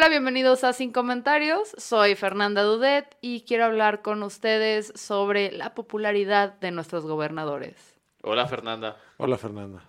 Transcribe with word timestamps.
Hola, 0.00 0.08
bienvenidos 0.08 0.64
a 0.64 0.72
Sin 0.72 0.92
Comentarios. 0.92 1.74
Soy 1.76 2.14
Fernanda 2.14 2.62
Dudet 2.62 3.18
y 3.20 3.42
quiero 3.42 3.66
hablar 3.66 4.00
con 4.00 4.22
ustedes 4.22 4.94
sobre 4.96 5.52
la 5.52 5.74
popularidad 5.74 6.58
de 6.58 6.70
nuestros 6.70 7.04
gobernadores. 7.04 8.00
Hola 8.22 8.46
Fernanda. 8.46 8.96
Hola 9.18 9.36
Fernanda. 9.36 9.84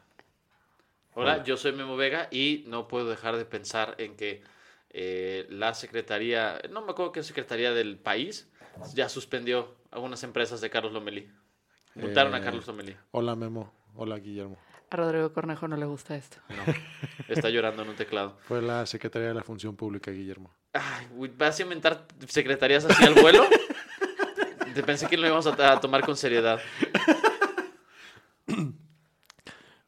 Hola, 1.14 1.46
yo 1.46 1.56
soy 1.56 1.72
Memo 1.72 1.96
Vega 1.96 2.28
y 2.30 2.66
no 2.68 2.90
puedo 2.90 3.08
dejar 3.08 3.38
de 3.38 3.46
pensar 3.46 3.96
en 4.00 4.18
que 4.18 4.44
eh, 4.90 5.48
la 5.50 5.74
Secretaría, 5.74 6.60
no 6.70 6.82
me 6.82 6.92
acuerdo 6.92 7.14
qué 7.14 7.24
Secretaría 7.24 7.72
del 7.72 7.98
país, 7.98 8.52
ya 8.94 9.08
suspendió 9.08 9.78
algunas 9.92 10.24
empresas 10.24 10.60
de 10.60 10.70
Carlos 10.70 10.92
Lomelí. 10.92 11.32
Multaron 11.96 12.36
a 12.36 12.40
Eh, 12.40 12.44
Carlos 12.44 12.68
Lomelí. 12.68 12.98
Hola 13.12 13.38
Memo. 13.38 13.74
Hola 13.96 14.18
Guillermo. 14.20 14.58
A 14.92 14.98
Rodrigo 14.98 15.32
Cornejo 15.32 15.70
no 15.70 15.78
le 15.78 15.86
gusta 15.86 16.18
esto. 16.18 16.38
No, 16.50 16.74
está 17.30 17.50
llorando 17.50 17.82
en 17.82 17.90
un 17.90 17.96
teclado. 17.96 18.38
Fue 18.44 18.62
la 18.62 18.86
Secretaría 18.86 19.30
de 19.30 19.34
la 19.34 19.42
Función 19.42 19.74
Pública, 19.78 20.12
Guillermo. 20.12 20.52
Ay, 20.74 21.08
¿vas 21.38 21.58
a 21.60 21.64
inventar 21.64 22.06
secretarías 22.28 22.84
así 22.84 23.06
al 23.06 23.14
vuelo? 23.14 23.46
Te 24.76 24.84
pensé 24.84 25.08
que 25.08 25.16
lo 25.16 25.28
íbamos 25.28 25.48
a, 25.48 25.72
a 25.72 25.80
tomar 25.80 26.06
con 26.06 26.18
seriedad. 26.18 26.60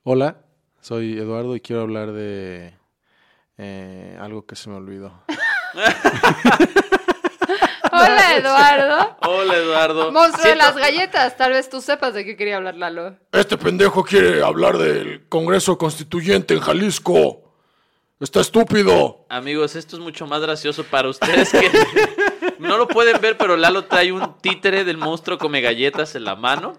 Hola, 0.04 0.38
soy 0.80 1.18
Eduardo 1.20 1.58
y 1.58 1.60
quiero 1.60 1.82
hablar 1.82 2.14
de 2.14 2.74
eh, 3.58 4.18
algo 4.22 4.46
que 4.46 4.56
se 4.56 4.70
me 4.70 4.78
olvidó. 4.78 5.22
Hola, 8.04 8.36
Eduardo. 8.38 9.18
Hola 9.22 9.58
Eduardo. 9.58 10.12
Monstruo 10.12 10.50
de 10.50 10.56
las 10.56 10.76
galletas. 10.76 11.38
Tal 11.38 11.52
vez 11.52 11.70
tú 11.70 11.82
sepas 11.82 12.14
de 12.14 12.26
qué 12.26 12.36
quería 12.36 12.58
hablar 12.58 12.76
Lalo. 12.76 13.16
Este 13.32 13.58
pendejo 13.58 14.04
quiere 14.04 14.44
hablar 14.44 14.78
del 14.78 15.28
Congreso 15.30 15.78
Constituyente 15.78 16.54
en 16.54 16.60
Jalisco. 16.60 17.40
Está 18.20 18.40
estúpido. 18.42 19.26
Amigos, 19.30 19.76
esto 19.76 19.98
es 19.98 20.02
mucho 20.02 20.26
más 20.28 20.42
gracioso 20.42 20.84
para 20.86 21.10
ustedes 21.10 21.52
que 21.52 21.70
no 22.60 22.78
lo 22.78 22.88
pueden 22.88 23.20
ver, 23.20 23.38
pero 23.38 23.58
Lalo 23.58 23.86
trae 23.86 24.12
un 24.12 24.38
títere 24.40 24.86
del 24.86 24.98
monstruo 24.98 25.38
come 25.38 25.62
galletas 25.62 26.16
en 26.16 26.24
la 26.24 26.36
mano, 26.36 26.74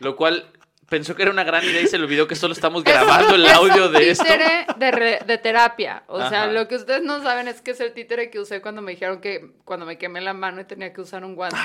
lo 0.00 0.16
cual 0.16 0.50
pensó 0.92 1.16
que 1.16 1.22
era 1.22 1.30
una 1.30 1.42
gran 1.42 1.64
idea 1.64 1.80
y 1.80 1.86
se 1.86 1.96
le 1.96 2.04
olvidó 2.04 2.26
que 2.28 2.36
solo 2.36 2.52
estamos 2.52 2.84
grabando 2.84 3.34
el 3.34 3.46
audio 3.48 3.88
de 3.88 4.10
esto. 4.10 4.24
títere 4.24 4.66
de, 4.76 4.90
re- 4.90 5.18
de 5.26 5.38
terapia. 5.38 6.02
O 6.06 6.18
sea, 6.18 6.42
Ajá. 6.42 6.46
lo 6.52 6.68
que 6.68 6.76
ustedes 6.76 7.02
no 7.02 7.22
saben 7.22 7.48
es 7.48 7.62
que 7.62 7.70
es 7.70 7.80
el 7.80 7.94
títere 7.94 8.28
que 8.30 8.38
usé 8.38 8.60
cuando 8.60 8.82
me 8.82 8.92
dijeron 8.92 9.22
que 9.22 9.52
cuando 9.64 9.86
me 9.86 9.96
quemé 9.96 10.20
la 10.20 10.34
mano 10.34 10.60
y 10.60 10.64
tenía 10.66 10.92
que 10.92 11.00
usar 11.00 11.24
un 11.24 11.34
guante. 11.34 11.56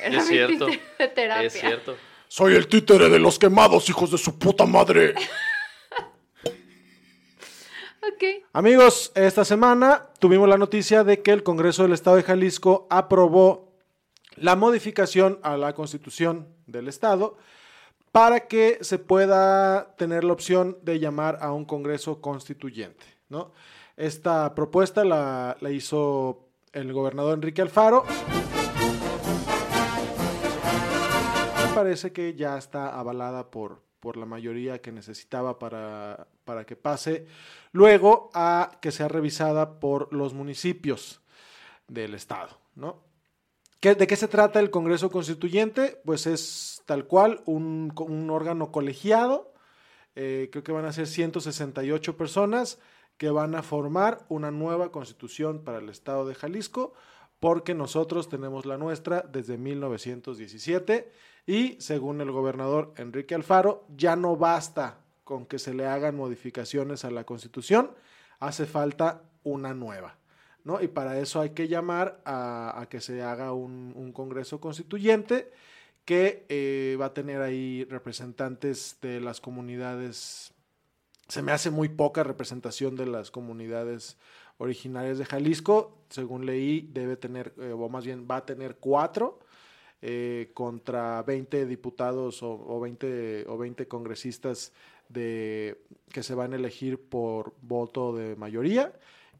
Era 0.00 0.18
Es 0.18 0.24
mi 0.28 0.34
cierto. 0.34 0.66
títere 0.66 0.82
de 0.98 1.08
terapia. 1.08 1.46
Es 1.46 1.52
cierto. 1.52 1.96
Soy 2.26 2.54
el 2.56 2.66
títere 2.66 3.08
de 3.08 3.20
los 3.20 3.38
quemados, 3.38 3.88
hijos 3.88 4.10
de 4.10 4.18
su 4.18 4.36
puta 4.36 4.66
madre. 4.66 5.14
Ok. 8.04 8.24
Amigos, 8.52 9.12
esta 9.14 9.44
semana 9.44 10.08
tuvimos 10.18 10.48
la 10.48 10.58
noticia 10.58 11.04
de 11.04 11.22
que 11.22 11.30
el 11.30 11.44
Congreso 11.44 11.84
del 11.84 11.92
Estado 11.92 12.16
de 12.16 12.24
Jalisco 12.24 12.88
aprobó 12.90 13.76
la 14.34 14.56
modificación 14.56 15.38
a 15.44 15.56
la 15.56 15.72
Constitución 15.74 16.48
del 16.66 16.88
Estado 16.88 17.36
para 18.12 18.40
que 18.40 18.78
se 18.82 18.98
pueda 18.98 19.96
tener 19.96 20.22
la 20.22 20.34
opción 20.34 20.78
de 20.82 21.00
llamar 21.00 21.38
a 21.40 21.52
un 21.52 21.64
Congreso 21.64 22.20
Constituyente. 22.20 23.06
¿no? 23.30 23.52
Esta 23.96 24.54
propuesta 24.54 25.02
la, 25.02 25.56
hizo 25.70 26.50
el 26.72 26.92
gobernador 26.92 27.34
Enrique 27.34 27.62
Alfaro. 27.62 28.04
Parece 31.74 32.12
que 32.12 32.34
ya 32.34 32.58
está 32.58 32.98
avalada 32.98 33.50
por, 33.50 33.80
por 33.98 34.18
la 34.18 34.26
mayoría 34.26 34.82
que 34.82 34.92
necesitaba 34.92 35.58
para, 35.58 36.26
para 36.44 36.66
que 36.66 36.76
pase 36.76 37.26
luego 37.72 38.30
a 38.34 38.72
que 38.82 38.92
sea 38.92 39.08
revisada 39.08 39.80
por 39.80 40.12
los 40.12 40.34
municipios 40.34 41.22
del 41.88 42.14
estado, 42.14 42.58
¿no? 42.74 43.11
¿Qué- 43.82 43.96
¿De 43.96 44.06
qué 44.06 44.14
se 44.14 44.28
trata 44.28 44.60
el 44.60 44.70
Congreso 44.70 45.10
Constituyente? 45.10 46.00
Pues 46.04 46.28
es 46.28 46.82
tal 46.86 47.08
cual 47.08 47.42
un, 47.46 47.92
órgano 48.30 48.70
colegiado, 48.70 49.52
eh, 50.14 50.50
creo 50.52 50.62
que 50.62 50.70
van 50.70 50.84
a 50.84 50.92
ser 50.92 51.08
168 51.08 52.16
personas 52.16 52.78
que 53.16 53.30
van 53.30 53.56
a 53.56 53.64
formar 53.64 54.24
una 54.28 54.52
nueva 54.52 54.92
constitución 54.92 55.64
para 55.64 55.78
el 55.78 55.88
estado 55.88 56.24
de 56.28 56.36
Jalisco, 56.36 56.92
porque 57.40 57.74
nosotros 57.74 58.28
tenemos 58.28 58.66
la 58.66 58.78
nuestra 58.78 59.22
desde 59.22 59.58
1917 59.58 61.10
y 61.44 61.76
según 61.80 62.20
el 62.20 62.30
gobernador 62.30 62.94
Enrique 62.96 63.34
Alfaro, 63.34 63.84
ya 63.96 64.14
no 64.14 64.36
basta 64.36 65.00
con 65.24 65.44
que 65.44 65.58
se 65.58 65.74
le 65.74 65.88
hagan 65.88 66.14
modificaciones 66.14 67.04
a 67.04 67.10
la 67.10 67.24
constitución, 67.24 67.90
hace 68.38 68.64
falta 68.64 69.22
una 69.42 69.74
nueva. 69.74 70.21
¿No? 70.64 70.80
Y 70.80 70.88
para 70.88 71.18
eso 71.18 71.40
hay 71.40 71.50
que 71.50 71.68
llamar 71.68 72.20
a, 72.24 72.86
que 72.90 73.00
se 73.00 73.22
haga 73.22 73.52
un, 73.52 73.92
un 73.96 74.12
Congreso 74.12 74.60
Constituyente 74.60 75.50
que 76.04 76.46
eh, 76.48 76.96
va 77.00 77.06
a 77.06 77.14
tener 77.14 77.40
ahí 77.40 77.84
representantes 77.84 78.98
de 79.00 79.20
las 79.20 79.40
comunidades. 79.40 80.52
Se 81.28 81.42
me 81.42 81.52
hace 81.52 81.70
muy 81.70 81.88
poca 81.88 82.24
representación 82.24 82.96
de 82.96 83.06
las 83.06 83.30
comunidades 83.30 84.18
originarias 84.58 85.18
de 85.18 85.24
Jalisco. 85.24 85.96
Según 86.08 86.46
leí, 86.46 86.88
debe 86.92 87.16
tener, 87.16 87.54
eh, 87.58 87.72
o 87.72 87.88
más 87.88 88.04
bien 88.04 88.26
va 88.30 88.38
a 88.38 88.46
tener 88.46 88.76
cuatro 88.76 89.38
eh, 90.00 90.50
contra 90.54 91.22
20 91.22 91.66
diputados 91.66 92.42
o, 92.42 92.52
o 92.52 92.80
20, 92.80 93.46
o 93.48 93.56
20 93.56 93.86
congresistas 93.86 94.72
de, 95.08 95.84
que 96.10 96.22
se 96.22 96.34
van 96.34 96.52
a 96.52 96.56
elegir 96.56 96.98
por 97.00 97.54
voto 97.62 98.14
de 98.14 98.34
mayoría 98.34 98.92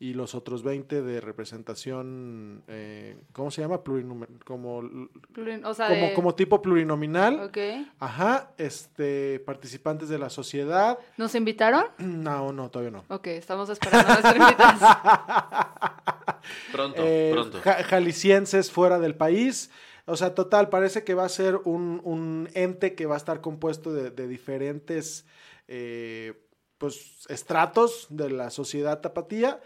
y 0.02 0.14
los 0.14 0.34
otros 0.34 0.64
20 0.64 1.00
de 1.00 1.20
representación, 1.20 2.64
eh, 2.66 3.16
¿cómo 3.32 3.52
se 3.52 3.60
llama? 3.62 3.84
Plurinumer 3.84 4.28
como, 4.44 4.82
Plurin- 4.82 5.64
O 5.64 5.74
sea, 5.74 5.86
como, 5.88 6.06
de- 6.08 6.12
como 6.14 6.34
tipo 6.34 6.60
plurinominal. 6.60 7.38
Ok. 7.40 7.58
Ajá, 8.00 8.50
este, 8.58 9.38
participantes 9.46 10.08
de 10.08 10.18
la 10.18 10.28
sociedad. 10.28 10.98
¿Nos 11.16 11.34
invitaron? 11.36 11.84
No, 11.98 12.52
no, 12.52 12.68
todavía 12.70 12.90
no. 12.90 13.04
Ok, 13.14 13.28
estamos 13.28 13.68
esperando 13.70 14.08
nuestra 14.08 14.36
invitación. 14.36 14.90
Pronto, 16.72 17.02
Eh, 17.04 17.30
pronto. 17.32 17.60
ja- 17.62 17.82
jaliscienses 17.84 18.70
fuera 18.72 18.98
del 18.98 19.14
país. 19.14 19.70
O 20.06 20.16
sea, 20.16 20.34
total, 20.34 20.68
parece 20.68 21.04
que 21.04 21.14
va 21.14 21.24
a 21.24 21.28
ser 21.28 21.60
un, 21.64 22.00
un 22.04 22.48
ente 22.54 22.94
que 22.94 23.06
va 23.06 23.14
a 23.14 23.18
estar 23.18 23.40
compuesto 23.40 23.92
de, 23.92 24.10
de 24.10 24.26
diferentes 24.26 25.24
eh, 25.68 26.42
pues, 26.78 27.24
estratos 27.28 28.08
de 28.10 28.30
la 28.30 28.50
sociedad 28.50 29.00
tapatía 29.00 29.60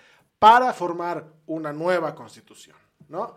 para 0.47 0.73
formar 0.73 1.27
una 1.47 1.73
nueva 1.73 2.15
constitución, 2.15 2.77
¿no? 3.09 3.35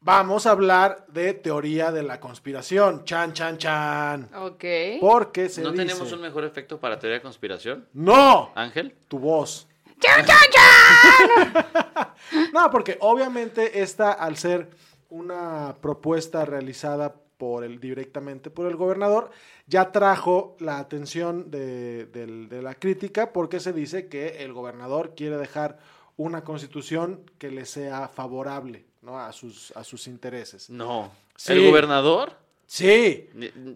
Vamos 0.00 0.44
a 0.44 0.50
hablar 0.50 1.06
de 1.06 1.34
teoría 1.34 1.92
de 1.92 2.02
la 2.02 2.18
conspiración. 2.18 3.04
Chan, 3.04 3.32
chan, 3.32 3.58
chan. 3.58 4.28
Ok. 4.34 4.64
Porque 5.00 5.48
se 5.48 5.62
¿No 5.62 5.70
dice... 5.70 5.84
tenemos 5.84 6.10
un 6.10 6.20
mejor 6.20 6.42
efecto 6.42 6.80
para 6.80 6.98
teoría 6.98 7.18
de 7.18 7.22
conspiración? 7.22 7.86
¡No! 7.92 8.50
Ángel. 8.56 8.92
tu 9.06 9.20
voz. 9.20 9.68
no, 12.52 12.70
porque 12.72 12.96
obviamente 12.98 13.80
esta, 13.80 14.10
al 14.10 14.36
ser 14.36 14.68
una 15.10 15.76
propuesta 15.80 16.44
realizada 16.44 17.14
por 17.38 17.62
el, 17.62 17.78
directamente 17.78 18.50
por 18.50 18.66
el 18.66 18.74
gobernador, 18.74 19.30
ya 19.68 19.92
trajo 19.92 20.56
la 20.58 20.78
atención 20.78 21.52
de 21.52 22.58
la 22.60 22.74
crítica 22.74 23.32
porque 23.32 23.60
se 23.60 23.72
dice 23.72 24.08
que 24.08 24.42
el 24.42 24.52
gobernador 24.52 25.14
quiere 25.14 25.36
dejar 25.36 25.78
una 26.16 26.42
constitución 26.44 27.24
que 27.38 27.50
le 27.50 27.64
sea 27.66 28.08
favorable 28.08 28.84
¿no? 29.02 29.18
a, 29.18 29.32
sus, 29.32 29.72
a 29.72 29.82
sus 29.84 30.06
intereses. 30.06 30.68
No. 30.70 31.10
Sí. 31.36 31.52
¿El 31.52 31.66
gobernador? 31.66 32.36
Sí. 32.66 33.28
Ni- 33.34 33.50
No, 33.54 33.72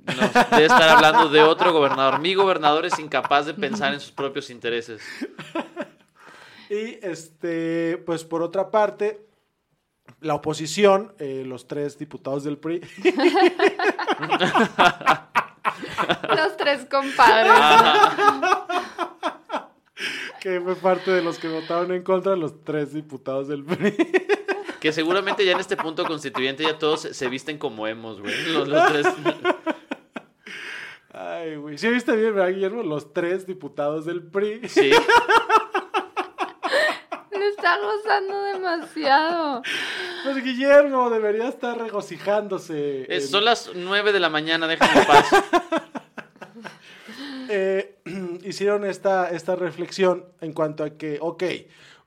debe 0.52 0.64
estar 0.66 0.88
hablando 0.88 1.28
de 1.28 1.42
otro 1.42 1.72
gobernador. 1.72 2.18
Mi 2.20 2.34
gobernador 2.34 2.86
es 2.86 2.98
incapaz 2.98 3.46
de 3.46 3.54
pensar 3.54 3.92
en 3.94 4.00
sus 4.00 4.12
propios 4.12 4.50
intereses. 4.50 5.02
Y 6.68 6.98
este, 7.06 7.96
pues 8.06 8.24
por 8.24 8.42
otra 8.42 8.72
parte, 8.72 9.24
la 10.20 10.34
oposición, 10.34 11.14
eh, 11.20 11.44
los 11.46 11.68
tres 11.68 11.96
diputados 11.96 12.42
del 12.42 12.58
PRI, 12.58 12.80
Los 16.36 16.56
tres 16.56 16.86
compadres. 16.86 17.52
Que 20.46 20.60
fue 20.60 20.76
parte 20.76 21.10
de 21.10 21.22
los 21.22 21.40
que 21.40 21.48
votaron 21.48 21.90
en 21.90 22.04
contra, 22.04 22.36
los 22.36 22.62
tres 22.62 22.92
diputados 22.92 23.48
del 23.48 23.64
PRI. 23.64 23.96
Que 24.80 24.92
seguramente 24.92 25.44
ya 25.44 25.52
en 25.52 25.58
este 25.58 25.76
punto 25.76 26.04
constituyente 26.04 26.62
ya 26.62 26.78
todos 26.78 27.00
se, 27.00 27.28
visten 27.28 27.58
como 27.58 27.88
hemos, 27.88 28.20
güey. 28.20 28.32
Los, 28.52 28.68
los 28.68 28.86
tres. 28.86 29.06
Ay, 31.12 31.56
güey. 31.56 31.78
¿Sí 31.78 31.88
viste 31.88 32.14
bien, 32.14 32.34
verdad, 32.36 32.52
Guillermo? 32.52 32.82
Los 32.84 33.12
tres 33.12 33.46
diputados 33.46 34.04
del 34.04 34.22
PRI. 34.22 34.68
Sí. 34.68 34.90
Lo 37.32 37.44
está 37.44 37.78
gozando 37.78 38.42
demasiado. 38.44 39.62
Pues 40.22 40.44
Guillermo 40.44 41.10
debería 41.10 41.48
estar 41.48 41.76
regocijándose. 41.76 43.02
Eh, 43.02 43.06
en- 43.08 43.26
son 43.26 43.44
las 43.44 43.72
9 43.74 44.12
de 44.12 44.20
la 44.20 44.28
mañana, 44.28 44.68
déjame 44.68 45.04
paz. 45.06 45.26
eh, 47.48 47.98
hicieron 48.44 48.84
esta, 48.84 49.30
esta 49.30 49.56
reflexión 49.56 50.24
en 50.40 50.52
cuanto 50.52 50.84
a 50.84 50.90
que, 50.90 51.18
ok, 51.20 51.42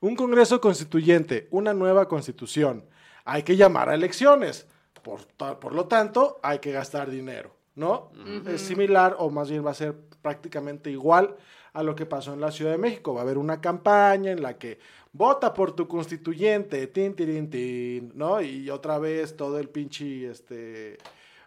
un 0.00 0.16
Congreso 0.16 0.60
constituyente, 0.60 1.48
una 1.50 1.74
nueva 1.74 2.08
constitución, 2.08 2.84
hay 3.24 3.42
que 3.42 3.56
llamar 3.56 3.88
a 3.88 3.94
elecciones, 3.94 4.66
por, 5.02 5.26
por 5.58 5.74
lo 5.74 5.86
tanto, 5.86 6.38
hay 6.42 6.58
que 6.58 6.72
gastar 6.72 7.10
dinero, 7.10 7.54
¿no? 7.74 8.10
Es 8.46 8.62
similar 8.62 9.16
o 9.18 9.30
más 9.30 9.50
bien 9.50 9.64
va 9.64 9.70
a 9.70 9.74
ser 9.74 9.94
prácticamente 10.22 10.90
igual 10.90 11.36
a 11.72 11.82
lo 11.82 11.94
que 11.94 12.06
pasó 12.06 12.34
en 12.34 12.40
la 12.40 12.50
Ciudad 12.50 12.72
de 12.72 12.78
México. 12.78 13.14
Va 13.14 13.20
a 13.20 13.24
haber 13.24 13.38
una 13.38 13.60
campaña 13.60 14.32
en 14.32 14.42
la 14.42 14.58
que 14.58 14.78
vota 15.12 15.54
por 15.54 15.72
tu 15.72 15.88
constituyente, 15.88 16.86
tin, 16.88 17.14
tirin, 17.14 17.48
tin, 17.50 18.12
¿no? 18.14 18.40
Y 18.40 18.70
otra 18.70 18.98
vez 18.98 19.36
todo 19.36 19.58
el 19.58 19.68
pinche, 19.68 20.30
este 20.30 20.98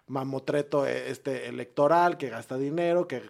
mamotreto 0.07 0.85
eh, 0.85 1.09
este 1.09 1.47
electoral 1.47 2.17
que 2.17 2.29
gasta 2.29 2.57
dinero, 2.57 3.07
que 3.07 3.21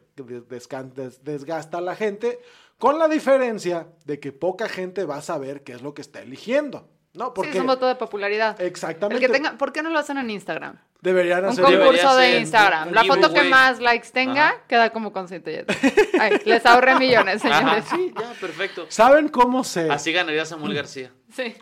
desgasta 1.21 1.77
a 1.77 1.81
la 1.81 1.95
gente, 1.95 2.39
con 2.77 2.99
la 2.99 3.07
diferencia 3.07 3.87
de 4.05 4.19
que 4.19 4.31
poca 4.31 4.67
gente 4.67 5.05
va 5.05 5.17
a 5.17 5.21
saber 5.21 5.63
qué 5.63 5.73
es 5.73 5.81
lo 5.81 5.93
que 5.93 6.01
está 6.01 6.21
eligiendo, 6.21 6.89
¿no? 7.13 7.25
Sí, 7.27 7.31
Porque 7.35 7.51
es 7.51 7.59
un 7.59 7.67
voto 7.67 7.87
de 7.87 7.95
popularidad. 7.95 8.59
El 8.59 8.67
exactamente 8.67 9.25
que 9.25 9.31
tenga, 9.31 9.57
¿Por 9.57 9.71
qué 9.71 9.83
no 9.83 9.89
lo 9.89 9.99
hacen 9.99 10.17
en 10.17 10.29
Instagram? 10.29 10.79
deberían 11.01 11.43
Un 11.43 11.49
hacer 11.51 11.65
Debería 11.65 11.85
concurso 11.85 12.15
de 12.15 12.39
Instagram. 12.39 12.87
un 12.87 12.95
La 12.95 13.03
foto 13.03 13.33
que 13.33 13.43
más 13.43 13.79
likes 13.81 14.07
tenga 14.13 14.47
Ajá. 14.49 14.61
queda 14.67 14.89
como 14.91 15.11
constituyente. 15.11 15.75
Ay, 16.19 16.39
les 16.45 16.65
ahorré 16.65 16.95
millones, 16.95 17.43
Ajá, 17.43 17.59
señores. 17.59 17.85
sí, 17.89 18.13
ya, 18.17 18.31
perfecto. 18.39 18.85
¿Saben 18.87 19.27
cómo 19.27 19.63
sé? 19.65 19.89
Así 19.91 20.13
ganaría 20.13 20.45
Samuel 20.45 20.73
García. 20.73 21.11
Sí. 21.29 21.55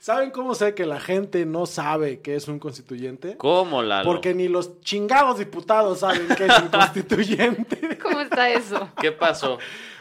¿Saben 0.00 0.30
cómo 0.30 0.54
sé 0.54 0.74
que 0.74 0.86
la 0.86 1.00
gente 1.00 1.44
no 1.44 1.66
sabe 1.66 2.20
qué 2.20 2.36
es 2.36 2.48
un 2.48 2.58
constituyente? 2.58 3.36
¿Cómo, 3.36 3.82
Lalo? 3.82 4.04
Porque 4.08 4.34
ni 4.34 4.48
los 4.48 4.80
chingados 4.80 5.38
diputados 5.38 6.00
saben 6.00 6.28
qué 6.36 6.46
es 6.46 6.58
un 6.62 6.68
constituyente. 6.70 7.98
¿Cómo 7.98 8.20
está 8.20 8.50
eso? 8.50 8.88
¿Qué 9.00 9.12
pasó? 9.12 9.58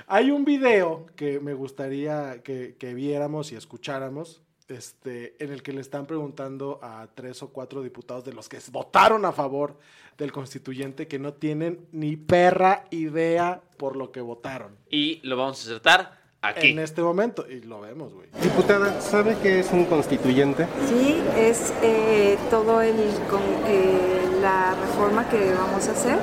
Hay 0.07 0.31
un 0.31 0.45
video 0.45 1.05
que 1.15 1.39
me 1.39 1.53
gustaría 1.53 2.41
que, 2.43 2.75
que 2.79 2.93
viéramos 2.93 3.51
y 3.51 3.55
escucháramos, 3.55 4.41
este, 4.67 5.35
en 5.43 5.51
el 5.51 5.63
que 5.63 5.73
le 5.73 5.81
están 5.81 6.05
preguntando 6.05 6.79
a 6.81 7.07
tres 7.13 7.41
o 7.41 7.49
cuatro 7.49 7.81
diputados 7.81 8.23
de 8.23 8.33
los 8.33 8.49
que 8.49 8.59
votaron 8.71 9.25
a 9.25 9.31
favor 9.31 9.77
del 10.17 10.31
constituyente 10.31 11.07
que 11.07 11.19
no 11.19 11.33
tienen 11.33 11.87
ni 11.91 12.17
perra 12.17 12.85
idea 12.91 13.61
por 13.77 13.95
lo 13.95 14.11
que 14.11 14.19
votaron 14.19 14.77
Y 14.89 15.21
lo 15.23 15.37
vamos 15.37 15.59
a 15.59 15.63
acertar 15.63 16.26
aquí. 16.49 16.71
en 16.71 16.79
este 16.79 17.01
momento. 17.01 17.45
Y 17.49 17.61
lo 17.61 17.81
vemos, 17.81 18.13
güey. 18.13 18.27
Diputada, 18.41 19.01
¿sabe 19.01 19.37
qué 19.41 19.59
es 19.59 19.71
un 19.71 19.85
constituyente? 19.85 20.67
Sí, 20.87 21.21
es 21.35 21.73
eh, 21.81 22.37
todo 22.49 22.81
el 22.81 22.95
con, 23.29 23.41
eh, 23.67 24.17
la 24.41 24.75
reforma 24.75 25.27
que 25.29 25.53
vamos 25.53 25.87
a 25.87 25.91
hacer 25.91 26.17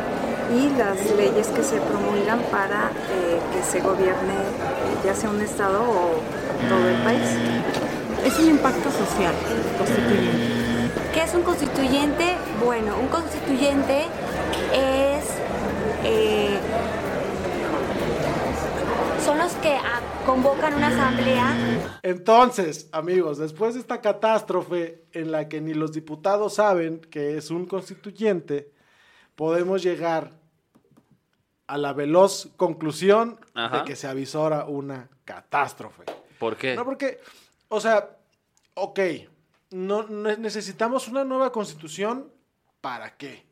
y 0.55 0.69
las 0.77 0.99
leyes 1.17 1.49
que 1.49 1.63
se 1.63 1.81
promulgan 1.81 2.41
para 2.51 2.91
eh, 3.11 3.41
que 3.53 3.63
se 3.63 3.81
gobierne 3.81 4.35
eh, 4.35 5.05
ya 5.05 5.15
sea 5.15 5.31
un 5.31 5.41
estado 5.41 5.83
o 5.83 6.21
todo 6.69 6.89
el 6.89 6.97
país. 7.03 7.29
Es 8.25 8.39
un 8.39 8.51
impacto 8.51 8.91
social 8.91 9.35
constituyente. 9.79 10.55
¿Qué 11.13 11.23
es 11.23 11.35
un 11.35 11.43
constituyente? 11.43 12.37
Bueno, 12.65 12.97
un 12.99 13.09
constituyente 13.09 14.07
es... 14.73 15.25
son 19.25 19.39
los 19.39 19.53
que 19.55 19.73
ah, 19.75 20.01
convocan 20.27 20.75
una 20.75 20.89
asamblea 20.89 21.99
Entonces, 22.03 22.89
amigos, 22.93 23.39
después 23.39 23.75
de 23.75 23.81
esta 23.81 24.01
catástrofe 24.01 25.05
en 25.13 25.33
la 25.33 25.49
que 25.49 25.61
ni 25.61 25.75
los 25.75 25.93
diputados 25.93 26.55
saben 26.55 27.01
que 27.01 27.37
es 27.37 27.51
un 27.51 27.67
constituyente, 27.67 28.71
podemos 29.35 29.83
llegar 29.83 30.31
a 31.67 31.79
la 31.79 31.93
veloz 31.93 32.49
conclusión 32.57 33.39
Ajá. 33.55 33.79
de 33.79 33.85
que 33.85 33.97
se 33.97 34.07
avisora 34.07 34.67
una 34.67 35.09
catástrofe. 35.25 36.05
¿Por 36.39 36.57
qué? 36.57 36.75
No, 36.75 36.85
porque, 36.85 37.19
o 37.69 37.81
sea, 37.81 38.11
ok, 38.75 39.01
no, 39.71 40.03
ne- 40.09 40.37
necesitamos 40.37 41.09
una 41.09 41.25
nueva 41.25 41.51
constitución, 41.51 42.31
¿para 42.83 43.17
qué? 43.17 43.47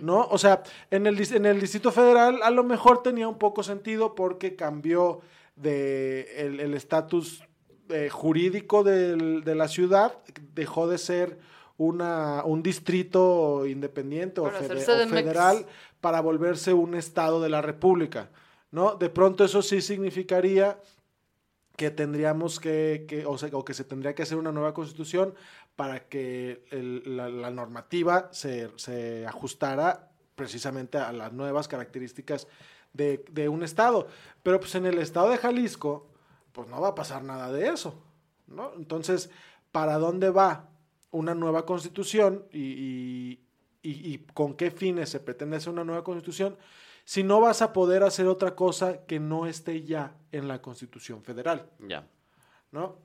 ¿No? 0.00 0.26
O 0.30 0.38
sea, 0.38 0.62
en 0.90 1.06
el, 1.06 1.20
en 1.34 1.44
el 1.46 1.60
Distrito 1.60 1.92
Federal 1.92 2.40
a 2.42 2.50
lo 2.50 2.64
mejor 2.64 3.02
tenía 3.02 3.28
un 3.28 3.38
poco 3.38 3.62
sentido 3.62 4.14
porque 4.14 4.56
cambió 4.56 5.20
de 5.56 6.22
el 6.38 6.60
el 6.60 6.74
estatus 6.74 7.44
eh, 7.90 8.08
jurídico 8.08 8.82
del- 8.84 9.42
de 9.44 9.54
la 9.54 9.68
ciudad, 9.68 10.16
dejó 10.54 10.88
de 10.88 10.96
ser 10.96 11.38
una, 11.76 12.42
un 12.44 12.62
distrito 12.62 13.66
independiente 13.66 14.40
o, 14.40 14.46
fede- 14.68 14.74
mex. 15.06 15.24
federal 15.24 15.66
para 16.00 16.20
volverse 16.20 16.72
un 16.72 16.94
estado 16.94 17.42
de 17.42 17.48
la 17.50 17.60
república, 17.62 18.30
¿no? 18.70 18.94
De 18.94 19.10
pronto 19.10 19.44
eso 19.44 19.60
sí 19.60 19.80
significaría 19.82 20.78
que 21.76 21.90
tendríamos 21.90 22.60
que, 22.60 23.06
que- 23.08 23.24
o, 23.26 23.36
sea, 23.38 23.48
o 23.52 23.64
que 23.64 23.74
se 23.74 23.84
tendría 23.84 24.14
que 24.14 24.22
hacer 24.22 24.36
una 24.38 24.52
nueva 24.52 24.72
constitución 24.74 25.34
para 25.80 26.08
que 26.10 26.62
el- 26.70 27.16
la, 27.16 27.30
la 27.30 27.50
normativa 27.50 28.28
se, 28.32 28.70
se 28.76 29.26
ajustara 29.26 30.10
precisamente 30.34 30.98
a 30.98 31.10
las 31.10 31.32
nuevas 31.32 31.68
características 31.68 32.46
de, 32.92 33.24
de 33.30 33.48
un 33.48 33.62
estado. 33.62 34.06
Pero 34.42 34.60
pues 34.60 34.74
en 34.74 34.84
el 34.84 34.98
estado 34.98 35.30
de 35.30 35.38
Jalisco, 35.38 36.06
pues 36.52 36.68
no 36.68 36.82
va 36.82 36.88
a 36.88 36.94
pasar 36.94 37.22
nada 37.24 37.50
de 37.50 37.68
eso, 37.70 37.94
¿no? 38.46 38.74
Entonces, 38.76 39.30
¿para 39.72 39.96
dónde 39.96 40.28
va 40.28 40.68
una 41.12 41.34
nueva 41.34 41.64
constitución 41.64 42.44
y, 42.52 42.60
y- 42.60 43.40
y- 43.82 44.12
y 44.12 44.18
con 44.34 44.52
qué 44.56 44.70
fines 44.70 45.08
se 45.08 45.20
pretende 45.20 45.56
hacer 45.56 45.72
una 45.72 45.84
nueva 45.84 46.04
constitución? 46.04 46.58
Si 47.06 47.22
no 47.22 47.40
vas 47.40 47.62
a 47.62 47.72
poder 47.72 48.02
hacer 48.02 48.26
otra 48.26 48.54
cosa 48.54 49.06
que 49.06 49.18
no 49.18 49.46
esté 49.46 49.82
ya 49.84 50.14
en 50.30 50.46
la 50.46 50.60
constitución 50.60 51.22
federal. 51.24 51.70
Ya. 51.88 52.06
¿no? 52.70 52.98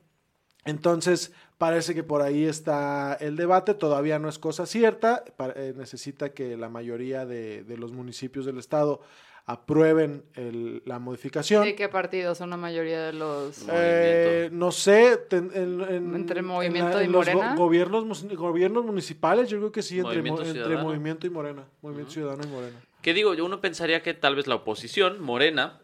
Entonces, 0.65 1.31
parece 1.57 1.93
que 1.95 2.03
por 2.03 2.21
ahí 2.21 2.45
está 2.45 3.13
el 3.21 3.35
debate, 3.35 3.73
todavía 3.75 4.19
no 4.19 4.27
es 4.29 4.39
cosa 4.39 4.65
cierta, 4.65 5.23
eh, 5.55 5.73
necesita 5.77 6.33
que 6.33 6.57
la 6.57 6.69
mayoría 6.69 7.25
de, 7.25 7.63
de 7.63 7.77
los 7.77 7.91
municipios 7.91 8.45
del 8.45 8.57
estado 8.57 9.01
aprueben 9.47 10.23
el- 10.33 10.81
la 10.85 10.97
modificación. 10.97 11.63
¿De 11.63 11.75
qué 11.75 11.87
partidos 11.87 12.39
son 12.39 12.49
la 12.49 12.57
mayoría 12.57 13.03
de 13.05 13.13
los...? 13.13 13.63
Eh, 13.71 14.49
no 14.51 14.71
sé, 14.71 15.17
ten- 15.29 15.51
en, 15.53 15.81
en- 15.81 16.15
¿Entre 16.15 16.39
en 16.39 16.45
Movimiento 16.45 16.99
y 16.99 17.05
en 17.05 17.11
los 17.11 17.27
go- 17.27 17.33
Morena? 17.33 17.55
gobiernos, 17.55 18.85
municipales, 18.85 19.47
yo 19.49 19.59
creo 19.59 19.71
que 19.71 19.83
sí, 19.83 19.99
entre, 19.99 20.15
Movimiento 20.23 20.41
mo- 20.41 20.47
entre. 20.49 20.77
Movimiento 20.77 21.27
y 21.27 21.29
Morena, 21.29 21.63
Movimiento 21.83 22.11
Ciudadano 22.11 22.43
y 22.43 22.47
Morena. 22.47 22.77
¿Qué 23.03 23.13
digo? 23.13 23.35
Yo 23.35 23.45
uno 23.45 23.61
pensaría 23.61 24.01
que 24.01 24.15
tal 24.15 24.35
vez 24.35 24.47
la 24.47 24.55
oposición, 24.55 25.21
Morena 25.21 25.79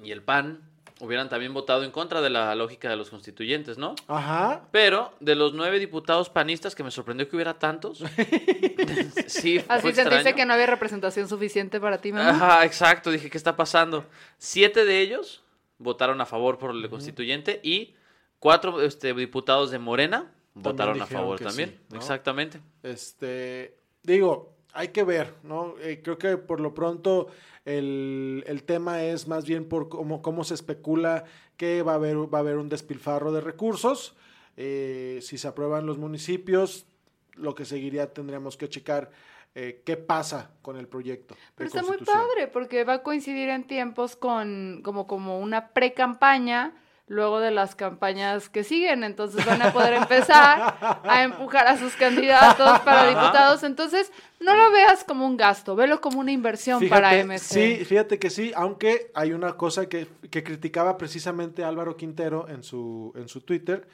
y 0.00 0.12
el 0.12 0.22
PAN, 0.22 0.70
hubieran 1.02 1.28
también 1.28 1.52
votado 1.52 1.82
en 1.82 1.90
contra 1.90 2.20
de 2.20 2.30
la 2.30 2.54
lógica 2.54 2.88
de 2.88 2.94
los 2.94 3.10
constituyentes, 3.10 3.76
¿no? 3.76 3.96
Ajá. 4.06 4.68
Pero 4.70 5.12
de 5.18 5.34
los 5.34 5.52
nueve 5.52 5.80
diputados 5.80 6.30
panistas, 6.30 6.76
que 6.76 6.84
me 6.84 6.92
sorprendió 6.92 7.28
que 7.28 7.34
hubiera 7.34 7.58
tantos, 7.58 7.98
sí, 9.26 9.58
fue 9.58 9.64
Así 9.68 9.82
se 9.82 9.88
dice 9.88 10.02
extraño. 10.02 10.36
que 10.36 10.46
no 10.46 10.54
había 10.54 10.66
representación 10.66 11.28
suficiente 11.28 11.80
para 11.80 11.98
ti, 11.98 12.12
mamá. 12.12 12.30
Ajá, 12.30 12.64
exacto. 12.64 13.10
Dije, 13.10 13.30
¿qué 13.30 13.36
está 13.36 13.56
pasando? 13.56 14.06
Siete 14.38 14.84
de 14.84 15.00
ellos 15.00 15.42
votaron 15.78 16.20
a 16.20 16.26
favor 16.26 16.56
por 16.56 16.70
el 16.70 16.88
constituyente 16.88 17.58
y 17.64 17.96
cuatro 18.38 18.80
este, 18.80 19.12
diputados 19.12 19.72
de 19.72 19.80
Morena 19.80 20.30
votaron 20.54 21.02
a 21.02 21.06
favor 21.06 21.40
también. 21.40 21.70
sí, 21.70 21.78
¿no? 21.90 21.96
Exactamente. 21.96 22.60
Este, 22.84 23.76
digo, 24.04 24.51
hay 24.72 24.88
que 24.88 25.04
ver, 25.04 25.34
¿no? 25.42 25.74
Eh, 25.80 26.00
creo 26.02 26.18
que 26.18 26.36
por 26.36 26.60
lo 26.60 26.74
pronto 26.74 27.28
el, 27.64 28.44
el 28.46 28.62
tema 28.64 29.02
es 29.02 29.28
más 29.28 29.46
bien 29.46 29.68
por 29.68 29.88
cómo, 29.88 30.22
cómo 30.22 30.44
se 30.44 30.54
especula 30.54 31.24
que 31.56 31.82
va 31.82 31.92
a 31.92 31.94
haber, 31.96 32.16
va 32.32 32.38
a 32.38 32.40
haber 32.40 32.56
un 32.56 32.68
despilfarro 32.68 33.32
de 33.32 33.40
recursos. 33.40 34.16
Eh, 34.56 35.20
si 35.22 35.38
se 35.38 35.48
aprueban 35.48 35.86
los 35.86 35.98
municipios, 35.98 36.86
lo 37.34 37.54
que 37.54 37.64
seguiría 37.64 38.12
tendríamos 38.12 38.56
que 38.56 38.68
checar 38.68 39.10
eh, 39.54 39.82
qué 39.84 39.96
pasa 39.96 40.50
con 40.62 40.76
el 40.76 40.88
proyecto. 40.88 41.36
Pero 41.54 41.70
de 41.70 41.78
está 41.78 41.90
muy 41.90 41.98
padre 42.04 42.48
porque 42.48 42.84
va 42.84 42.94
a 42.94 43.02
coincidir 43.02 43.48
en 43.50 43.66
tiempos 43.66 44.16
con 44.16 44.80
como, 44.82 45.06
como 45.06 45.38
una 45.38 45.68
pre-campaña 45.68 46.74
luego 47.12 47.40
de 47.40 47.50
las 47.50 47.74
campañas 47.74 48.48
que 48.48 48.64
siguen. 48.64 49.04
Entonces 49.04 49.44
van 49.44 49.62
a 49.62 49.72
poder 49.72 49.92
empezar 49.94 51.00
a 51.04 51.22
empujar 51.22 51.68
a 51.68 51.78
sus 51.78 51.94
candidatos 51.94 52.80
para 52.80 53.08
diputados. 53.08 53.62
Entonces 53.62 54.10
no 54.40 54.56
lo 54.56 54.72
veas 54.72 55.04
como 55.04 55.26
un 55.26 55.36
gasto, 55.36 55.76
velo 55.76 56.00
como 56.00 56.20
una 56.20 56.32
inversión 56.32 56.88
para 56.88 57.12
MC. 57.22 57.38
Sí, 57.38 57.84
fíjate 57.84 58.18
que 58.18 58.30
sí, 58.30 58.52
aunque 58.56 59.10
hay 59.14 59.32
una 59.32 59.52
cosa 59.56 59.88
que, 59.88 60.08
que 60.30 60.42
criticaba 60.42 60.96
precisamente 60.96 61.64
Álvaro 61.64 61.96
Quintero 61.96 62.48
en 62.48 62.62
su, 62.62 63.12
en 63.14 63.28
su 63.28 63.42
Twitter, 63.42 63.86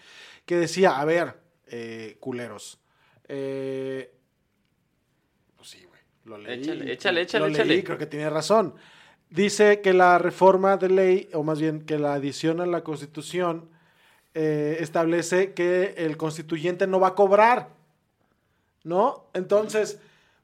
que 0.46 0.56
decía, 0.56 0.98
a 0.98 1.04
ver, 1.04 1.34
eh, 1.66 2.16
culeros, 2.20 2.80
eh, 3.26 4.14
pues 5.56 5.68
sí, 5.68 5.84
güey, 5.84 6.00
lo 6.24 6.38
leí. 6.38 6.60
Échale, 6.60 6.92
échale, 6.92 7.22
échale, 7.22 7.44
lo 7.44 7.48
leí, 7.48 7.56
échale. 7.56 7.84
creo 7.84 7.98
que 7.98 8.06
tiene 8.06 8.30
razón. 8.30 8.74
Dice 9.30 9.80
que 9.82 9.92
la 9.92 10.18
reforma 10.18 10.76
de 10.78 10.88
ley, 10.88 11.28
o 11.34 11.42
más 11.42 11.60
bien 11.60 11.84
que 11.84 11.98
la 11.98 12.14
adición 12.14 12.60
a 12.60 12.66
la 12.66 12.82
Constitución, 12.82 13.68
eh, 14.34 14.78
establece 14.80 15.52
que 15.52 15.94
el 15.98 16.16
constituyente 16.16 16.86
no 16.86 16.98
va 17.00 17.08
a 17.08 17.14
cobrar, 17.14 17.68
¿no? 18.84 19.24
Entonces, 19.34 19.98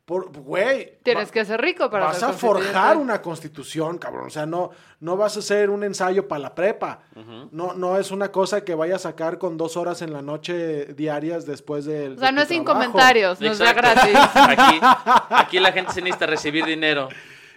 por, 0.05 0.31
güey. 0.39 0.99
Tienes 1.03 1.29
va- 1.29 1.33
que 1.33 1.45
ser 1.47 1.61
rico 1.63 1.89
para 1.91 2.07
vas 2.07 2.19
ser 2.19 2.29
a 2.29 2.33
forjar 2.35 2.97
una 2.99 3.23
constitución, 3.23 3.97
cabrón. 3.97 4.27
O 4.27 4.31
sea, 4.31 4.45
no, 4.45 4.71
no 5.01 5.17
vas 5.17 5.37
a 5.37 5.39
hacer 5.39 5.71
un 5.71 5.83
ensayo 5.85 6.29
para 6.29 6.41
la 6.41 6.55
prepa. 6.55 7.01
No, 7.53 7.73
no 7.73 7.99
es 7.99 8.11
una 8.11 8.31
cosa 8.31 8.65
que 8.65 8.75
vaya 8.75 8.97
a 8.97 8.99
sacar 8.99 9.39
con 9.39 9.57
dos 9.57 9.77
horas 9.79 10.03
en 10.03 10.13
la 10.13 10.21
noche 10.21 10.87
diarias 10.95 11.47
después 11.47 11.87
de. 11.87 12.11
O 12.11 12.19
sea, 12.19 12.33
no 12.33 12.39
de 12.39 12.43
es 12.43 12.49
tu 12.49 12.55
sin 12.55 12.65
comentarios, 12.65 13.41
no 13.41 13.51
es 13.51 13.59
de 13.59 13.65
Exacto. 13.67 14.11
gratis. 14.13 14.59
Aquí, 14.59 14.81
aquí 15.31 15.61
la 15.61 15.73
gente 15.73 15.93
se 15.93 16.03
necesita 16.03 16.27
recibir 16.27 16.67
dinero. 16.67 17.09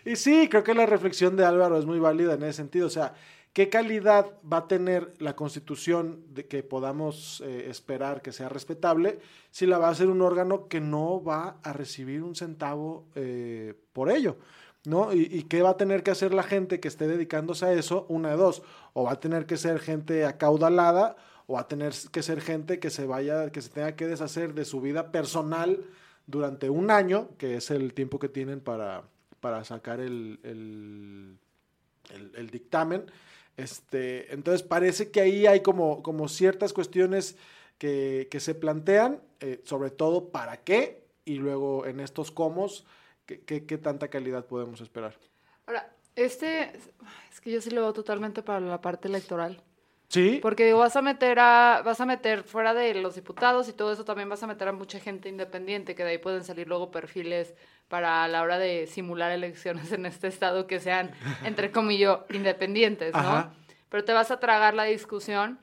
Y 0.07 0.15
sí, 0.15 0.47
creo 0.47 0.63
que 0.63 0.73
la 0.73 0.85
reflexión 0.85 1.35
de 1.35 1.43
Álvaro 1.43 1.77
es 1.77 1.85
muy 1.85 1.99
válida 1.99 2.35
en 2.35 2.43
ese 2.43 2.53
sentido. 2.53 2.87
O 2.87 2.89
sea, 2.89 3.13
¿qué 3.51 3.67
calidad 3.67 4.27
va 4.49 4.59
a 4.59 4.67
tener 4.69 5.13
la 5.19 5.35
constitución 5.35 6.23
que 6.49 6.63
podamos 6.63 7.43
eh, 7.45 7.67
esperar 7.69 8.21
que 8.21 8.31
sea 8.31 8.47
respetable 8.47 9.19
si 9.51 9.65
la 9.65 9.77
va 9.77 9.89
a 9.89 9.91
hacer 9.91 10.07
un 10.07 10.21
órgano 10.21 10.69
que 10.69 10.79
no 10.79 11.21
va 11.21 11.57
a 11.61 11.73
recibir 11.73 12.23
un 12.23 12.35
centavo 12.35 13.03
eh, 13.15 13.73
por 13.91 14.09
ello? 14.09 14.37
¿No? 14.85 15.11
¿Y, 15.11 15.27
y 15.29 15.43
qué 15.43 15.61
va 15.61 15.71
a 15.71 15.77
tener 15.77 16.03
que 16.03 16.11
hacer 16.11 16.33
la 16.33 16.43
gente 16.43 16.79
que 16.79 16.87
esté 16.87 17.05
dedicándose 17.05 17.65
a 17.65 17.73
eso? 17.73 18.05
Una 18.07 18.29
de 18.29 18.37
dos. 18.37 18.63
O 18.93 19.03
va 19.03 19.11
a 19.11 19.19
tener 19.19 19.45
que 19.45 19.57
ser 19.57 19.77
gente 19.79 20.23
acaudalada 20.23 21.17
o 21.47 21.55
va 21.55 21.61
a 21.61 21.67
tener 21.67 21.91
que 22.13 22.23
ser 22.23 22.39
gente 22.39 22.79
que 22.79 22.91
se 22.91 23.05
vaya, 23.05 23.51
que 23.51 23.61
se 23.61 23.71
tenga 23.71 23.97
que 23.97 24.07
deshacer 24.07 24.53
de 24.53 24.63
su 24.63 24.79
vida 24.79 25.11
personal 25.11 25.83
durante 26.27 26.69
un 26.69 26.91
año, 26.91 27.27
que 27.37 27.57
es 27.57 27.71
el 27.71 27.93
tiempo 27.93 28.19
que 28.19 28.29
tienen 28.29 28.61
para, 28.61 29.03
para 29.47 29.63
sacar 29.63 30.01
el, 30.01 30.39
el, 30.43 31.37
el- 32.13 32.31
el 32.35 32.49
dictamen. 32.49 33.05
Este, 33.55 34.33
entonces 34.33 34.61
parece 34.61 35.09
que 35.09 35.21
ahí 35.21 35.47
hay 35.47 35.61
como, 35.61 36.03
como 36.03 36.27
ciertas 36.27 36.73
cuestiones 36.73 37.37
que, 37.77 38.27
que 38.29 38.41
se 38.41 38.55
plantean, 38.55 39.21
eh, 39.39 39.61
sobre 39.63 39.89
todo 39.89 40.29
para 40.31 40.57
qué, 40.57 41.01
y 41.23 41.35
luego 41.35 41.85
en 41.85 42.01
estos 42.01 42.29
comos, 42.29 42.85
qué, 43.25 43.39
qué- 43.39 43.65
qué 43.65 43.77
tanta 43.77 44.09
calidad 44.09 44.45
podemos 44.45 44.81
esperar. 44.81 45.15
Ahora, 45.65 45.89
este, 46.17 46.73
es 47.31 47.39
que 47.39 47.49
yo 47.51 47.61
sí 47.61 47.69
lo 47.71 47.81
veo 47.83 47.93
totalmente 47.93 48.43
para 48.43 48.59
la 48.59 48.81
parte 48.81 49.07
electoral. 49.07 49.61
Sí, 50.09 50.39
Porque 50.41 50.65
digo, 50.65 50.79
vas 50.79 50.95
a 50.97 51.01
meter 51.01 51.37
a, 51.39 51.81
vas 51.85 51.99
a 52.01 52.05
meter 52.05 52.43
fuera 52.43 52.73
de 52.73 52.93
los 52.95 53.15
diputados 53.15 53.67
y 53.69 53.73
todo 53.73 53.91
eso 53.93 54.03
también 54.05 54.27
vas 54.29 54.41
a 54.43 54.47
meter 54.47 54.67
a 54.67 54.71
mucha 54.73 54.99
gente 54.99 55.29
independiente, 55.29 55.95
que 55.95 56.03
de 56.03 56.11
ahí 56.11 56.17
pueden 56.17 56.43
salir 56.43 56.67
luego 56.67 56.91
perfiles 56.91 57.53
para 57.87 58.23
a 58.23 58.27
la 58.27 58.41
hora 58.41 58.57
de 58.57 58.87
simular 58.87 59.31
elecciones 59.31 59.91
en 59.91 60.05
este 60.05 60.27
estado 60.27 60.67
que 60.67 60.79
sean, 60.79 61.11
entre 61.43 61.71
comillas, 61.71 62.19
independientes, 62.29 63.13
¿no? 63.13 63.19
Ajá. 63.19 63.53
Pero 63.89 64.03
te 64.03 64.13
vas 64.13 64.31
a 64.31 64.39
tragar 64.39 64.73
la 64.73 64.83
discusión. 64.83 65.59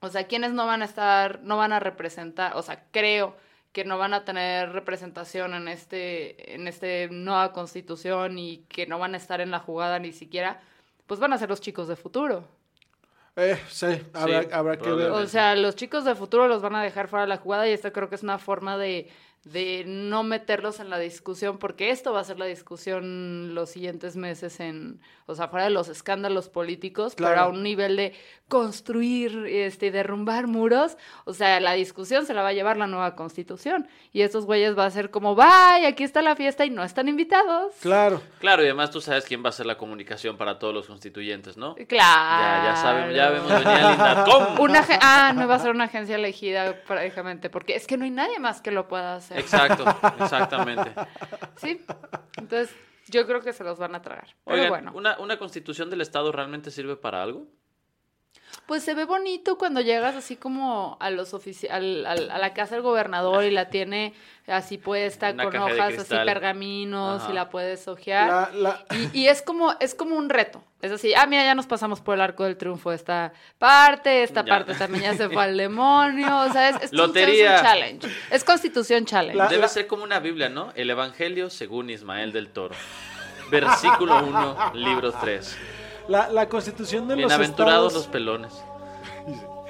O 0.00 0.08
sea, 0.08 0.26
quienes 0.26 0.52
no 0.52 0.66
van 0.66 0.82
a 0.82 0.84
estar, 0.84 1.40
no 1.42 1.56
van 1.56 1.72
a 1.72 1.80
representar, 1.80 2.56
o 2.56 2.62
sea, 2.62 2.84
creo 2.92 3.36
que 3.72 3.84
no 3.84 3.98
van 3.98 4.14
a 4.14 4.24
tener 4.24 4.72
representación 4.72 5.54
en 5.54 5.68
este, 5.68 6.54
en 6.54 6.68
este 6.68 7.08
nueva 7.10 7.52
constitución 7.52 8.38
y 8.38 8.64
que 8.68 8.86
no 8.86 8.98
van 8.98 9.14
a 9.14 9.18
estar 9.18 9.40
en 9.40 9.50
la 9.50 9.58
jugada 9.58 9.98
ni 9.98 10.12
siquiera, 10.12 10.60
pues 11.06 11.20
van 11.20 11.32
a 11.32 11.38
ser 11.38 11.48
los 11.48 11.60
chicos 11.60 11.88
de 11.88 11.96
futuro. 11.96 12.44
eh, 13.36 13.58
sí, 13.68 13.86
habrá, 14.14 14.42
Sí, 14.42 14.48
habrá 14.52 14.76
que 14.78 14.90
ver. 14.90 15.10
O 15.10 15.26
sea, 15.26 15.54
los 15.54 15.76
chicos 15.76 16.04
de 16.04 16.14
futuro 16.14 16.48
los 16.48 16.62
van 16.62 16.76
a 16.76 16.82
dejar 16.82 17.08
fuera 17.08 17.22
de 17.24 17.28
la 17.28 17.36
jugada 17.36 17.68
y 17.68 17.72
esto 17.72 17.92
creo 17.92 18.08
que 18.08 18.14
es 18.14 18.22
una 18.22 18.38
forma 18.38 18.78
de, 18.78 19.10
de 19.44 19.84
no 19.86 20.24
meterlos 20.24 20.80
en 20.80 20.90
la 20.90 20.98
discusión, 20.98 21.58
porque 21.58 21.90
esto 21.90 22.12
va 22.12 22.20
a 22.20 22.24
ser 22.24 22.38
la 22.38 22.44
discusión 22.46 23.54
los 23.54 23.70
siguientes 23.70 24.16
meses 24.16 24.60
en, 24.60 25.00
o 25.26 25.34
sea, 25.34 25.48
fuera 25.48 25.64
de 25.64 25.70
los 25.70 25.88
escándalos 25.88 26.48
políticos, 26.48 27.14
pero 27.16 27.30
Claro. 27.30 27.42
a 27.42 27.48
un 27.48 27.62
nivel 27.62 27.96
de 27.96 28.14
construir, 28.48 29.46
este, 29.46 29.86
y 29.86 29.90
derrumbar 29.90 30.46
muros, 30.46 30.96
o 31.24 31.32
sea, 31.34 31.60
la 31.60 31.72
discusión 31.72 32.26
se 32.26 32.34
la 32.34 32.42
va 32.42 32.48
a 32.48 32.52
llevar 32.52 32.76
la 32.76 32.86
nueva 32.86 33.14
constitución 33.14 33.88
y 34.12 34.22
estos 34.22 34.46
güeyes 34.46 34.76
va 34.76 34.86
a 34.86 34.90
ser 34.90 35.10
como, 35.10 35.34
bye, 35.34 35.86
aquí 35.86 36.02
está 36.02 36.20
la 36.22 36.34
fiesta 36.34 36.64
y 36.64 36.70
no 36.70 36.82
están 36.82 37.08
invitados. 37.08 37.74
Claro. 37.80 38.20
Claro, 38.40 38.62
y 38.62 38.66
además 38.66 38.90
tú 38.90 39.00
sabes 39.00 39.24
quién 39.24 39.44
va 39.44 39.50
a 39.50 39.52
ser 39.52 39.66
la 39.66 39.76
comunicación 39.76 40.36
para 40.36 40.58
todos 40.58 40.74
los 40.74 40.86
constituyentes, 40.86 41.56
¿no? 41.56 41.74
Claro. 41.74 42.64
Ya, 42.64 42.70
ya 42.70 42.76
sabemos, 42.76 43.14
ya 43.14 43.30
vemos 43.30 43.48
venir 43.50 43.68
a 43.68 43.90
Linda. 43.90 44.24
¿Cómo? 44.24 44.62
Una 44.62 44.84
ah, 45.02 45.32
no 45.34 45.46
va 45.46 45.54
a 45.56 45.58
ser 45.58 45.70
una 45.70 45.84
agencia 45.84 46.16
elegida 46.16 46.74
prácticamente, 46.86 47.50
porque 47.50 47.76
es 47.76 47.86
que 47.86 47.96
no 47.96 48.04
hay 48.04 48.10
nadie 48.10 48.38
más 48.40 48.60
que 48.60 48.70
lo 48.70 48.88
pueda 48.88 49.14
hacer. 49.16 49.27
Exacto, 49.30 49.84
exactamente. 50.20 50.92
Sí. 51.56 51.84
Entonces, 52.36 52.74
yo 53.08 53.26
creo 53.26 53.40
que 53.40 53.52
se 53.52 53.64
los 53.64 53.78
van 53.78 53.94
a 53.94 54.02
tragar. 54.02 54.28
Pero 54.44 54.56
Oigan, 54.56 54.68
bueno. 54.70 54.92
¿una, 54.94 55.18
¿una 55.18 55.38
constitución 55.38 55.90
del 55.90 56.00
Estado 56.00 56.32
realmente 56.32 56.70
sirve 56.70 56.96
para 56.96 57.22
algo? 57.22 57.46
Pues 58.66 58.82
se 58.82 58.92
ve 58.94 59.04
bonito 59.04 59.56
cuando 59.56 59.80
llegas 59.80 60.14
así 60.14 60.36
como 60.36 60.96
a 61.00 61.10
los 61.10 61.32
ofici- 61.32 61.70
al, 61.70 62.04
al- 62.04 62.30
a 62.30 62.38
la 62.38 62.52
casa 62.52 62.74
del 62.74 62.82
gobernador 62.82 63.44
y 63.44 63.50
la 63.50 63.70
tiene 63.70 64.14
así 64.46 64.76
puesta 64.78 65.30
Una 65.30 65.44
con 65.44 65.56
hojas 65.56 65.98
así 65.98 66.14
pergaminos 66.24 67.22
Ajá. 67.22 67.30
y 67.30 67.34
la 67.34 67.48
puedes. 67.48 67.86
La- 67.86 68.50
la- 68.54 68.84
Y, 69.12 69.20
y 69.20 69.28
es 69.28 69.40
como 69.42 69.74
es 69.80 69.94
como 69.94 70.16
un 70.16 70.28
reto. 70.28 70.62
Es 70.82 70.92
así, 70.92 71.12
ah, 71.14 71.26
mira, 71.26 71.42
ya 71.44 71.54
nos 71.54 71.66
pasamos 71.66 72.00
por 72.00 72.14
el 72.14 72.20
arco 72.20 72.44
del 72.44 72.56
triunfo 72.56 72.92
esta 72.92 73.32
parte, 73.58 74.22
esta 74.22 74.44
Ya. 74.44 74.48
parte 74.54 74.74
también 74.74 75.02
ya 75.04 75.14
se 75.16 75.28
fue 75.28 75.42
al 75.42 75.56
demonio, 75.56 76.40
o 76.42 76.52
sea, 76.52 76.68
es, 76.68 76.82
es, 76.82 76.92
un- 76.92 76.98
Lotería. 76.98 77.54
es 77.56 77.60
un 77.62 77.66
challenge. 77.66 78.08
Es 78.30 78.44
constitución 78.44 79.04
challenge. 79.06 79.36
La- 79.36 79.48
Debe 79.48 79.66
ser 79.68 79.86
como 79.86 80.04
una 80.04 80.20
Biblia, 80.20 80.48
¿no? 80.48 80.72
El 80.76 80.90
Evangelio 80.90 81.50
según 81.50 81.90
Ismael 81.90 82.32
del 82.32 82.50
Toro. 82.50 82.74
Versículo 83.50 84.22
1, 84.24 84.72
libro 84.74 85.10
3. 85.12 85.56
La, 86.08 86.28
la 86.30 86.48
constitución 86.48 87.06
de 87.06 87.14
los 87.16 87.26
Bienaventurados 87.26 87.92
los 87.92 88.02
estados... 88.04 88.06
pelones, 88.12 88.52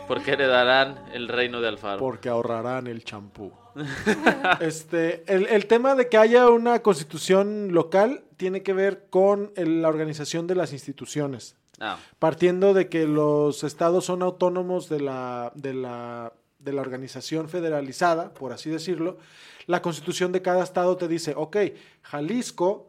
porque 0.07 0.33
heredarán 0.33 0.99
el 1.13 1.29
reino 1.29 1.61
de 1.61 1.69
Alfaro. 1.69 1.99
Porque 1.99 2.29
ahorrarán 2.29 2.87
el 2.87 3.05
champú. 3.05 3.53
este, 4.61 5.25
el, 5.33 5.47
el 5.47 5.67
tema 5.67 5.95
de 5.95 6.09
que 6.09 6.17
haya 6.17 6.49
una 6.49 6.81
constitución 6.81 7.73
local 7.73 8.23
tiene 8.37 8.63
que 8.63 8.73
ver 8.73 9.07
con 9.11 9.53
el- 9.57 9.83
la 9.83 9.89
organización 9.89 10.47
de 10.47 10.55
las 10.55 10.73
instituciones. 10.73 11.57
Ah, 11.81 11.97
Partiendo 12.19 12.75
de 12.75 12.89
que 12.89 13.07
los 13.07 13.63
estados 13.65 14.05
son 14.05 14.23
autónomos 14.23 14.89
de 14.89 15.01
la, 15.01 15.53
de 15.55 15.75
la, 15.75 16.33
de 16.59 16.73
la 16.73 16.81
organización 16.81 17.49
federalizada, 17.49 18.33
por 18.35 18.53
así 18.53 18.69
decirlo, 18.71 19.19
la 19.67 19.83
constitución 19.83 20.33
de 20.33 20.43
cada 20.43 20.65
estado 20.65 20.97
te 20.97 21.07
dice, 21.09 21.35
ok, 21.37 21.57
Jalisco, 22.03 22.89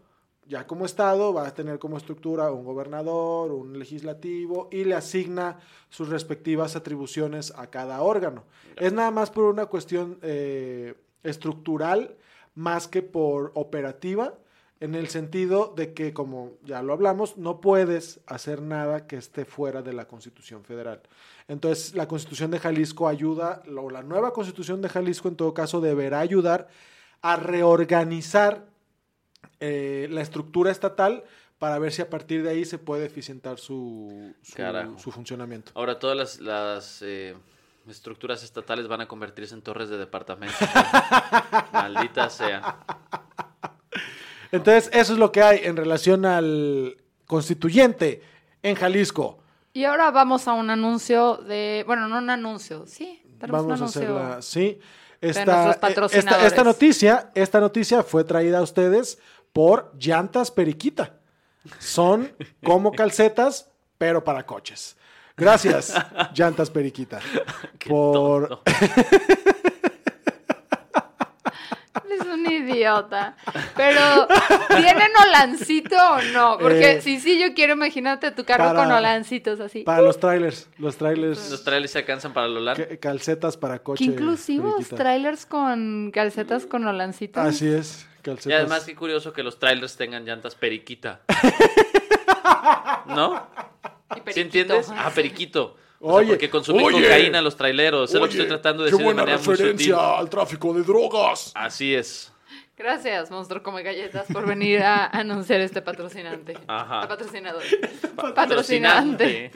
ya 0.50 0.65
como 0.65 0.86
estado, 0.86 1.32
va 1.32 1.48
a 1.48 1.53
tener 1.53 1.77
como 1.77 1.96
estructura 1.96 2.51
un 2.51 2.65
gobernador, 2.65 3.51
un 3.51 3.77
legislativo, 3.77 4.68
y 4.72 4.84
le 4.84 4.96
asigna 4.96 5.60
sus 5.89 6.10
respectivas 6.10 6.75
atribuciones 6.75 7.53
a 7.56 7.68
cada 7.68 8.01
órgano. 8.01 8.46
Es 8.75 8.91
nada 8.91 9.12
más 9.12 9.29
por 9.29 9.44
una 9.44 9.68
cuestión 9.68 10.18
eh, 10.24 10.96
estructural, 11.22 12.18
más 12.56 12.88
que 12.88 13.03
por 13.03 13.51
operativa, 13.53 14.34
en 14.79 14.96
el 14.96 15.10
sentido 15.10 15.72
de 15.75 15.94
que, 15.94 16.13
como 16.13 16.53
ya 16.63 16.82
lo 16.82 16.94
hablamos, 16.94 17.38
no 17.38 17.62
puedes 17.62 18.22
hacer 18.25 18.63
nada 18.63 19.06
que 19.06 19.18
esté 19.18 19.46
fuera 19.46 19.84
de 19.84 19.94
la 19.94 20.08
Constitución 20.08 20.63
Federal. 20.63 21.01
Entonces, 21.48 21.94
la 21.94 22.08
Constitución 22.08 22.50
de 22.50 22.60
Jalisco 22.60 23.08
ayuda, 23.08 23.62
o 23.77 23.91
la 23.91 24.01
nueva 24.01 24.34
Constitución 24.34 24.82
de 24.82 24.89
Jalisco 24.89 25.27
en 25.27 25.36
todo 25.36 25.53
caso 25.53 25.79
deberá 25.79 26.22
ayudar 26.22 26.70
a 27.22 27.36
reorganizar 27.36 28.65
eh, 29.60 30.08
la 30.10 30.22
estructura 30.22 30.72
estatal 30.72 31.24
para 31.58 31.78
ver 31.78 31.92
si 31.92 32.01
a 32.01 32.10
partir 32.10 32.42
de 32.44 32.50
ahí 32.50 32.66
se 32.66 32.78
puede 32.78 33.06
eficientar 33.06 33.60
su, 33.60 34.34
su, 34.42 35.12
funcionamiento. 35.12 35.72
ahora 35.75 36.00
todas 36.00 36.16
las, 36.16 36.39
las, 36.39 37.01
eh, 37.01 37.36
estructuras 37.89 38.44
estatales 38.44 38.88
van 38.88 39.01
a 39.01 39.08
convertirse 39.08 39.54
en 39.54 39.62
torres 39.62 39.89
de 39.89 39.98
departamento. 39.98 40.56
Maldita 41.74 42.30
sea. 42.30 42.80
Entonces, 44.51 44.89
eso 44.94 45.13
es 45.13 45.20
lo 45.20 45.32
que 45.32 45.42
hay 45.42 45.62
en 45.63 45.75
relación 45.75 46.25
al 46.25 46.98
constituyente 47.25 48.22
en 48.63 48.75
Jalisco. 48.75 49.39
Y 49.74 49.84
ahora 49.84 50.12
vamos 50.12 50.48
a 50.48 50.54
un 50.54 50.70
anuncio 50.70 51.38
de, 51.38 51.84
bueno, 51.86 52.08
no 52.08 52.18
un 52.18 52.30
anuncio, 52.30 52.86
sí, 52.88 53.22
tenemos 53.39 53.66
Vamos 53.66 53.66
un 53.66 53.72
a 53.72 53.75
anuncio. 53.75 54.01
hacerla, 54.01 54.42
sí. 54.42 54.80
Esta, 55.22 55.42
eh, 55.42 55.70
esta, 55.72 55.80
patrocinadores. 55.82 56.48
esta 56.48 56.63
noticia, 56.63 57.32
esta 57.36 57.60
noticia 57.60 58.04
fue 58.04 58.24
traída 58.24 58.60
a 58.60 58.62
ustedes 58.62 59.20
por 59.53 59.91
Llantas 60.00 60.51
Periquita. 60.51 61.15
Son 61.77 62.32
como 62.63 62.91
calcetas, 62.91 63.70
pero 63.98 64.24
para 64.24 64.46
coches. 64.46 64.96
Gracias, 65.36 65.94
Llantas 66.36 66.70
Periquita. 66.70 67.20
Por. 67.88 68.62
Es 72.12 72.25
un 72.25 72.46
idiota. 72.51 73.36
Pero, 73.75 74.27
¿tienen 74.68 75.12
olancito 75.27 75.96
o 75.96 76.22
no? 76.34 76.58
Porque 76.60 76.94
Eh, 76.98 77.01
si 77.01 77.20
sí, 77.20 77.39
yo 77.39 77.53
quiero 77.53 77.74
imaginarte 77.74 78.32
tu 78.32 78.44
carro 78.46 78.65
para- 78.65 78.79
con 78.84 78.91
olancitos 78.91 79.60
así. 79.60 79.84
para 79.84 80.01
los 80.01 80.20
trailers, 80.20 80.68
los 80.77 80.98
trailers, 80.98 81.50
Los 81.51 81.63
trailers 81.63 81.91
se 81.91 82.00
alcanzan 82.00 82.34
para 82.34 82.48
Lolan. 82.48 82.75
que- 82.75 82.98
calcetas 83.00 83.58
para 83.58 83.77
Qué 83.77 83.84
coche. 83.84 84.03
inclusivos 84.06 84.89
trailers 84.89 85.46
con 85.46 86.12
calcetas 86.13 86.65
con 86.65 86.86
olancitos. 86.88 87.44
Así 87.46 87.68
es, 87.68 88.08
calcetas. 88.36 88.51
Y 88.51 88.53
además, 88.53 88.83
qué 88.86 88.95
curioso 88.95 89.33
que 89.33 89.43
los 89.43 89.59
trailers 89.59 89.95
tengan 89.95 90.25
llantas 90.25 90.55
periquita. 90.55 91.21
¿No? 93.07 93.48
¿Sí 94.31 94.41
entiendes? 94.41 94.89
Ah, 94.91 95.12
periquito. 95.13 95.75
O 96.01 96.13
Oye, 96.13 96.25
sea, 96.27 96.33
porque 96.36 96.50
consumen 96.50 96.86
oye, 96.86 97.03
cocaína 97.03 97.41
los 97.41 97.55
traileros. 97.57 98.09
es 98.13 98.15
lo 98.15 98.25
que 98.27 98.31
estoy 98.31 98.48
tratando 98.48 98.83
de 98.83 98.89
qué 98.91 98.95
decir 98.98 99.07
de 99.07 99.13
manera 99.13 99.38
muy 99.38 99.48
referencia 99.48 99.95
sutil. 99.95 100.17
al 100.17 100.29
tráfico 100.29 100.74
de 100.74 100.83
drogas. 100.83 101.51
Así 101.55 101.93
es. 101.93 102.31
Gracias, 102.79 103.29
Monstruo 103.29 103.62
Come 103.62 103.83
Galletas, 103.83 104.25
por 104.31 104.45
venir 104.48 104.81
a 104.81 105.05
anunciar 105.12 105.59
este 105.59 105.81
patrocinante. 105.81 106.57
Ajá. 106.65 107.01
A 107.01 107.07
patrocinador. 107.09 107.62
Patrocinante. 108.15 108.33
Patrocinante. 108.33 109.51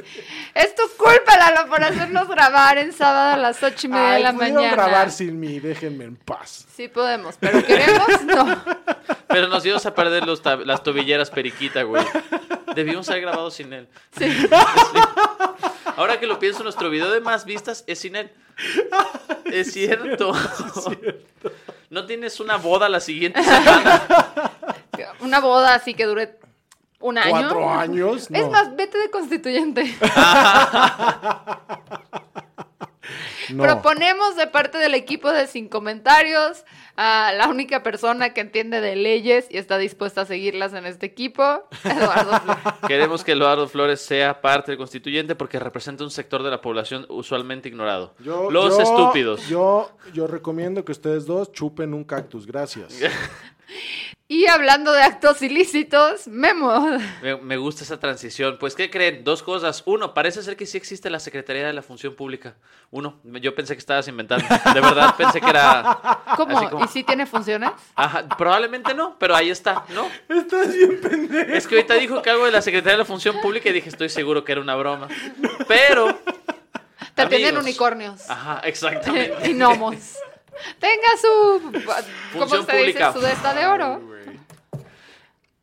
Es 0.54 0.76
tu 0.76 0.84
culpa, 0.98 1.38
Lalo, 1.38 1.70
por 1.70 1.82
hacernos 1.82 2.28
grabar 2.28 2.78
en 2.80 2.92
sábado 2.92 3.36
a 3.36 3.38
las 3.38 3.64
ocho 3.64 3.88
y 3.88 3.90
media 3.92 4.10
de 4.16 4.20
la 4.24 4.34
pudieron 4.34 4.56
mañana. 4.56 4.76
grabar 4.76 5.10
sin 5.10 5.40
mí, 5.40 5.62
déjenme 5.62 6.04
en 6.04 6.18
paz. 6.18 6.66
Sí 6.76 6.90
podemos, 6.90 7.38
pero 7.40 7.64
queremos, 7.66 8.24
no. 8.26 8.62
Pero 9.28 9.48
nos 9.48 9.66
íbamos 9.66 9.86
a 9.88 9.96
perder 9.96 10.28
los 10.28 10.44
las 10.66 10.84
tobilleras 10.84 11.32
periquita, 11.32 11.82
güey. 11.84 12.06
Debimos 12.76 13.10
haber 13.10 13.22
grabado 13.22 13.50
sin 13.50 13.72
él. 13.74 13.88
Sí. 14.18 14.26
Sí. 14.48 15.00
Ahora 15.96 16.20
que 16.20 16.28
lo 16.28 16.40
pienso, 16.40 16.62
nuestro 16.64 16.90
video 16.90 17.10
de 17.12 17.22
más 17.22 17.46
vistas 17.46 17.84
es 17.88 18.00
sin 18.00 18.16
él. 18.16 18.32
Es 19.46 19.72
cierto. 19.74 20.34
¿No 21.94 22.08
tienes 22.08 22.40
una 22.40 22.58
boda 22.58 22.90
la 22.90 23.00
siguiente 23.00 23.44
semana? 23.44 24.02
Una 25.20 25.40
boda 25.40 25.76
así 25.76 25.94
que 25.94 26.06
dure 26.06 26.40
un 27.00 27.20
año. 27.20 27.30
¿Cuatro 27.30 27.70
años? 27.70 28.28
Es 28.32 28.50
más, 28.50 28.76
vete 28.76 28.98
de 28.98 29.12
constituyente. 29.12 29.84
No. 33.50 33.64
Proponemos 33.64 34.36
de 34.36 34.48
parte 34.48 34.78
del 34.78 34.94
equipo 34.94 35.32
de 35.32 35.48
Sin 35.48 35.68
Comentarios 35.70 36.64
a 36.96 37.32
la 37.36 37.48
única 37.48 37.82
persona 37.82 38.34
que 38.34 38.42
entiende 38.42 38.80
de 38.80 38.96
leyes 38.96 39.48
y 39.50 39.58
está 39.58 39.78
dispuesta 39.78 40.22
a 40.22 40.26
seguirlas 40.26 40.74
en 40.74 40.86
este 40.86 41.06
equipo, 41.08 41.68
Eduardo 41.84 42.40
Flores. 42.44 42.64
Queremos 42.88 43.24
que 43.24 43.32
Eduardo 43.32 43.68
Flores 43.68 44.00
sea 44.02 44.42
parte 44.42 44.72
del 44.72 44.78
constituyente 44.78 45.36
porque 45.36 45.60
representa 45.60 46.04
un 46.04 46.12
sector 46.12 46.44
de 46.44 46.52
la 46.52 46.62
población 46.62 47.06
usualmente 47.10 47.68
ignorado. 47.70 48.14
Yo- 48.20 48.52
Los 48.52 48.78
yo- 48.78 48.84
estúpidos. 48.84 49.48
Yo, 49.48 49.92
yo 50.14 50.28
recomiendo 50.28 50.86
que 50.86 50.92
ustedes 50.92 51.26
dos 51.26 51.52
chupen 51.52 51.94
un 51.94 52.04
cactus, 52.04 52.46
gracias. 52.46 53.00
Y 54.30 54.48
hablando 54.48 54.94
de 54.94 55.02
actos 55.04 55.42
ilícitos, 55.42 56.28
Memo. 56.28 56.98
Me, 57.22 57.36
me 57.36 57.58
gusta 57.58 57.84
esa 57.84 58.00
transición. 58.00 58.58
Pues, 58.58 58.74
¿qué 58.74 58.90
creen? 58.90 59.24
Dos 59.24 59.44
cosas. 59.44 59.84
Uno, 59.86 60.14
parece 60.14 60.42
ser 60.42 60.56
que 60.56 60.66
sí 60.66 60.78
existe 60.78 61.10
la 61.10 61.20
Secretaría 61.20 61.68
de 61.68 61.74
la 61.74 61.82
Función 61.84 62.16
Pública. 62.16 62.56
Uno, 62.90 63.20
yo 63.24 63.54
pensé 63.54 63.76
que 63.76 63.80
estabas 63.80 64.08
inventando. 64.08 64.46
De 64.74 64.82
verdad, 64.82 65.16
pensé 65.18 65.40
que 65.42 65.50
era... 65.50 66.00
¿Cómo? 66.38 66.70
Como- 66.70 66.86
¿Y 66.86 66.88
si 66.88 67.04
tiene 67.04 67.26
funciones? 67.28 67.72
Ajá, 67.96 68.28
probablemente 68.38 68.94
no, 68.96 69.18
pero 69.20 69.36
ahí 69.36 69.50
está, 69.52 69.84
¿no? 69.90 70.08
Estás 70.30 70.74
bien 70.74 71.00
pendejo. 71.02 71.54
Es 71.54 71.68
que 71.68 71.76
ahorita 71.76 71.94
dijo 71.96 72.22
que 72.22 72.30
algo 72.32 72.46
de 72.46 72.52
la 72.52 72.62
Secretaría 72.62 72.94
de 72.94 73.00
la 73.00 73.06
Función 73.06 73.40
Pública 73.42 73.70
y 73.70 73.74
dije, 73.74 73.90
estoy 73.90 74.10
seguro 74.10 74.44
que 74.44 74.54
era 74.54 74.62
una 74.62 74.76
broma. 74.76 75.10
Pero... 75.68 76.18
Te 77.14 77.22
atienden 77.22 77.50
amigos, 77.50 77.64
unicornios. 77.66 78.30
Ajá, 78.30 78.62
exactamente. 78.64 79.36
y 79.50 79.54
gnomos. 79.54 80.16
Tenga 80.80 81.18
su. 81.22 81.72
¿Cómo 82.34 82.48
Función 82.48 82.66
se 82.66 82.72
dice? 82.74 82.78
pública. 82.80 83.14
Su 83.14 83.20
de 83.22 83.32
esta 83.32 83.54
de 83.54 83.66
oro. 83.66 84.02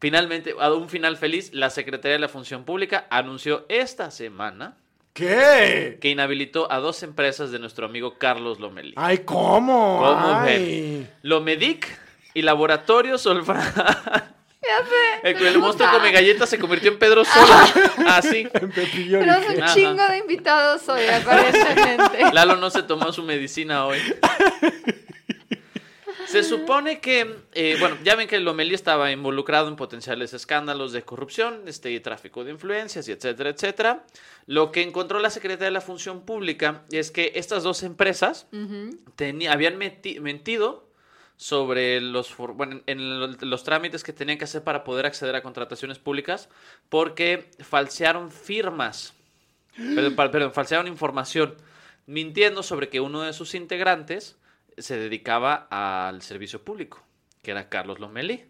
Finalmente, 0.00 0.54
a 0.58 0.72
un 0.72 0.88
final 0.88 1.16
feliz, 1.18 1.50
la 1.52 1.68
Secretaría 1.68 2.14
de 2.14 2.20
la 2.20 2.28
Función 2.28 2.64
Pública 2.64 3.06
anunció 3.10 3.66
esta 3.68 4.10
semana 4.10 4.76
¿Qué? 5.12 5.98
que 6.00 6.08
inhabilitó 6.08 6.72
a 6.72 6.78
dos 6.78 7.02
empresas 7.02 7.50
de 7.50 7.58
nuestro 7.58 7.84
amigo 7.84 8.16
Carlos 8.16 8.60
Lomelí. 8.60 8.94
Ay, 8.96 9.18
¿cómo? 9.18 9.98
¿Cómo 9.98 10.34
Ay. 10.40 11.06
Lomedic 11.22 11.86
y 12.32 12.42
Laboratorio 12.42 13.18
Solfra. 13.18 14.32
Ya 14.62 14.84
sé. 14.84 15.30
El, 15.30 15.46
el 15.46 15.58
monstruo 15.58 15.90
come 15.90 16.12
galletas 16.12 16.48
se 16.50 16.58
convirtió 16.58 16.90
en 16.92 16.98
Pedro 16.98 17.24
Sola. 17.24 17.72
Así. 18.08 18.46
En 18.54 18.70
Pepillo 18.70 19.18
Tenemos 19.20 19.38
Origel. 19.38 19.56
un 19.58 19.62
Ajá. 19.64 19.74
chingo 19.74 20.06
de 20.08 20.18
invitados 20.18 20.88
hoy, 20.88 21.06
aparentemente. 21.06 22.24
Lalo 22.34 22.56
no 22.56 22.68
se 22.70 22.82
tomó 22.82 23.10
su 23.12 23.22
medicina 23.22 23.86
hoy. 23.86 23.98
Se 26.26 26.44
supone 26.44 27.00
que, 27.00 27.38
eh, 27.54 27.76
bueno, 27.80 27.96
ya 28.04 28.14
ven 28.14 28.28
que 28.28 28.38
Lomelí 28.38 28.72
estaba 28.74 29.10
involucrado 29.10 29.66
en 29.66 29.74
potenciales 29.74 30.32
escándalos 30.32 30.92
de 30.92 31.02
corrupción, 31.02 31.62
este, 31.66 31.90
y 31.90 31.98
tráfico 31.98 32.44
de 32.44 32.52
influencias, 32.52 33.08
y 33.08 33.12
etcétera, 33.12 33.50
etcétera. 33.50 34.04
Lo 34.46 34.70
que 34.70 34.82
encontró 34.82 35.18
la 35.18 35.30
Secretaría 35.30 35.64
de 35.66 35.70
la 35.72 35.80
Función 35.80 36.24
Pública 36.24 36.82
es 36.92 37.10
que 37.10 37.32
estas 37.34 37.64
dos 37.64 37.82
empresas 37.82 38.46
teni- 39.16 39.48
habían 39.50 39.76
mentido 39.76 40.88
sobre 41.40 42.00
los, 42.02 42.36
bueno, 42.36 42.82
en 42.84 43.48
los, 43.48 43.64
trámites 43.64 44.04
que 44.04 44.12
tenían 44.12 44.36
que 44.36 44.44
hacer 44.44 44.62
para 44.62 44.84
poder 44.84 45.06
acceder 45.06 45.34
a 45.34 45.42
contrataciones 45.42 45.98
públicas 45.98 46.50
porque 46.90 47.48
falsearon 47.60 48.30
firmas, 48.30 49.14
perdón, 49.74 50.52
falsearon 50.52 50.86
información, 50.86 51.54
mintiendo 52.04 52.62
sobre 52.62 52.90
que 52.90 53.00
uno 53.00 53.22
de 53.22 53.32
sus 53.32 53.54
integrantes 53.54 54.36
se 54.76 54.98
dedicaba 54.98 55.66
al 55.70 56.20
servicio 56.20 56.62
público, 56.62 57.02
que 57.40 57.52
era 57.52 57.70
Carlos 57.70 58.00
Lomelí. 58.00 58.44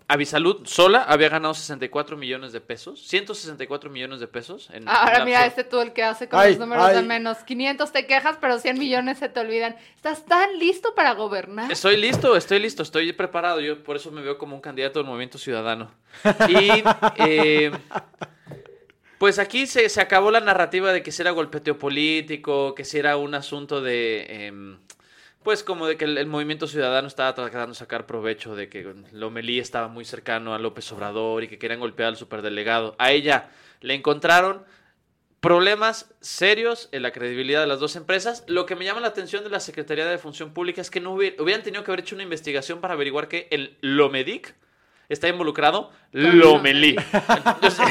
Avisalud 0.06 0.66
sola 0.66 1.02
había 1.04 1.30
ganado 1.30 1.54
64 1.54 2.18
millones 2.18 2.52
de 2.52 2.60
pesos, 2.60 3.00
164 3.06 3.88
millones 3.88 4.20
de 4.20 4.26
pesos. 4.28 4.68
En, 4.70 4.86
Ahora 4.86 5.20
en 5.20 5.24
mira, 5.24 5.40
lapso- 5.40 5.48
este 5.48 5.64
tú 5.64 5.80
el 5.80 5.94
que 5.94 6.02
hace 6.02 6.28
con 6.28 6.38
Ay, 6.40 6.50
los 6.50 6.58
números 6.60 6.92
de 6.92 7.00
menos. 7.00 7.38
500 7.38 7.90
te 7.90 8.06
quejas, 8.06 8.36
pero 8.38 8.58
100 8.58 8.78
millones 8.78 9.16
se 9.18 9.30
te 9.30 9.40
olvidan. 9.40 9.76
¿Estás 9.96 10.26
tan 10.26 10.58
listo 10.58 10.94
para 10.94 11.12
gobernar? 11.14 11.72
Estoy 11.72 11.96
listo, 11.96 12.36
estoy 12.36 12.58
listo, 12.58 12.82
estoy 12.82 13.14
preparado. 13.14 13.60
Yo 13.60 13.82
por 13.82 13.96
eso 13.96 14.10
me 14.10 14.20
veo 14.20 14.36
como 14.36 14.54
un 14.54 14.60
candidato 14.60 14.98
del 14.98 15.06
Movimiento 15.08 15.38
Ciudadano. 15.38 15.90
Y 16.50 16.84
eh, 17.16 17.72
pues 19.18 19.38
aquí 19.38 19.66
se, 19.66 19.88
se 19.88 20.00
acabó 20.00 20.30
la 20.30 20.40
narrativa 20.40 20.92
de 20.92 21.02
que 21.02 21.12
si 21.12 21.22
era 21.22 21.30
golpeteo 21.30 21.78
político, 21.78 22.74
que 22.74 22.84
si 22.84 22.98
era 22.98 23.16
un 23.16 23.34
asunto 23.34 23.80
de... 23.80 24.26
em, 24.28 24.78
pues 25.42 25.62
como 25.62 25.86
de 25.86 25.96
que 25.98 26.06
el, 26.06 26.16
el 26.16 26.26
Movimiento 26.26 26.66
Ciudadano 26.66 27.06
estaba 27.06 27.34
tratando 27.34 27.68
de 27.68 27.74
sacar 27.74 28.06
provecho 28.06 28.56
de 28.56 28.68
que 28.70 28.94
Lomelí 29.12 29.58
estaba 29.60 29.88
muy 29.88 30.04
cercano 30.06 30.54
a 30.54 30.58
López 30.58 30.90
Obrador 30.92 31.44
y 31.44 31.48
que 31.48 31.58
querían 31.58 31.80
golpear 31.80 32.08
al 32.08 32.16
superdelegado. 32.16 32.96
A 32.98 33.12
ella 33.12 33.50
le 33.82 33.92
encontraron 33.94 34.64
problemas 35.40 36.14
serios 36.22 36.88
en 36.92 37.02
la 37.02 37.12
credibilidad 37.12 37.60
de 37.60 37.66
las 37.66 37.78
dos 37.78 37.96
empresas. 37.96 38.44
Lo 38.46 38.64
que 38.64 38.76
me 38.76 38.86
llama 38.86 39.00
la 39.02 39.08
atención 39.08 39.44
de 39.44 39.50
la 39.50 39.60
Secretaría 39.60 40.06
de 40.06 40.16
Función 40.16 40.54
Pública 40.54 40.80
es 40.80 40.90
que 40.90 41.00
no 41.00 41.12
hubiera- 41.12 41.42
hubieran 41.42 41.62
tenido 41.62 41.84
que 41.84 41.90
haber 41.90 42.00
hecho 42.00 42.14
una 42.14 42.22
investigación 42.24 42.80
para 42.80 42.94
averiguar 42.94 43.28
que 43.28 43.46
el 43.50 43.76
Lomedic 43.82 44.54
está 45.08 45.28
involucrado 45.28 45.90
Lomelí. 46.12 46.96
Entonces, 47.12 47.86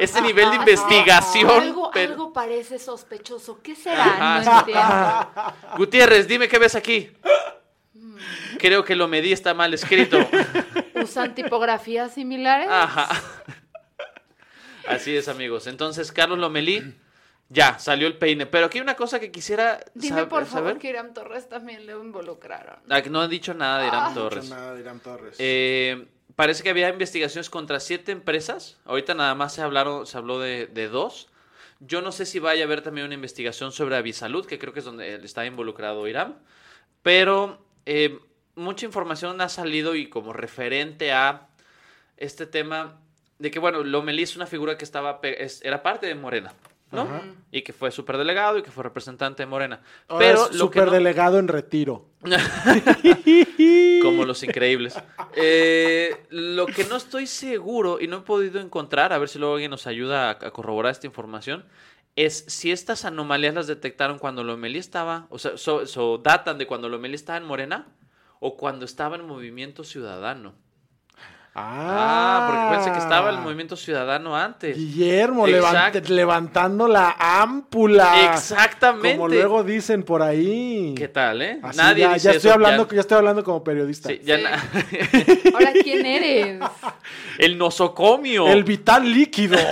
este 0.00 0.20
nivel 0.22 0.50
de 0.50 0.56
investigación. 0.56 1.50
Algo, 1.50 1.90
pero- 1.92 2.12
algo 2.12 2.32
parece 2.32 2.78
sospechoso. 2.78 3.60
¿Qué 3.62 3.74
será? 3.74 4.38
Ajá, 4.38 5.54
no. 5.70 5.76
Gutiérrez, 5.78 6.26
dime 6.28 6.48
qué 6.48 6.58
ves 6.58 6.74
aquí. 6.74 7.10
Creo 8.58 8.84
que 8.84 8.96
Lomelí 8.96 9.32
está 9.32 9.54
mal 9.54 9.72
escrito. 9.74 10.18
¿Usan 10.94 11.34
tipografías 11.34 12.12
similares? 12.14 12.68
Ajá. 12.70 13.08
Así 14.88 15.16
es, 15.16 15.28
amigos. 15.28 15.66
Entonces, 15.66 16.10
Carlos 16.12 16.38
Lomelí, 16.38 16.94
ya, 17.50 17.78
salió 17.78 18.06
el 18.06 18.16
peine. 18.16 18.46
Pero 18.46 18.66
aquí 18.66 18.78
hay 18.78 18.82
una 18.82 18.94
cosa 18.96 19.20
que 19.20 19.30
quisiera 19.30 19.80
Dime 19.94 20.22
sab- 20.22 20.28
por 20.28 20.46
favor 20.46 20.68
saber. 20.70 20.78
que 20.78 20.88
Irán 20.88 21.12
Torres 21.14 21.48
también 21.48 21.86
lo 21.86 22.02
involucraron. 22.02 22.76
Ah, 22.88 23.00
No 23.08 23.20
han 23.20 23.30
dicho 23.30 23.52
nada 23.54 23.80
de 23.82 23.86
Irán 23.88 24.02
Ah. 24.06 24.08
No 24.08 24.14
Torres. 24.14 24.38
he 24.38 24.42
dicho 24.42 24.54
nada 24.56 24.74
de 24.74 24.80
Irán 24.80 25.00
Torres. 25.00 25.36
Eh, 25.38 26.06
parece 26.38 26.62
que 26.62 26.70
había 26.70 26.88
investigaciones 26.88 27.50
contra 27.50 27.80
siete 27.80 28.12
empresas. 28.12 28.78
Ahorita 28.84 29.12
nada 29.12 29.34
más 29.34 29.54
se, 29.54 29.60
hablaron, 29.60 30.06
se 30.06 30.16
habló 30.16 30.38
de, 30.38 30.88
dos. 30.88 31.26
Yo 31.80 32.00
no 32.00 32.12
sé 32.12 32.26
si 32.26 32.38
vaya 32.38 32.62
a 32.62 32.66
haber 32.66 32.80
también 32.80 33.06
una 33.06 33.16
investigación 33.16 33.72
sobre 33.72 33.96
Avisalud, 33.96 34.46
que 34.46 34.56
creo 34.56 34.72
que 34.72 34.78
es 34.78 34.84
donde 34.84 35.16
está 35.16 35.44
involucrado 35.46 36.06
Irán. 36.06 36.38
Pero 37.02 37.66
eh, 37.86 38.20
mucha 38.54 38.86
información 38.86 39.40
ha 39.40 39.48
salido 39.48 39.96
y 39.96 40.08
como 40.08 40.32
referente 40.32 41.10
a 41.10 41.48
este 42.16 42.46
tema 42.46 43.00
de 43.40 43.50
que, 43.50 43.58
bueno, 43.58 43.82
Lomelí 43.82 44.22
es 44.22 44.36
una 44.36 44.46
figura 44.46 44.78
que 44.78 44.84
estaba 44.84 45.18
era 45.22 45.82
parte 45.82 46.06
de 46.06 46.14
Morena, 46.14 46.52
¿no? 46.90 47.02
Ajá. 47.02 47.22
Y 47.50 47.62
que 47.62 47.72
fue 47.72 47.90
superdelegado 47.90 48.58
y 48.58 48.62
que 48.62 48.70
fue 48.70 48.82
representante 48.84 49.42
de 49.42 49.46
Morena. 49.46 49.80
Ahora 50.08 50.26
Pero 50.26 50.38
lo 50.46 50.48
no- 50.52 50.58
superdelegado 50.58 51.38
en 51.38 51.48
retiro. 51.48 52.06
como 54.02 54.24
los 54.24 54.42
increíbles. 54.42 54.94
Eh, 55.34 56.16
lo 56.30 56.66
que 56.66 56.84
no 56.84 56.96
estoy 56.96 57.26
seguro 57.26 58.00
y 58.00 58.06
no 58.08 58.18
he 58.18 58.20
podido 58.20 58.60
encontrar, 58.60 59.12
a 59.12 59.18
ver 59.18 59.28
si 59.28 59.38
luego 59.38 59.54
alguien 59.54 59.70
nos 59.70 59.86
ayuda 59.86 60.28
a, 60.28 60.30
a 60.32 60.50
corroborar 60.50 60.92
esta 60.92 61.06
información, 61.06 61.64
es 62.16 62.44
si 62.48 62.72
estas 62.72 63.04
anomalías 63.04 63.54
las 63.54 63.66
detectaron 63.66 64.18
cuando 64.18 64.42
Lomelí 64.42 64.78
estaba, 64.78 65.26
o 65.30 65.38
sea, 65.38 65.56
so- 65.56 65.86
so 65.86 66.18
datan 66.18 66.58
de 66.58 66.66
cuando 66.66 66.88
Lomelí 66.88 67.14
estaba 67.14 67.38
en 67.38 67.44
Morena 67.44 67.86
o 68.40 68.56
cuando 68.56 68.84
estaba 68.84 69.16
en 69.16 69.26
Movimiento 69.26 69.84
Ciudadano. 69.84 70.54
Ah, 71.60 72.46
porque 72.48 72.76
pensé 72.76 72.92
que 72.92 72.98
estaba 72.98 73.30
el 73.30 73.38
Movimiento 73.38 73.76
Ciudadano 73.76 74.36
antes. 74.36 74.76
Guillermo, 74.76 75.46
levant- 75.46 76.06
levantando 76.08 76.86
la 76.88 77.16
ámpula. 77.18 78.32
Exactamente. 78.32 79.12
Como 79.16 79.28
luego 79.28 79.64
dicen 79.64 80.02
por 80.02 80.22
ahí. 80.22 80.94
¿Qué 80.96 81.08
tal, 81.08 81.42
eh? 81.42 81.58
Así 81.62 81.78
Nadie 81.78 82.02
ya, 82.02 82.14
dice 82.14 82.24
ya 82.24 82.30
estoy 82.32 82.48
eso, 82.48 82.54
hablando, 82.54 82.88
ya- 82.88 82.94
ya... 82.94 83.00
estoy 83.00 83.18
hablando 83.18 83.44
como 83.44 83.64
periodista. 83.64 84.08
sí, 84.08 84.20
ya 84.24 84.36
Sí. 84.36 84.42
na- 84.44 85.50
Ahora, 85.54 85.72
¿quién 85.82 86.06
eres? 86.06 86.60
el 87.38 87.58
nosocomio. 87.58 88.46
El 88.48 88.64
vital 88.64 89.10
líquido. 89.12 89.58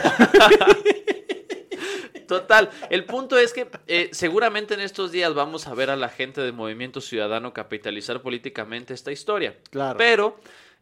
Total, 2.26 2.70
el 2.90 3.04
punto 3.04 3.38
es 3.38 3.52
que 3.52 3.68
eh, 3.86 4.08
seguramente 4.12 4.74
en 4.74 4.80
estos 4.80 5.12
días 5.12 5.32
vamos 5.32 5.68
a 5.68 5.74
ver 5.74 5.90
a 5.90 5.96
la 5.96 6.08
gente 6.08 6.40
del 6.40 6.52
Movimiento 6.52 7.00
Ciudadano 7.00 7.52
capitalizar 7.52 8.20
políticamente 8.20 8.94
esta 8.94 9.12
historia. 9.12 9.54
Claro. 9.70 9.96
Pero, 9.96 10.36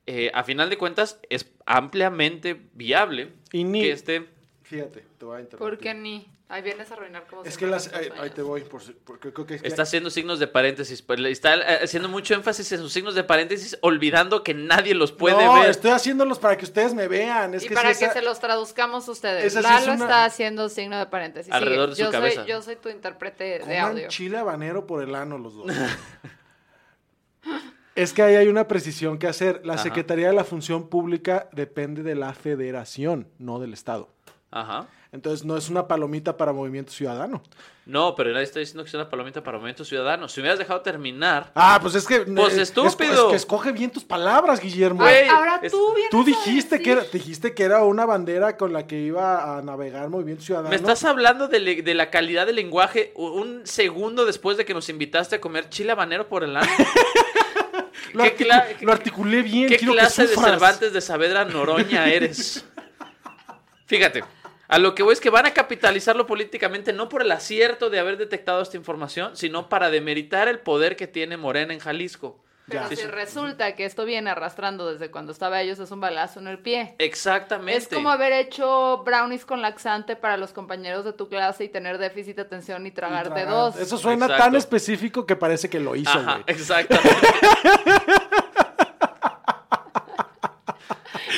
eh, 0.06 0.30
a 0.34 0.44
final 0.44 0.70
de 0.70 0.78
cuentas, 0.78 1.18
es 1.30 1.46
ampliamente 1.66 2.60
viable 2.74 3.32
Y 3.52 3.64
ni- 3.64 3.82
que 3.82 3.92
este... 3.92 4.28
Fíjate, 4.62 5.04
te 5.18 5.24
voy 5.24 5.38
a 5.38 5.40
interrumpir. 5.40 5.76
¿Por 5.76 5.78
qué 5.78 5.94
ni? 5.94 6.28
Ahí 6.46 6.60
vienes 6.62 6.90
a 6.90 6.94
arruinar 6.94 7.26
como 7.26 7.42
Es 7.42 7.56
que 7.56 7.66
las, 7.66 7.92
ahí, 7.94 8.30
te 8.30 8.42
voy, 8.42 8.60
por, 8.62 8.82
porque 9.04 9.32
creo 9.32 9.46
que 9.46 9.54
es 9.56 9.62
que- 9.62 9.68
Está 9.68 9.82
haciendo 9.82 10.10
signos 10.10 10.38
de 10.38 10.46
paréntesis, 10.46 11.00
pues, 11.02 11.18
le 11.18 11.30
está 11.30 11.54
eh, 11.54 11.80
haciendo 11.84 12.08
mucho 12.08 12.34
énfasis 12.34 12.70
en 12.72 12.80
sus 12.80 12.92
signos 12.92 13.14
de 13.14 13.24
paréntesis, 13.24 13.78
olvidando 13.80 14.44
que 14.44 14.52
nadie 14.52 14.94
los 14.94 15.10
puede 15.10 15.42
no, 15.44 15.54
ver. 15.60 15.70
estoy 15.70 15.90
haciéndolos 15.90 16.38
para 16.38 16.56
que 16.58 16.66
ustedes 16.66 16.92
me 16.94 17.08
vean. 17.08 17.54
Es 17.54 17.64
y 17.64 17.68
que 17.68 17.74
para 17.74 17.88
que 17.94 18.04
esa- 18.04 18.12
se 18.12 18.22
los 18.22 18.40
traduzcamos 18.40 19.08
ustedes. 19.08 19.54
Lalo 19.54 19.78
es 19.78 19.84
una- 19.84 19.94
está 19.94 20.24
haciendo 20.26 20.68
signo 20.68 20.98
de 20.98 21.06
paréntesis. 21.06 21.46
Sigue. 21.46 21.56
Alrededor 21.56 21.90
de 21.90 21.96
su 21.96 22.02
yo 22.02 22.10
cabeza. 22.10 22.42
Soy, 22.42 22.50
yo 22.50 22.62
soy 22.62 22.76
tu 22.76 22.88
intérprete 22.90 23.60
de 23.60 23.78
audio. 23.78 24.08
chile 24.08 24.36
habanero 24.36 24.86
por 24.86 25.02
el 25.02 25.14
ano 25.14 25.38
los 25.38 25.54
dos. 25.54 25.66
es 27.94 28.12
que 28.12 28.22
ahí 28.22 28.34
hay 28.36 28.48
una 28.48 28.66
precisión 28.68 29.18
que 29.18 29.26
hacer. 29.26 29.60
La 29.64 29.74
Ajá. 29.74 29.82
Secretaría 29.82 30.28
de 30.28 30.34
la 30.34 30.44
Función 30.44 30.88
Pública 30.88 31.48
depende 31.52 32.02
de 32.02 32.14
la 32.14 32.32
Federación, 32.34 33.28
no 33.38 33.58
del 33.58 33.72
Estado. 33.72 34.08
Ajá. 34.50 34.86
Entonces 35.12 35.44
no 35.44 35.56
es 35.56 35.68
una 35.70 35.86
palomita 35.86 36.36
para 36.36 36.52
Movimiento 36.52 36.90
Ciudadano. 36.90 37.40
No, 37.86 38.16
pero 38.16 38.30
nadie 38.32 38.44
está 38.44 38.58
diciendo 38.58 38.82
que 38.82 38.90
sea 38.90 38.98
una 38.98 39.08
palomita 39.10 39.44
para 39.44 39.58
Movimiento 39.58 39.84
Ciudadano. 39.84 40.26
Si 40.28 40.40
me 40.40 40.44
hubieras 40.46 40.58
dejado 40.58 40.80
terminar... 40.80 41.52
Ah, 41.54 41.78
pues 41.80 41.94
es 41.94 42.04
que... 42.04 42.20
Pues 42.22 42.58
eh, 42.58 42.62
estúpido. 42.62 43.26
Es, 43.26 43.30
que 43.30 43.36
escoge 43.36 43.70
bien 43.70 43.90
tus 43.92 44.02
palabras, 44.02 44.58
Guillermo. 44.58 45.02
Güey, 45.04 45.28
Ahora 45.28 45.60
es- 45.62 45.70
tú 45.70 45.92
vienes 45.94 46.10
Tú 46.10 46.22
a 46.22 46.24
dijiste 46.24 46.80
que, 46.82 46.92
era, 46.92 47.02
dijiste 47.12 47.54
que 47.54 47.62
era 47.62 47.84
una 47.84 48.06
bandera 48.06 48.56
con 48.56 48.72
la 48.72 48.88
que 48.88 49.02
iba 49.02 49.56
a 49.56 49.62
navegar 49.62 50.08
Movimiento 50.08 50.42
Ciudadano. 50.42 50.70
Me 50.70 50.76
estás 50.76 51.04
hablando 51.04 51.46
de, 51.46 51.60
le- 51.60 51.82
de 51.82 51.94
la 51.94 52.10
calidad 52.10 52.46
del 52.46 52.56
lenguaje 52.56 53.12
un 53.14 53.60
segundo 53.64 54.24
después 54.24 54.56
de 54.56 54.64
que 54.64 54.74
nos 54.74 54.88
invitaste 54.88 55.36
a 55.36 55.40
comer 55.40 55.68
chile 55.68 55.92
habanero 55.92 56.26
por 56.28 56.42
el 56.42 56.56
ano. 56.56 56.66
lo, 58.14 58.22
¿Qué 58.24 58.36
articu- 58.36 58.44
cla- 58.46 58.66
lo 58.80 58.92
articulé 58.92 59.42
bien. 59.42 59.68
¿Qué 59.68 59.76
quiero 59.76 59.92
que 59.92 59.98
clase 59.98 60.26
de. 60.26 60.34
Cervantes 60.34 60.92
de 60.92 61.00
Saavedra 61.00 61.44
Noroña 61.44 62.06
eres? 62.08 62.64
Fíjate, 63.86 64.24
a 64.68 64.78
lo 64.78 64.94
que 64.94 65.02
voy 65.02 65.12
es 65.12 65.20
que 65.20 65.30
van 65.30 65.46
a 65.46 65.52
capitalizarlo 65.54 66.26
políticamente 66.26 66.92
no 66.92 67.08
por 67.08 67.22
el 67.22 67.30
acierto 67.32 67.90
de 67.90 67.98
haber 67.98 68.16
detectado 68.16 68.62
esta 68.62 68.76
información, 68.76 69.36
sino 69.36 69.68
para 69.68 69.90
demeritar 69.90 70.48
el 70.48 70.58
poder 70.60 70.96
que 70.96 71.06
tiene 71.06 71.36
Morena 71.36 71.74
en 71.74 71.80
Jalisco. 71.80 72.42
Pero 72.66 72.88
Ya. 72.88 72.96
si 72.96 73.04
resulta 73.04 73.74
que 73.76 73.84
esto 73.84 74.06
viene 74.06 74.30
arrastrando 74.30 74.90
desde 74.90 75.10
cuando 75.10 75.32
estaba 75.32 75.60
ellos, 75.60 75.78
es 75.78 75.90
un 75.90 76.00
balazo 76.00 76.40
en 76.40 76.46
el 76.48 76.58
pie. 76.58 76.94
Exactamente. 76.98 77.76
Es 77.76 77.88
como 77.88 78.08
haber 78.10 78.32
hecho 78.32 79.02
brownies 79.04 79.44
con 79.44 79.60
laxante 79.60 80.16
para 80.16 80.38
los 80.38 80.52
compañeros 80.52 81.04
de 81.04 81.12
tu 81.12 81.28
clase 81.28 81.64
y 81.64 81.68
tener 81.68 81.98
déficit 81.98 82.36
de 82.36 82.42
atención 82.42 82.86
y 82.86 82.90
tragarte 82.90 83.28
Tragar. 83.30 83.48
dos. 83.50 83.76
Eso 83.76 83.98
suena 83.98 84.24
Exacto. 84.26 84.44
tan 84.44 84.54
específico 84.56 85.26
que 85.26 85.36
parece 85.36 85.68
que 85.68 85.78
lo 85.78 85.94
hizo, 85.94 86.10
Ajá, 86.18 86.32
güey. 86.36 86.44
exactamente. 86.46 87.28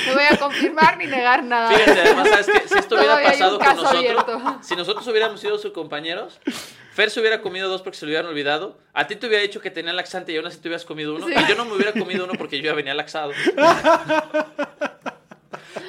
No 0.06 0.14
voy 0.14 0.24
a 0.30 0.36
confirmar 0.38 0.96
ni 0.98 1.06
negar 1.06 1.42
nada. 1.42 1.68
Fíjate, 1.70 2.00
además, 2.00 2.28
¿sabes 2.28 2.46
qué? 2.46 2.68
Si 2.68 2.78
esto 2.78 2.94
hubiera 2.94 3.14
Todavía 3.14 3.30
pasado 3.32 3.58
con 3.58 3.66
nosotros, 3.68 3.94
abierto. 3.94 4.58
si 4.62 4.76
nosotros 4.76 5.06
hubiéramos 5.08 5.40
sido 5.40 5.58
sus 5.58 5.72
compañeros, 5.72 6.40
Fer 6.96 7.10
se 7.10 7.20
hubiera 7.20 7.42
comido 7.42 7.68
dos 7.68 7.82
porque 7.82 7.98
se 7.98 8.06
lo 8.06 8.08
hubieran 8.08 8.24
olvidado, 8.26 8.78
a 8.94 9.06
ti 9.06 9.16
te 9.16 9.26
hubiera 9.26 9.42
dicho 9.42 9.60
que 9.60 9.70
tenía 9.70 9.92
laxante 9.92 10.32
y 10.32 10.38
aún 10.38 10.46
así 10.46 10.58
te 10.60 10.68
hubieras 10.68 10.86
comido 10.86 11.14
uno, 11.14 11.26
Sí. 11.28 11.34
y 11.36 11.46
yo 11.46 11.54
no 11.54 11.66
me 11.66 11.74
hubiera 11.74 11.92
comido 11.92 12.24
uno 12.24 12.32
porque 12.38 12.56
yo 12.56 12.64
ya 12.64 12.72
venía 12.72 12.94
laxado. 12.94 13.32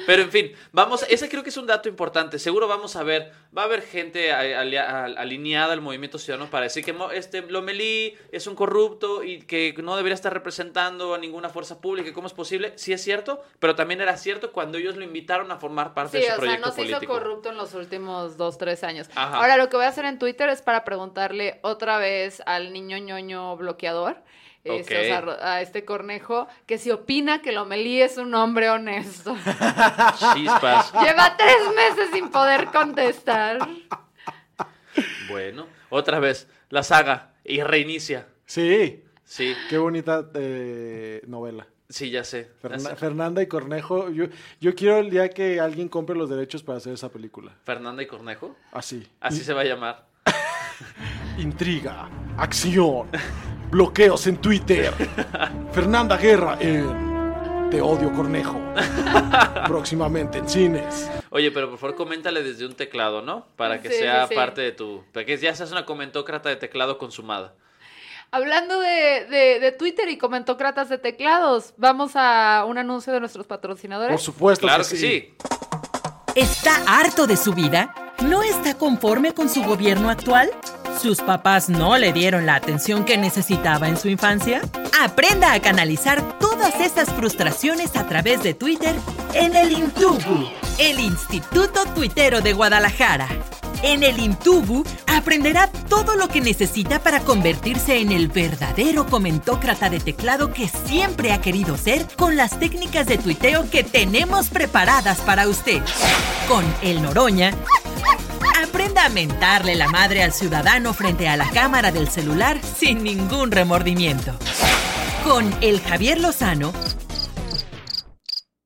Pero 0.08 0.22
en 0.22 0.30
fin, 0.30 0.52
vamos, 0.72 1.04
ese 1.10 1.28
creo 1.28 1.42
que 1.42 1.50
es 1.50 1.56
un 1.58 1.66
dato 1.66 1.86
importante. 1.86 2.38
Seguro 2.38 2.66
vamos 2.66 2.96
a 2.96 3.02
ver, 3.02 3.30
va 3.54 3.60
a 3.60 3.64
haber 3.66 3.82
gente 3.82 4.32
alineada 4.32 5.74
al 5.74 5.82
movimiento 5.82 6.16
ciudadano 6.18 6.48
para 6.50 6.64
decir 6.64 6.82
que 6.82 6.96
este 7.12 7.42
Lomelí 7.42 8.16
es 8.32 8.46
un 8.46 8.54
corrupto 8.54 9.22
y 9.22 9.42
que 9.42 9.74
no 9.82 9.96
debería 9.98 10.14
estar 10.14 10.32
representando 10.32 11.14
a 11.14 11.18
ninguna 11.18 11.50
fuerza 11.50 11.82
pública. 11.82 12.10
¿Cómo 12.14 12.26
es 12.26 12.32
posible? 12.32 12.72
Sí 12.76 12.94
es 12.94 13.02
cierto, 13.04 13.42
pero 13.58 13.74
también 13.74 14.00
era 14.00 14.16
cierto 14.16 14.50
cuando 14.50 14.78
ellos 14.78 14.96
lo 14.96 15.04
invitaron 15.04 15.50
a 15.52 15.58
formar 15.58 15.92
parte 15.92 16.22
Sí, 16.22 16.24
de 16.24 16.28
su 16.28 16.28
o 16.28 16.36
sea, 16.36 16.38
proyecto 16.40 16.66
no 16.68 16.74
se 16.74 16.80
hizo 16.84 16.90
político. 16.92 17.12
corrupto 17.12 17.50
en 17.50 17.58
los 17.58 17.74
últimos 17.74 18.38
dos, 18.38 18.56
tres 18.56 18.84
años. 18.84 19.10
Ajá. 19.14 19.36
Ahora, 19.36 19.58
lo 19.58 19.68
que 19.68 19.76
voy 19.76 19.84
a 19.84 19.88
hacer 19.90 20.06
en 20.06 20.18
Twitter 20.18 20.48
es 20.48 20.62
para 20.62 20.84
preguntarle 20.86 21.60
otra 21.60 21.98
vez 21.98 22.42
al 22.46 22.72
niño 22.72 22.96
ñoño 22.96 23.58
bloqueador, 23.58 24.16
este, 24.76 25.00
o 25.00 25.04
sea, 25.04 25.52
a 25.54 25.60
este 25.62 25.84
cornejo, 25.84 26.48
que 26.66 26.78
si 26.78 26.90
opina 26.90 27.40
que 27.42 27.52
Lomelí 27.52 28.00
es 28.02 28.16
un 28.18 28.34
hombre 28.34 28.70
honesto. 28.70 29.36
Chispas. 30.34 30.92
Lleva 31.02 31.36
tres 31.36 31.56
meses 31.76 32.10
sin 32.12 32.28
poder 32.30 32.66
contestar. 32.66 33.66
Bueno, 35.28 35.66
otra 35.90 36.18
vez, 36.18 36.48
la 36.70 36.82
saga 36.82 37.32
y 37.44 37.62
reinicia. 37.62 38.26
Sí, 38.46 39.04
Sí, 39.24 39.54
qué 39.68 39.76
bonita 39.76 40.24
eh, 40.34 41.20
novela. 41.26 41.66
sí, 41.90 42.08
ya 42.10 42.24
sé. 42.24 42.50
Ya 42.62 42.68
Ferna- 42.70 42.78
sé. 42.90 42.96
Fernanda 42.96 43.42
y 43.42 43.46
Cornejo. 43.46 44.08
Yo, 44.08 44.24
yo 44.58 44.74
quiero 44.74 44.96
el 44.96 45.10
día 45.10 45.28
que 45.28 45.60
alguien 45.60 45.90
compre 45.90 46.16
los 46.16 46.30
derechos 46.30 46.62
para 46.62 46.78
hacer 46.78 46.94
esa 46.94 47.10
película. 47.10 47.52
Fernanda 47.64 48.02
y 48.02 48.06
Cornejo. 48.06 48.56
Así. 48.72 49.06
Así 49.20 49.44
se 49.44 49.52
va 49.52 49.60
a 49.60 49.64
llamar. 49.64 50.07
Intriga, 51.38 52.08
acción, 52.36 53.08
bloqueos 53.70 54.26
en 54.26 54.36
Twitter. 54.38 54.92
Fernanda 55.72 56.16
Guerra 56.16 56.56
en 56.60 57.68
Te 57.70 57.80
odio 57.80 58.12
Cornejo. 58.12 58.58
Próximamente 59.66 60.38
en 60.38 60.48
cines. 60.48 61.10
Oye, 61.30 61.50
pero 61.50 61.68
por 61.70 61.78
favor 61.78 61.96
coméntale 61.96 62.42
desde 62.42 62.64
un 62.66 62.74
teclado, 62.74 63.22
¿no? 63.22 63.46
Para 63.56 63.80
que 63.82 63.90
Sí, 63.90 63.96
sea 63.98 64.22
sí, 64.22 64.28
sí. 64.30 64.34
parte 64.34 64.60
de 64.62 64.72
tu... 64.72 65.04
Para 65.12 65.26
que 65.26 65.36
ya 65.36 65.54
seas 65.54 65.70
una 65.72 65.84
comentócrata 65.84 66.48
de 66.48 66.56
teclado 66.56 66.96
consumada. 66.98 67.54
Hablando 68.30 68.78
de, 68.80 69.26
de- 69.30 69.58
de 69.60 69.72
Twitter 69.72 70.08
y 70.08 70.18
comentócratas 70.18 70.88
de 70.88 70.98
teclados, 70.98 71.74
vamos 71.76 72.12
a 72.14 72.64
un 72.66 72.76
anuncio 72.78 73.12
de 73.12 73.20
nuestros 73.20 73.46
patrocinadores. 73.46 74.12
Por 74.12 74.20
supuesto 74.20 74.66
Claro 74.66 74.84
que 74.84 74.90
que 74.90 74.96
sí. 74.96 75.08
sí. 75.08 75.34
¿Está 76.34 76.82
harto 76.86 77.26
de 77.26 77.36
su 77.36 77.52
vida? 77.54 77.94
¿No 78.22 78.42
está 78.42 78.74
conforme 78.74 79.32
con 79.32 79.48
su 79.48 79.62
gobierno 79.62 80.10
actual? 80.10 80.50
¿Sus 81.00 81.18
papás 81.18 81.68
no 81.68 81.96
le 81.96 82.12
dieron 82.12 82.46
la 82.46 82.56
atención 82.56 83.04
que 83.04 83.16
necesitaba 83.16 83.88
en 83.88 83.96
su 83.96 84.08
infancia? 84.08 84.60
Aprenda 85.00 85.52
a 85.52 85.60
canalizar 85.60 86.38
todas 86.40 86.80
esas 86.80 87.10
frustraciones 87.10 87.94
a 87.94 88.08
través 88.08 88.42
de 88.42 88.54
Twitter 88.54 88.96
en 89.34 89.54
el 89.54 89.70
Intubu, 89.70 90.48
el 90.78 90.98
Instituto 90.98 91.84
Tuitero 91.94 92.40
de 92.40 92.54
Guadalajara. 92.54 93.28
En 93.82 94.02
el 94.02 94.18
Intubu 94.18 94.82
aprenderá 95.06 95.68
todo 95.88 96.16
lo 96.16 96.26
que 96.26 96.40
necesita 96.40 96.98
para 96.98 97.20
convertirse 97.20 98.00
en 98.00 98.10
el 98.10 98.26
verdadero 98.26 99.06
comentócrata 99.06 99.88
de 99.88 100.00
teclado 100.00 100.52
que 100.52 100.66
siempre 100.66 101.32
ha 101.32 101.40
querido 101.40 101.76
ser 101.76 102.04
con 102.16 102.36
las 102.36 102.58
técnicas 102.58 103.06
de 103.06 103.18
tuiteo 103.18 103.70
que 103.70 103.84
tenemos 103.84 104.48
preparadas 104.48 105.18
para 105.18 105.46
usted. 105.46 105.80
Con 106.48 106.64
el 106.82 107.02
Noroña, 107.02 107.52
aprenda 108.62 109.04
a 109.04 109.08
mentarle 109.08 109.74
la 109.74 109.88
madre 109.88 110.22
al 110.22 110.32
ciudadano 110.32 110.92
frente 110.92 111.28
a 111.28 111.36
la 111.36 111.48
cámara 111.50 111.92
del 111.92 112.08
celular 112.08 112.58
sin 112.62 113.02
ningún 113.02 113.50
remordimiento. 113.50 114.32
Con 115.24 115.54
el 115.60 115.80
Javier 115.80 116.18
Lozano, 116.18 116.72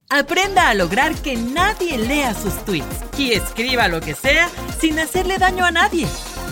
aprenda 0.09 0.68
a 0.68 0.74
lograr 0.74 1.14
que 1.16 1.37
nadie 1.37 1.98
lea 1.98 2.35
sus 2.35 2.64
tweets 2.64 2.87
y 3.18 3.33
escriba 3.33 3.88
lo 3.88 4.00
que 4.00 4.14
sea 4.14 4.48
sin 4.81 4.98
hacerle 4.98 5.38
daño 5.38 5.64
a 5.64 5.70
nadie. 5.70 6.07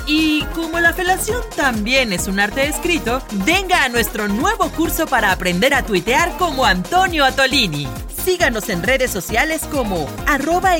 Y 0.06 0.44
como 0.54 0.80
la 0.80 0.92
felación 0.92 1.42
también 1.56 2.12
es 2.12 2.26
un 2.26 2.40
arte 2.40 2.66
escrito, 2.66 3.22
venga 3.44 3.84
a 3.84 3.88
nuestro 3.88 4.28
nuevo 4.28 4.70
curso 4.70 5.06
para 5.06 5.30
aprender 5.30 5.74
a 5.74 5.82
tuitear 5.82 6.36
como 6.36 6.64
Antonio 6.64 7.24
Atolini. 7.24 7.86
Síganos 8.24 8.68
en 8.68 8.82
redes 8.82 9.10
sociales 9.10 9.62
como 9.70 10.08
arroba 10.26 10.76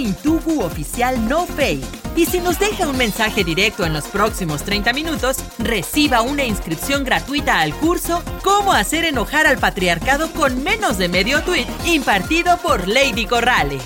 oficial 0.64 1.28
no 1.28 1.46
fake. 1.46 1.99
Y 2.16 2.26
si 2.26 2.40
nos 2.40 2.58
deja 2.58 2.88
un 2.88 2.98
mensaje 2.98 3.44
directo 3.44 3.84
en 3.86 3.92
los 3.94 4.04
próximos 4.08 4.62
30 4.64 4.92
minutos, 4.92 5.38
reciba 5.58 6.20
una 6.22 6.44
inscripción 6.44 7.02
gratuita 7.04 7.60
al 7.60 7.74
curso 7.74 8.22
Cómo 8.42 8.72
hacer 8.72 9.04
enojar 9.04 9.46
al 9.46 9.58
patriarcado 9.58 10.30
con 10.32 10.62
menos 10.62 10.98
de 10.98 11.08
medio 11.08 11.42
tweet 11.42 11.66
impartido 11.86 12.58
por 12.58 12.88
Lady 12.88 13.26
Corrales. 13.26 13.82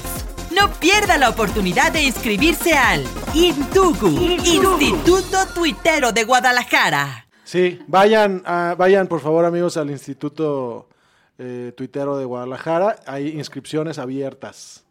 No 0.51 0.71
pierda 0.81 1.17
la 1.19 1.29
oportunidad 1.31 1.93
de 1.93 2.03
inscribirse 2.03 2.75
al 2.75 3.05
Intugu, 3.35 4.09
Instituto 4.09 5.39
Tuitero 5.55 6.13
de 6.13 6.25
Guadalajara. 6.25 7.27
Sí, 7.45 7.81
vayan, 7.87 8.43
a- 8.47 8.75
vayan 8.77 9.07
por 9.07 9.21
favor 9.21 9.45
amigos 9.45 9.77
al 9.77 9.91
Instituto 9.91 10.89
eh, 11.39 11.73
Tuitero 11.77 12.17
de 12.17 12.25
Guadalajara. 12.25 12.97
Hay 13.07 13.29
inscripciones 13.29 13.99
abiertas. 13.99 14.84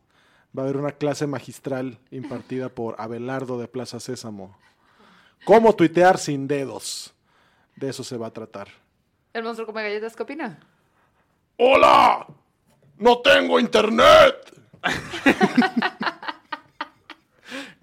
Va 0.57 0.61
a 0.61 0.65
haber 0.65 0.77
una 0.77 0.91
clase 0.91 1.25
magistral 1.27 1.97
impartida 2.11 2.69
por 2.69 2.95
Abelardo 2.99 3.59
de 3.59 3.67
Plaza 3.67 3.99
Sésamo. 3.99 4.55
¿Cómo 5.45 5.75
tuitear 5.75 6.17
sin 6.17 6.47
dedos? 6.47 7.13
De 7.75 7.89
eso 7.89 8.03
se 8.03 8.17
va 8.17 8.27
a 8.27 8.31
tratar. 8.33 8.67
¿El 9.33 9.43
monstruo 9.43 9.65
come 9.65 9.81
galletas 9.83 10.15
qué 10.15 10.23
opina? 10.23 10.59
¡Hola! 11.57 12.27
¡No 12.97 13.19
tengo 13.19 13.59
internet! 13.59 14.35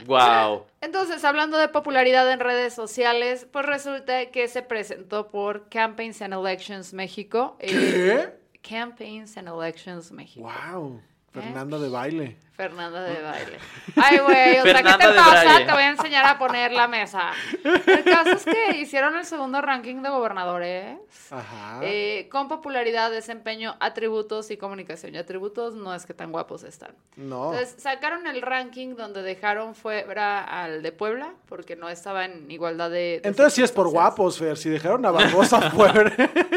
Wow. 0.06 0.66
Entonces, 0.80 1.24
hablando 1.24 1.58
de 1.58 1.68
popularidad 1.68 2.30
en 2.32 2.40
redes 2.40 2.74
sociales, 2.74 3.46
pues 3.52 3.66
resulta 3.66 4.26
que 4.30 4.48
se 4.48 4.62
presentó 4.62 5.28
por 5.28 5.68
Campaigns 5.68 6.22
and 6.22 6.34
Elections 6.34 6.92
México. 6.92 7.56
eh, 7.60 8.34
Campaigns 8.62 9.36
and 9.36 9.48
Elections 9.48 10.10
México. 10.10 10.50
¡Wow! 10.72 11.00
Fernanda 11.32 11.78
de 11.78 11.88
baile. 11.88 12.36
Fernanda 12.56 13.02
de 13.02 13.22
baile. 13.22 13.58
Ay, 13.96 14.18
güey, 14.18 14.58
o 14.58 14.62
sea, 14.64 14.82
¿qué 14.82 14.92
te 15.06 15.14
pasa? 15.14 15.42
Braille. 15.44 15.64
Te 15.66 15.72
voy 15.72 15.82
a 15.82 15.88
enseñar 15.90 16.26
a 16.26 16.38
poner 16.38 16.72
la 16.72 16.88
mesa. 16.88 17.30
El 17.64 18.04
caso 18.04 18.32
es 18.32 18.44
que 18.44 18.76
hicieron 18.78 19.16
el 19.16 19.24
segundo 19.24 19.62
ranking 19.62 20.02
de 20.02 20.10
gobernadores. 20.10 20.98
Ajá. 21.30 21.78
eh, 21.82 22.28
con 22.30 22.48
popularidad, 22.48 23.10
desempeño, 23.12 23.76
atributos 23.80 24.50
y 24.50 24.56
comunicación. 24.56 25.14
Y 25.14 25.18
atributos 25.18 25.74
no 25.74 25.94
es 25.94 26.04
que 26.04 26.12
tan 26.12 26.32
guapos 26.32 26.64
están. 26.64 26.90
no. 27.16 27.52
Entonces 27.54 27.80
sacaron 27.82 28.26
el 28.26 28.42
ranking 28.42 28.96
donde 28.96 29.22
dejaron 29.22 29.74
fuera 29.76 30.42
al 30.44 30.82
de 30.82 30.90
Puebla 30.92 31.32
porque 31.48 31.76
no 31.76 31.88
estaba 31.88 32.24
en 32.24 32.50
igualdad 32.50 32.90
de. 32.90 33.20
de 33.22 33.28
Entonces 33.28 33.54
sí 33.54 33.62
es 33.62 33.70
por 33.72 33.88
guapos, 33.88 34.36
Fer. 34.38 34.56
Si 34.58 34.68
dejaron 34.68 35.06
a 35.06 35.10
Barbosa 35.12 35.60
fuera, 35.70 36.12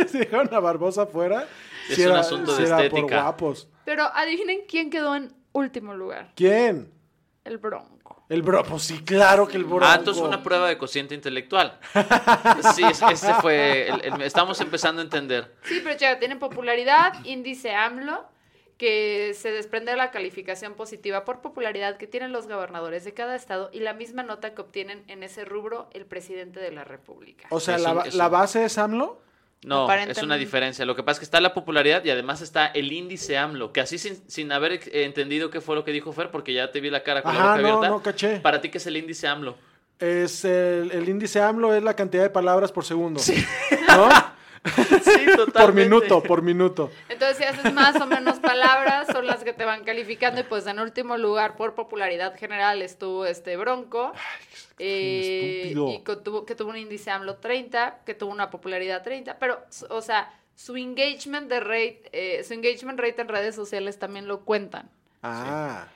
si 0.08 0.18
dejaron 0.18 0.54
a 0.54 0.60
Barbosa 0.60 1.06
fuera, 1.06 1.46
Es 1.88 2.00
un 2.00 2.06
era, 2.06 2.20
asunto 2.20 2.56
sí 2.56 2.64
de 2.64 2.68
era 2.68 2.78
por 2.78 2.86
estética. 2.86 3.22
guapos. 3.22 3.68
Pero 3.86 4.04
adivinen 4.14 4.62
quién 4.68 4.90
quedó 4.90 5.16
en 5.16 5.34
último 5.52 5.94
lugar. 5.94 6.32
¿Quién? 6.36 6.92
El 7.44 7.58
Bronco. 7.58 8.24
El 8.30 8.42
bro, 8.42 8.64
pues 8.64 8.84
sí, 8.84 9.04
claro 9.04 9.48
que 9.48 9.58
el 9.58 9.66
bronco. 9.66 9.86
Ah, 9.86 9.96
entonces 10.00 10.24
una 10.24 10.42
prueba 10.42 10.68
de 10.70 10.78
cociente 10.78 11.14
intelectual. 11.14 11.78
Sí, 12.74 12.84
es- 12.84 13.02
ese 13.02 13.34
fue. 13.36 13.88
el- 13.90 14.02
el- 14.06 14.22
estamos 14.22 14.60
empezando 14.62 15.02
a 15.02 15.04
entender. 15.04 15.54
Sí, 15.64 15.82
pero 15.84 15.96
checa, 15.98 16.20
tienen 16.20 16.40
popularidad, 16.40 17.14
índice 17.26 17.76
AMLO, 17.76 18.26
que 18.78 19.34
se 19.38 19.52
desprende 19.52 19.92
de 19.92 19.98
la 19.98 20.10
calificación 20.10 20.74
positiva 20.74 21.26
por 21.26 21.42
popularidad 21.42 21.98
que 21.98 22.08
tienen 22.08 22.32
los 22.32 22.48
gobernadores 22.48 23.04
de 23.04 23.14
cada 23.14 23.36
estado 23.36 23.70
y 23.74 23.82
la 23.82 23.94
misma 23.94 24.24
nota 24.24 24.56
que 24.56 24.62
obtienen 24.62 25.04
en 25.08 25.22
ese 25.22 25.46
rubro 25.46 25.90
el 25.94 26.06
presidente 26.06 26.60
de 26.60 26.72
la 26.72 26.84
República. 26.86 27.48
O 27.52 27.60
sea, 27.60 27.78
la, 27.78 28.06
la 28.14 28.30
base 28.30 28.64
es 28.66 28.78
AMLO. 28.78 29.22
No, 29.66 29.92
es 29.92 30.22
una 30.22 30.36
diferencia. 30.38 30.86
Lo 30.86 30.96
que 30.96 31.04
pasa 31.04 31.14
es 31.16 31.20
que 31.20 31.26
está 31.26 31.40
la 31.42 31.54
popularidad 31.54 32.04
y 32.04 32.10
además 32.10 32.42
está 32.42 32.68
el 32.68 32.92
índice 32.92 33.38
AMLO, 33.38 33.72
que 33.72 33.82
así 33.82 33.98
sin, 33.98 34.22
sin 34.30 34.52
haber 34.52 34.74
eh, 34.74 34.82
entendido 35.06 35.50
qué 35.50 35.62
fue 35.62 35.76
lo 35.76 35.84
que 35.84 35.92
dijo 35.92 36.12
Fer, 36.14 36.32
porque 36.32 36.54
ya 36.54 36.72
te 36.72 36.80
vi 36.82 36.90
la 36.90 37.04
cara 37.04 37.22
con 37.22 37.34
la 37.34 37.40
Ajá, 37.40 37.50
boca 37.52 37.62
no, 37.62 37.68
abierta. 37.70 37.90
no 37.90 38.04
caché. 38.04 38.40
Para 38.40 38.60
ti, 38.62 38.70
¿qué 38.70 38.78
es 38.78 38.88
el 38.88 38.98
índice 38.98 39.28
AMLO? 39.28 39.56
Es 40.00 40.44
el, 40.44 40.92
el 40.92 41.08
índice 41.08 41.42
AMLO 41.42 41.74
es 41.76 41.84
la 41.84 41.96
cantidad 41.96 42.24
de 42.24 42.30
palabras 42.30 42.72
por 42.72 42.84
segundo. 42.84 43.22
¿No? 43.88 44.10
Sí, 45.04 45.26
totalmente. 45.36 45.52
por 45.52 45.74
minuto, 45.74 46.24
por 46.24 46.42
minuto. 46.42 46.92
Entonces, 47.10 47.38
si 47.38 47.44
haces 47.44 47.74
más 47.74 48.00
o 48.00 48.06
menos 48.06 48.40
palabras, 48.40 49.08
son 49.12 49.28
las 49.28 49.44
que 49.44 49.54
te 49.54 49.66
van 49.66 49.84
calificando. 49.84 50.42
Y 50.42 50.44
pues 50.44 50.66
en 50.68 50.80
último 50.80 51.18
lugar, 51.18 51.56
por 51.56 51.76
popularidad 51.76 52.38
general, 52.38 52.82
estuvo 52.82 53.26
este 53.26 53.58
Bronco. 53.58 54.14
eh, 54.80 55.74
y 55.76 56.04
que 56.04 56.16
tuvo, 56.16 56.46
que 56.46 56.56
tuvo 56.56 56.70
un 56.70 56.78
índice 56.78 57.12
AMLO 57.12 57.36
30, 57.38 58.00
que 58.06 58.14
tuvo 58.14 58.32
una 58.32 58.50
popularidad 58.50 59.04
30. 59.04 59.38
Pero, 59.38 59.60
o 59.90 60.02
sea, 60.02 60.34
su 60.56 60.76
engagement 60.78 61.50
de 61.50 61.60
rate, 61.60 62.04
eh, 62.12 62.44
su 62.44 62.54
engagement 62.54 63.00
rate 63.00 63.22
en 63.22 63.28
redes 63.28 63.56
sociales 63.56 64.00
también 64.00 64.28
lo 64.28 64.42
cuentan. 64.42 64.90
Ah. 65.22 65.88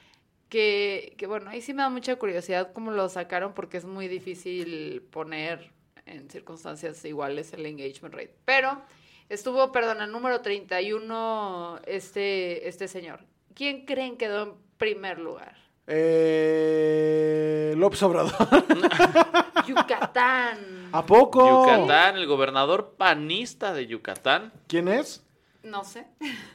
Que, 0.49 1.13
que 1.17 1.27
bueno, 1.27 1.49
ahí 1.49 1.61
sí 1.61 1.73
me 1.73 1.83
da 1.83 1.89
mucha 1.89 2.15
curiosidad 2.15 2.71
cómo 2.73 2.91
lo 2.91 3.09
sacaron 3.09 3.53
porque 3.53 3.77
es 3.77 3.85
muy 3.85 4.07
difícil 4.07 5.03
poner 5.11 5.71
en 6.07 6.29
circunstancias 6.29 7.03
iguales 7.05 7.53
el 7.53 7.65
engagement 7.65 8.13
rate. 8.13 8.35
Pero 8.45 8.81
estuvo, 9.29 9.71
perdón, 9.71 10.01
el 10.01 10.11
número 10.11 10.41
31 10.41 11.79
este, 11.85 12.67
este 12.67 12.87
señor. 12.87 13.21
¿Quién 13.53 13.85
creen 13.85 14.17
quedó 14.17 14.43
en 14.43 14.53
primer 14.77 15.19
lugar? 15.19 15.55
Eh, 15.87 17.73
López 17.77 18.01
Obrador. 18.03 18.33
Yucatán. 19.67 20.89
¿A 20.91 21.05
poco? 21.05 21.65
Yucatán, 21.65 22.15
el 22.17 22.25
gobernador 22.27 22.95
panista 22.97 23.73
de 23.73 23.87
Yucatán. 23.87 24.53
¿Quién 24.67 24.87
es? 24.87 25.23
No 25.63 25.83
sé. 25.83 26.07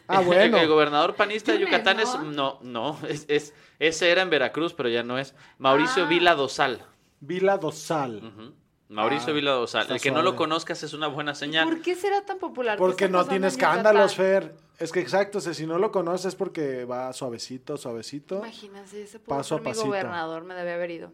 Ah, 0.08 0.20
bueno. 0.20 0.56
El 0.58 0.68
gobernador 0.68 1.14
panista 1.16 1.52
de 1.52 1.58
¿Quién 1.58 1.68
es, 1.68 1.72
Yucatán 1.74 2.00
es. 2.00 2.14
no? 2.14 2.22
No, 2.32 2.58
no, 2.62 2.98
es, 3.08 3.26
es- 3.28 3.52
ese 3.78 4.10
era 4.10 4.22
en 4.22 4.30
Veracruz, 4.30 4.72
pero 4.74 4.88
ya 4.88 5.02
no 5.02 5.18
es. 5.18 5.34
Mauricio 5.58 6.04
Ah. 6.04 6.08
Vila 6.08 6.34
Dosal. 6.34 6.82
Vila 7.20 7.58
Dosal. 7.58 8.16
Ujú. 8.24 8.54
Mauricio 8.92 9.32
Ah, 9.32 9.34
Vila 9.34 9.64
está 9.64 9.80
El 9.82 10.00
que 10.00 10.10
no 10.10 10.22
lo 10.22 10.36
conozcas 10.36 10.82
es 10.82 10.92
una 10.92 11.06
buena 11.08 11.34
señal. 11.34 11.64
¿Por 11.68 11.80
qué 11.80 11.94
será 11.94 12.22
tan 12.22 12.38
popular? 12.38 12.76
¿Qué 12.76 12.78
Porque 12.78 13.08
no 13.08 13.24
tiene 13.24 13.46
en 13.46 13.52
escándalos? 13.52 14.14
Fer. 14.14 14.54
Es 14.78 14.92
que 14.92 15.00
exacto, 15.00 15.38
o 15.38 15.40
sea, 15.40 15.54
si 15.54 15.66
no 15.66 15.78
lo 15.78 15.90
conoces 15.92 16.26
es 16.26 16.34
porque 16.34 16.84
va 16.84 17.12
suavecito, 17.12 17.76
suavecito. 17.76 18.38
Imagínense, 18.38 19.02
ese 19.02 19.18
Paso 19.18 19.56
a 19.56 19.62
pasito. 19.62 19.86
gobernador, 19.86 20.44
me 20.44 20.54
debe 20.54 20.72
haber 20.72 20.90
ido. 20.90 21.12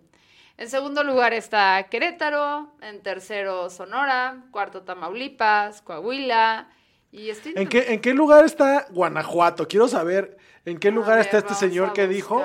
En 0.57 0.69
segundo 0.69 1.05
lugar 1.05 1.33
está 1.35 1.87
Querétaro, 1.89 2.73
en 2.81 3.01
tercero 3.03 3.71
Sonora, 3.71 4.45
cuarto 4.51 4.83
Tamaulipas, 4.83 5.83
Coahuila, 5.83 6.69
y 7.13 7.31
estoy... 7.31 7.53
¿En 7.57 7.69
qué, 7.69 7.93
¿En 7.93 8.01
qué 8.01 8.13
lugar 8.13 8.45
está 8.45 8.87
Guanajuato? 8.91 9.69
Quiero 9.69 9.87
saber 9.87 10.37
en 10.65 10.79
qué 10.79 10.89
A 10.89 10.93
lugar 10.93 11.19
ver, 11.19 11.27
está 11.27 11.39
este 11.39 11.55
señor 11.55 11.93
que 11.93 12.09
dijo. 12.09 12.45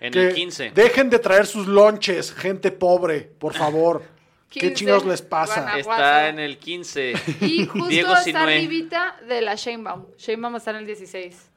En 0.00 0.12
que 0.12 0.28
el 0.28 0.34
15. 0.34 0.70
dejen 0.70 1.10
de 1.10 1.18
traer 1.18 1.46
sus 1.46 1.66
lonches, 1.66 2.32
gente 2.32 2.70
pobre, 2.72 3.20
por 3.38 3.52
favor. 3.52 4.02
¿Qué 4.50 4.60
15, 4.60 4.74
chingados 4.74 5.06
les 5.06 5.22
pasa? 5.22 5.78
Está 5.78 6.28
en 6.28 6.40
el 6.40 6.58
15. 6.58 7.14
Y 7.42 7.66
justo 7.68 7.88
Diego 7.88 8.12
está 8.14 8.42
arribita 8.42 9.16
de 9.26 9.40
la 9.42 9.54
Sheinbaum. 9.54 10.06
Sheinbaum 10.18 10.56
está 10.56 10.72
en 10.72 10.78
el 10.78 10.86
16. 10.86 11.50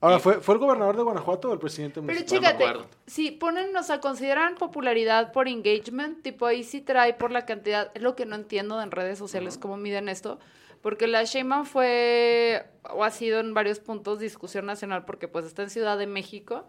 Ahora, 0.00 0.20
¿fue, 0.20 0.40
¿fue 0.40 0.54
el 0.54 0.60
gobernador 0.60 0.96
de 0.96 1.02
Guanajuato 1.02 1.48
o 1.48 1.52
el 1.54 1.58
presidente 1.58 2.00
Pero 2.02 2.18
municipal? 2.18 2.40
me 2.40 2.46
chécate, 2.46 2.88
si 3.06 3.32
ponen, 3.32 3.74
o 3.74 3.82
sea, 3.82 4.00
consideran 4.00 4.54
popularidad 4.54 5.32
por 5.32 5.48
engagement, 5.48 6.22
tipo 6.22 6.46
ahí 6.46 6.62
sí 6.62 6.80
trae 6.80 7.14
por 7.14 7.32
la 7.32 7.46
cantidad, 7.46 7.90
es 7.94 8.02
lo 8.02 8.14
que 8.14 8.24
no 8.24 8.36
entiendo 8.36 8.80
en 8.80 8.92
redes 8.92 9.18
sociales 9.18 9.58
cómo 9.58 9.76
miden 9.76 10.08
esto, 10.08 10.38
porque 10.82 11.08
la 11.08 11.24
Sheinbaum 11.24 11.64
fue, 11.64 12.64
o 12.90 13.02
ha 13.02 13.10
sido 13.10 13.40
en 13.40 13.54
varios 13.54 13.80
puntos 13.80 14.20
discusión 14.20 14.66
nacional, 14.66 15.04
porque 15.04 15.26
pues 15.26 15.46
está 15.46 15.62
en 15.62 15.70
Ciudad 15.70 15.98
de 15.98 16.06
México, 16.06 16.68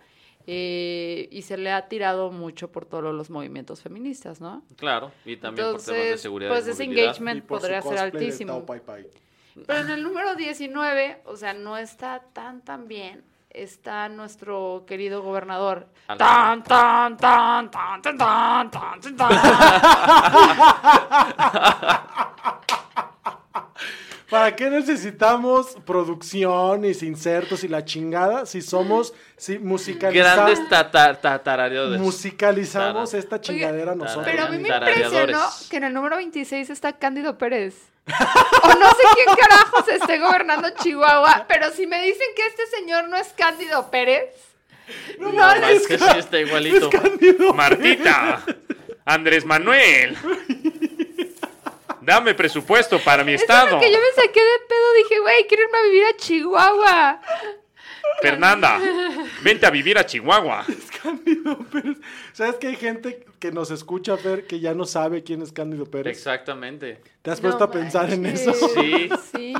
eh, 0.51 1.27
y 1.29 1.43
se 1.43 1.57
le 1.57 1.71
ha 1.71 1.87
tirado 1.87 2.31
mucho 2.31 2.71
por 2.71 2.87
todos 2.87 3.13
los 3.13 3.29
movimientos 3.29 3.83
feministas, 3.83 4.41
¿no? 4.41 4.63
Claro, 4.77 5.11
y 5.23 5.37
también 5.37 5.67
Entonces, 5.67 5.85
por 5.85 5.95
temas 5.95 6.09
de 6.09 6.17
seguridad. 6.17 6.49
Pues 6.49 6.65
ese 6.65 6.85
engagement 6.85 7.45
podría 7.45 7.83
ser 7.83 7.99
altísimo. 7.99 8.65
Pero 8.65 9.79
en 9.79 9.91
el 9.91 10.01
número 10.01 10.33
19, 10.33 11.21
o 11.25 11.35
sea, 11.35 11.53
no 11.53 11.77
está 11.77 12.23
tan 12.33 12.61
tan 12.61 12.87
bien. 12.87 13.23
Está 13.51 14.09
nuestro 14.09 14.85
querido 14.87 15.21
gobernador. 15.21 15.87
Tan, 16.07 16.17
tan, 16.17 16.63
tan, 16.63 17.15
tan, 17.17 17.69
tan, 17.69 18.01
tan, 18.01 18.71
tan, 18.71 19.17
tan. 19.17 19.29
¿Para 24.29 24.55
qué 24.55 24.69
necesitamos 24.69 25.75
producciones, 25.85 27.01
insertos 27.01 27.63
y 27.63 27.67
la 27.67 27.83
chingada 27.83 28.45
si 28.45 28.61
somos, 28.61 29.13
si 29.37 29.57
musicalizamos, 29.57 30.35
Grandes 30.35 30.69
tatar, 30.69 31.19
tatarareadores. 31.19 31.99
musicalizamos 31.99 33.13
esta 33.15 33.41
chingadera 33.41 33.95
nosotros? 33.95 34.25
Pero 34.25 34.43
a 34.45 34.49
mí 34.49 34.59
me 34.59 34.69
impresionó 34.69 35.41
que 35.69 35.77
en 35.77 35.83
el 35.85 35.93
número 35.93 36.17
26 36.17 36.69
está 36.69 36.93
Cándido 36.93 37.37
Pérez. 37.37 37.75
O 38.61 38.67
no 38.67 38.89
sé 38.89 39.03
quién 39.15 39.35
carajos 39.35 39.87
esté 39.87 40.19
gobernando 40.19 40.69
Chihuahua, 40.81 41.45
pero 41.47 41.71
si 41.71 41.87
me 41.87 42.01
dicen 42.03 42.27
que 42.35 42.45
este 42.47 42.77
señor 42.77 43.07
no 43.07 43.17
es 43.17 43.29
Cándido 43.29 43.89
Pérez, 43.89 44.33
no, 45.19 45.31
No, 45.31 45.55
les 45.55 45.81
es 45.81 45.87
que 45.87 45.97
sí 45.97 46.17
está 46.17 46.39
igualito. 46.39 46.89
Martita, 47.55 48.43
Andrés 49.05 49.45
Manuel, 49.45 50.17
dame 52.09 52.33
presupuesto 52.33 52.99
para 52.99 53.23
mi 53.23 53.33
Eso 53.33 53.43
es 53.43 53.49
lo 53.49 53.55
estado. 53.55 53.79
que 53.79 53.91
yo 53.91 53.97
me 53.99 54.21
saqué 54.21 54.39
de 54.39 54.59
pedo. 54.67 54.93
Dije, 55.03 55.19
güey, 55.21 55.47
quiero 55.47 55.63
irme 55.63 55.77
a 55.77 55.83
vivir 55.83 56.05
a 56.05 56.17
Chihuahua. 56.17 57.21
Fernanda, 58.21 58.79
vente 59.43 59.65
a 59.65 59.69
vivir 59.69 59.97
a 59.97 60.05
Chihuahua. 60.05 60.65
Cándido 61.03 61.57
Pérez. 61.71 61.97
¿Sabes 62.33 62.55
que 62.55 62.67
hay 62.67 62.75
gente 62.75 63.25
que 63.39 63.51
nos 63.51 63.71
escucha, 63.71 64.17
Fer, 64.17 64.45
que 64.45 64.59
ya 64.59 64.73
no 64.73 64.85
sabe 64.85 65.23
quién 65.23 65.41
es 65.41 65.51
Cándido 65.53 65.85
Pérez? 65.85 66.17
Exactamente. 66.17 67.01
¿Te 67.21 67.31
has 67.31 67.39
No 67.41 67.49
puesto 67.49 67.63
a 67.63 67.71
pensar 67.71 68.11
en 68.11 68.25
eso? 68.25 68.53
Sí. 68.53 69.09
Sí. 69.31 69.53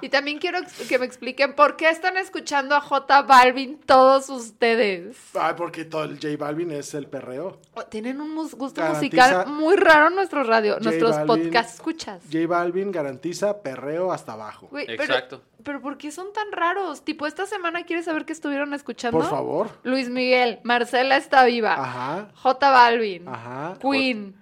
Y 0.00 0.08
también 0.08 0.38
quiero 0.38 0.58
que 0.88 0.98
me 0.98 1.06
expliquen 1.06 1.54
por 1.54 1.76
qué 1.76 1.88
están 1.88 2.16
escuchando 2.16 2.74
a 2.74 2.80
J 2.80 3.22
Balvin 3.22 3.78
todos 3.86 4.28
ustedes. 4.28 5.16
Ay, 5.34 5.54
porque 5.56 5.84
todo 5.84 6.04
el 6.04 6.14
J 6.20 6.36
Balvin 6.36 6.72
es 6.72 6.94
el 6.94 7.06
perreo. 7.06 7.60
Tienen 7.90 8.20
un 8.20 8.34
mus- 8.34 8.54
gusto 8.54 8.80
Garantiza- 8.80 8.94
musical 8.98 9.46
muy 9.48 9.76
raro 9.76 10.08
en 10.08 10.16
nuestro 10.16 10.42
radio, 10.44 10.74
J 10.74 10.84
nuestros 10.84 11.16
Balvin- 11.16 11.26
podcast 11.26 11.74
escuchas. 11.74 12.22
J 12.30 12.46
Balvin 12.46 12.90
garantiza 12.90 13.62
perreo 13.62 14.12
hasta 14.12 14.32
abajo. 14.32 14.68
Güey, 14.70 14.86
pero- 14.86 15.02
Exacto. 15.04 15.42
Pero, 15.62 15.80
¿por 15.80 15.96
qué 15.96 16.10
son 16.10 16.30
tan 16.34 16.52
raros? 16.52 17.04
Tipo, 17.04 17.26
esta 17.26 17.46
semana 17.46 17.84
quieres 17.84 18.04
saber 18.04 18.26
qué 18.26 18.34
estuvieron 18.34 18.74
escuchando. 18.74 19.18
Por 19.18 19.30
favor. 19.30 19.70
Luis 19.82 20.10
Miguel, 20.10 20.58
Marcela 20.62 21.16
está 21.16 21.44
viva, 21.46 21.72
Ajá, 21.74 22.28
J 22.34 22.70
Balvin, 22.70 23.26
ajá. 23.26 23.78
Queen, 23.80 24.34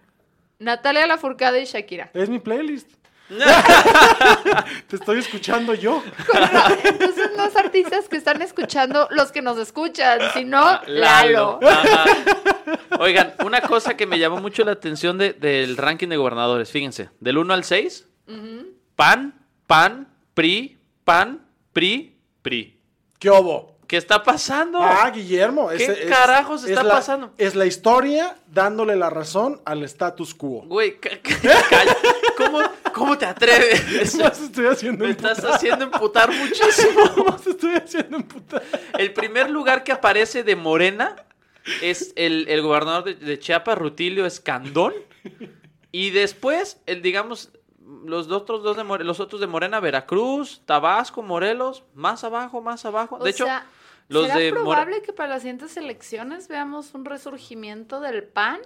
Natalia 0.58 1.06
Lafourcade 1.06 1.62
y 1.62 1.64
Shakira. 1.66 2.10
Es 2.14 2.28
mi 2.28 2.38
playlist. 2.40 2.90
Te 4.88 4.96
estoy 4.96 5.18
escuchando 5.20 5.74
yo. 5.74 6.02
Entonces, 6.84 7.30
los 7.36 7.56
artistas 7.56 8.08
que 8.08 8.16
están 8.16 8.42
escuchando, 8.42 9.08
los 9.10 9.32
que 9.32 9.42
nos 9.42 9.58
escuchan, 9.58 10.20
si 10.34 10.44
no, 10.44 10.60
Ah, 10.62 10.82
Lalo. 10.86 11.58
Ajá. 11.62 12.04
Oigan, 13.00 13.34
una 13.44 13.60
cosa 13.62 13.96
que 13.96 14.06
me 14.06 14.18
llamó 14.18 14.38
mucho 14.38 14.64
la 14.64 14.72
atención 14.72 15.18
de- 15.18 15.32
del 15.32 15.76
ranking 15.76 16.08
de 16.08 16.16
gobernadores, 16.16 16.70
fíjense, 16.70 17.10
del 17.20 17.38
1 17.38 17.54
al 17.54 17.64
6, 17.64 18.06
PAN, 18.96 19.34
PAN, 19.66 20.08
PRI, 20.34 20.78
PAN, 21.04 21.46
PRI, 21.72 22.16
PRI. 22.42 22.78
¿Qué 23.18 23.30
obo? 23.30 23.72
¿Qué 23.86 23.96
está 23.98 24.22
pasando? 24.22 24.78
Ah, 24.80 25.10
Guillermo. 25.10 25.68
¿Qué 25.68 25.84
es- 25.84 26.06
carajos 26.08 26.64
es 26.64 26.70
está 26.70 26.82
la- 26.82 26.94
pasando? 26.94 27.32
Es 27.36 27.54
la 27.54 27.66
historia 27.66 28.36
dándole 28.46 28.96
la 28.96 29.10
razón 29.10 29.60
al 29.66 29.82
status 29.84 30.34
quo. 30.34 30.62
Güey. 30.66 30.96
¿Cómo, 32.38 32.60
¿Cómo 32.94 33.16
te 33.18 33.26
atreves? 33.26 34.14
Más 34.18 34.40
estoy 34.40 34.66
haciendo 34.66 35.04
Me 35.04 35.10
estás 35.12 35.44
haciendo 35.44 35.84
emputar 35.86 36.30
muchísimo. 36.34 37.24
Más 37.28 37.46
estoy 37.46 37.74
haciendo 37.74 38.16
emputar. 38.18 38.62
El 38.98 39.12
primer 39.12 39.50
lugar 39.50 39.84
que 39.84 39.92
aparece 39.92 40.42
de 40.44 40.56
Morena 40.56 41.16
es 41.80 42.12
el, 42.16 42.46
el 42.48 42.62
gobernador 42.62 43.04
de, 43.04 43.14
de 43.14 43.38
Chiapas, 43.38 43.78
Rutilio 43.78 44.26
Escandón. 44.26 44.92
Y 45.90 46.10
después, 46.10 46.78
el, 46.86 47.02
digamos, 47.02 47.50
los 48.04 48.28
otros 48.30 48.62
dos 48.62 48.76
de 48.76 48.84
More- 48.84 49.04
los 49.04 49.20
otros 49.20 49.40
de 49.40 49.46
Morena, 49.46 49.78
Veracruz, 49.80 50.62
Tabasco, 50.64 51.22
Morelos, 51.22 51.84
más 51.94 52.24
abajo, 52.24 52.60
más 52.62 52.84
abajo. 52.84 53.16
O 53.20 53.24
De 53.24 53.30
hecho, 53.30 53.44
sea, 53.44 53.66
los 54.12 54.26
¿será 54.26 54.38
de 54.38 54.50
probable 54.50 55.02
que 55.02 55.12
para 55.12 55.28
las 55.30 55.42
siguientes 55.42 55.76
elecciones 55.76 56.48
veamos 56.48 56.94
un 56.94 57.04
resurgimiento 57.04 58.00
del 58.00 58.24
PAN? 58.24 58.60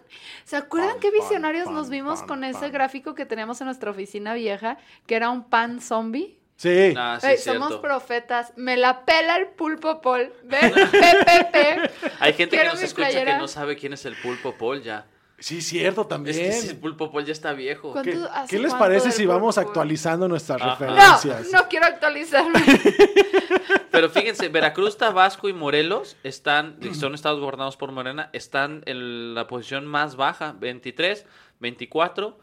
¿Se 0.44 0.56
acuerdan 0.56 0.98
qué 1.00 1.10
visionarios 1.10 1.70
nos 1.70 1.88
vimos 1.88 2.22
con 2.22 2.44
ese 2.44 2.70
gráfico 2.70 3.14
que 3.14 3.26
teníamos 3.26 3.60
en 3.60 3.66
nuestra 3.66 3.90
oficina 3.90 4.34
vieja, 4.34 4.78
que 5.06 5.14
era 5.16 5.30
un 5.30 5.44
PAN 5.44 5.80
zombie? 5.80 6.38
Sí. 6.56 6.94
Ah, 6.96 7.18
sí, 7.20 7.26
Ey, 7.26 7.34
es 7.34 7.44
somos 7.44 7.74
profetas. 7.76 8.52
Me 8.56 8.78
la 8.78 9.04
pela 9.04 9.36
el 9.36 9.48
pulpo 9.48 10.00
Paul. 10.00 10.32
Ven, 10.44 10.72
PPP. 10.72 11.90
Hay 12.20 12.32
gente 12.32 12.56
que 12.56 12.62
Quiero 12.62 12.70
nos 12.70 12.80
mi 12.80 12.86
escucha 12.86 13.08
playera. 13.08 13.32
que 13.34 13.38
no 13.38 13.46
sabe 13.48 13.76
quién 13.76 13.92
es 13.92 14.06
el 14.06 14.16
Pulpo 14.16 14.54
Paul 14.54 14.82
ya. 14.82 15.06
Sí, 15.38 15.60
cierto, 15.60 16.06
también. 16.06 16.34
Es 16.50 16.64
que 16.64 16.70
el 16.70 16.78
Pulpo 16.78 17.12
Paul 17.12 17.26
ya 17.26 17.32
está 17.32 17.52
viejo. 17.52 17.92
¿Cuánto- 17.92 18.30
¿Qué, 18.48 18.58
les 18.58 18.72
parece 18.72 19.12
si 19.12 19.26
vamos 19.26 19.58
actualizando 19.58 20.28
nuestras 20.28 20.62
Ajá. 20.62 20.86
No, 20.86 20.94
referencias? 20.94 21.52
no 21.52 21.68
quiero 21.68 21.84
actualizarme. 21.84 22.58
Pero 23.96 24.10
fíjense, 24.10 24.48
Veracruz, 24.48 24.96
Tabasco 24.96 25.48
y 25.48 25.52
Morelos 25.52 26.16
están, 26.22 26.76
son 26.94 27.14
estados 27.14 27.40
gobernados 27.40 27.76
por 27.76 27.90
Morena, 27.92 28.30
están 28.32 28.82
en 28.86 29.34
la 29.34 29.46
posición 29.46 29.86
más 29.86 30.16
baja, 30.16 30.54
23, 30.58 31.26
24 31.60 32.38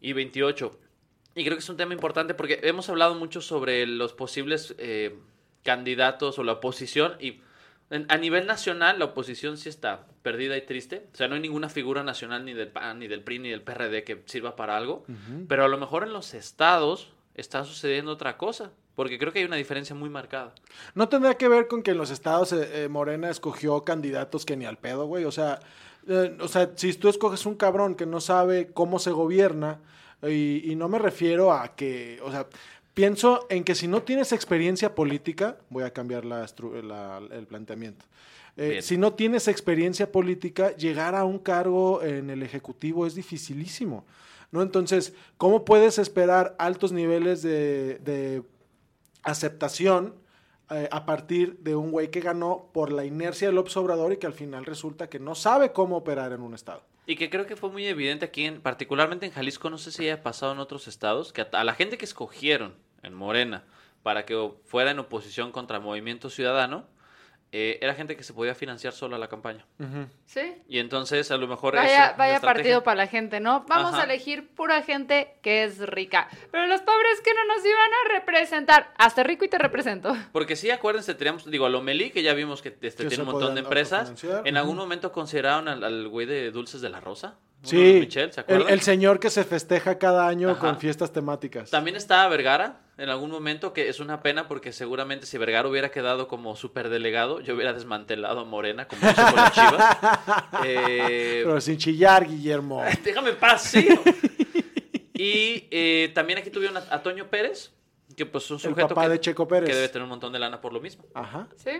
y 0.00 0.12
28. 0.12 0.78
Y 1.34 1.44
creo 1.44 1.56
que 1.56 1.60
es 1.62 1.68
un 1.68 1.76
tema 1.76 1.94
importante 1.94 2.34
porque 2.34 2.60
hemos 2.62 2.88
hablado 2.88 3.14
mucho 3.14 3.40
sobre 3.40 3.86
los 3.86 4.12
posibles 4.12 4.74
eh, 4.78 5.16
candidatos 5.62 6.38
o 6.38 6.44
la 6.44 6.52
oposición 6.52 7.14
y 7.20 7.40
en- 7.90 8.06
a 8.08 8.16
nivel 8.18 8.46
nacional 8.46 8.98
la 8.98 9.06
oposición 9.06 9.56
sí 9.56 9.68
está 9.68 10.06
perdida 10.22 10.56
y 10.56 10.62
triste. 10.62 11.08
O 11.12 11.16
sea, 11.16 11.28
no 11.28 11.34
hay 11.34 11.40
ninguna 11.40 11.68
figura 11.68 12.02
nacional 12.02 12.44
ni 12.44 12.52
del 12.54 12.68
PAN, 12.68 12.98
ni 12.98 13.08
del 13.08 13.22
PRI, 13.22 13.38
ni 13.38 13.50
del 13.50 13.62
PRD 13.62 14.04
que 14.04 14.22
sirva 14.26 14.56
para 14.56 14.76
algo. 14.76 15.04
Pero 15.48 15.64
a 15.64 15.68
lo 15.68 15.78
mejor 15.78 16.02
en 16.04 16.12
los 16.12 16.34
estados 16.34 17.12
está 17.34 17.64
sucediendo 17.64 18.12
otra 18.12 18.36
cosa. 18.36 18.72
Porque 18.94 19.18
creo 19.18 19.32
que 19.32 19.38
hay 19.38 19.44
una 19.46 19.56
diferencia 19.56 19.94
muy 19.96 20.10
marcada. 20.10 20.54
¿No 20.94 21.08
tendrá 21.08 21.34
que 21.38 21.48
ver 21.48 21.66
con 21.66 21.82
que 21.82 21.92
en 21.92 21.98
los 21.98 22.10
estados 22.10 22.52
eh, 22.52 22.84
eh, 22.84 22.88
Morena 22.88 23.30
escogió 23.30 23.84
candidatos 23.84 24.44
que 24.44 24.56
ni 24.56 24.66
al 24.66 24.76
pedo, 24.78 25.06
güey? 25.06 25.24
O 25.24 25.32
sea, 25.32 25.60
eh, 26.06 26.36
o 26.40 26.48
sea, 26.48 26.70
si 26.76 26.92
tú 26.94 27.08
escoges 27.08 27.46
un 27.46 27.54
cabrón 27.54 27.94
que 27.94 28.04
no 28.06 28.20
sabe 28.20 28.70
cómo 28.72 28.98
se 28.98 29.10
gobierna, 29.10 29.80
y, 30.22 30.70
y 30.70 30.76
no 30.76 30.88
me 30.88 30.98
refiero 30.98 31.52
a 31.52 31.74
que, 31.74 32.20
o 32.22 32.30
sea, 32.30 32.46
pienso 32.94 33.46
en 33.48 33.64
que 33.64 33.74
si 33.74 33.88
no 33.88 34.02
tienes 34.02 34.32
experiencia 34.32 34.94
política, 34.94 35.56
voy 35.70 35.84
a 35.84 35.92
cambiar 35.92 36.24
la 36.24 36.46
la- 36.82 37.20
el 37.30 37.46
planteamiento. 37.46 38.04
Eh, 38.58 38.82
si 38.82 38.98
no 38.98 39.14
tienes 39.14 39.48
experiencia 39.48 40.12
política, 40.12 40.76
llegar 40.76 41.14
a 41.14 41.24
un 41.24 41.38
cargo 41.38 42.02
en 42.02 42.28
el 42.28 42.42
Ejecutivo 42.42 43.06
es 43.06 43.14
dificilísimo. 43.14 44.04
¿no? 44.50 44.60
Entonces, 44.60 45.14
¿cómo 45.38 45.64
puedes 45.64 45.98
esperar 45.98 46.54
altos 46.58 46.92
niveles 46.92 47.40
de, 47.40 47.98
de 48.04 48.42
aceptación 49.22 50.14
eh, 50.70 50.88
a 50.90 51.04
partir 51.04 51.58
de 51.58 51.74
un 51.74 51.90
güey 51.90 52.10
que 52.10 52.20
ganó 52.20 52.70
por 52.72 52.92
la 52.92 53.04
inercia 53.04 53.48
del 53.48 53.58
Obrador 53.58 54.12
y 54.12 54.16
que 54.16 54.26
al 54.26 54.32
final 54.32 54.64
resulta 54.64 55.10
que 55.10 55.18
no 55.18 55.34
sabe 55.34 55.72
cómo 55.72 55.96
operar 55.96 56.32
en 56.32 56.40
un 56.40 56.54
estado? 56.54 56.82
Y 57.06 57.16
que 57.16 57.30
creo 57.30 57.46
que 57.46 57.56
fue 57.56 57.70
muy 57.70 57.86
evidente 57.86 58.24
aquí, 58.24 58.44
en, 58.44 58.60
particularmente 58.60 59.26
en 59.26 59.32
Jalisco, 59.32 59.70
no 59.70 59.78
sé 59.78 59.90
si 59.90 60.04
haya 60.04 60.22
pasado 60.22 60.52
en 60.52 60.60
otros 60.60 60.88
estados, 60.88 61.32
que 61.32 61.42
a, 61.42 61.48
a 61.52 61.64
la 61.64 61.74
gente 61.74 61.98
que 61.98 62.04
escogieron 62.04 62.74
en 63.02 63.12
Morena 63.12 63.64
para 64.02 64.24
que 64.24 64.52
fuera 64.64 64.92
en 64.92 64.98
oposición 64.98 65.52
contra 65.52 65.80
Movimiento 65.80 66.30
Ciudadano, 66.30 66.86
eh, 67.54 67.78
era 67.82 67.94
gente 67.94 68.16
que 68.16 68.24
se 68.24 68.32
podía 68.32 68.54
financiar 68.54 68.94
sola 68.94 69.18
la 69.18 69.28
campaña. 69.28 69.66
¿Sí? 70.24 70.54
Y 70.68 70.78
entonces 70.78 71.30
a 71.30 71.36
lo 71.36 71.46
mejor... 71.46 71.76
Vaya, 71.76 72.16
partido 72.40 72.82
para 72.82 72.96
la 72.96 73.06
gente, 73.06 73.40
¿no? 73.40 73.66
Vamos 73.68 73.92
Ajá. 73.92 74.02
a 74.02 74.04
elegir 74.04 74.48
pura 74.54 74.80
gente 74.80 75.34
que 75.42 75.64
es 75.64 75.78
rica. 75.78 76.28
Pero 76.50 76.66
los 76.66 76.80
pobres 76.80 77.20
que 77.22 77.34
no 77.34 77.44
nos 77.54 77.64
iban 77.64 77.78
a 77.78 78.14
representar. 78.14 78.94
Hazte 78.96 79.22
rico 79.22 79.44
y 79.44 79.48
te 79.48 79.58
represento. 79.58 80.16
Porque 80.32 80.56
sí, 80.56 80.70
acuérdense, 80.70 81.14
teníamos, 81.14 81.48
digo, 81.50 81.66
a 81.66 81.68
Lomelí, 81.68 82.10
que 82.10 82.22
ya 82.22 82.32
vimos 82.32 82.62
que 82.62 82.74
este, 82.80 83.04
tiene 83.04 83.22
un 83.22 83.30
montón 83.30 83.54
de 83.54 83.60
empresas. 83.60 84.14
En 84.44 84.56
algún 84.56 84.76
momento 84.76 85.12
consideraron 85.12 85.68
al, 85.68 85.84
al 85.84 86.08
güey 86.08 86.26
de 86.26 86.50
Dulces 86.52 86.80
de 86.80 86.88
la 86.88 87.00
Rosa. 87.00 87.36
Sí, 87.62 87.92
los 87.92 88.00
Michel, 88.00 88.32
¿se 88.32 88.40
el, 88.40 88.44
acuerdan? 88.44 88.68
el 88.72 88.80
señor 88.80 89.20
que 89.20 89.30
se 89.30 89.44
festeja 89.44 89.98
cada 89.98 90.26
año 90.26 90.50
Ajá. 90.50 90.58
con 90.60 90.78
fiestas 90.78 91.12
temáticas. 91.12 91.70
También 91.70 91.96
estaba 91.96 92.28
Vergara 92.28 92.80
en 92.98 93.08
algún 93.08 93.30
momento, 93.30 93.72
que 93.72 93.88
es 93.88 94.00
una 94.00 94.20
pena 94.22 94.48
porque 94.48 94.72
seguramente 94.72 95.26
si 95.26 95.38
Vergara 95.38 95.68
hubiera 95.68 95.90
quedado 95.90 96.28
como 96.28 96.56
superdelegado, 96.56 97.40
yo 97.40 97.54
hubiera 97.54 97.72
desmantelado 97.72 98.40
a 98.40 98.44
Morena 98.44 98.86
como 98.88 99.00
hizo 99.08 99.22
con 99.22 99.50
Chivas. 99.52 99.96
Eh, 100.64 101.42
Pero 101.44 101.60
sin 101.60 101.78
chillar, 101.78 102.26
Guillermo. 102.26 102.84
déjame 103.04 103.30
en 103.30 103.36
paz, 103.36 103.62
sí. 103.62 103.88
Y 105.14 105.66
eh, 105.70 106.10
también 106.14 106.38
aquí 106.38 106.50
tuvieron 106.50 106.76
a, 106.76 106.84
a 106.90 107.02
Toño 107.02 107.28
Pérez, 107.28 107.72
que 108.24 108.30
pues 108.30 108.50
un 108.50 108.56
El 108.56 108.60
sujeto 108.62 108.88
papá 108.88 109.02
que, 109.04 109.08
de 109.10 109.20
Checo 109.20 109.48
Pérez. 109.48 109.68
que 109.68 109.74
debe 109.74 109.88
tener 109.88 110.04
un 110.04 110.08
montón 110.10 110.32
de 110.32 110.38
lana 110.38 110.60
por 110.60 110.72
lo 110.72 110.80
mismo. 110.80 111.04
Ajá. 111.14 111.48
¿Sí? 111.56 111.70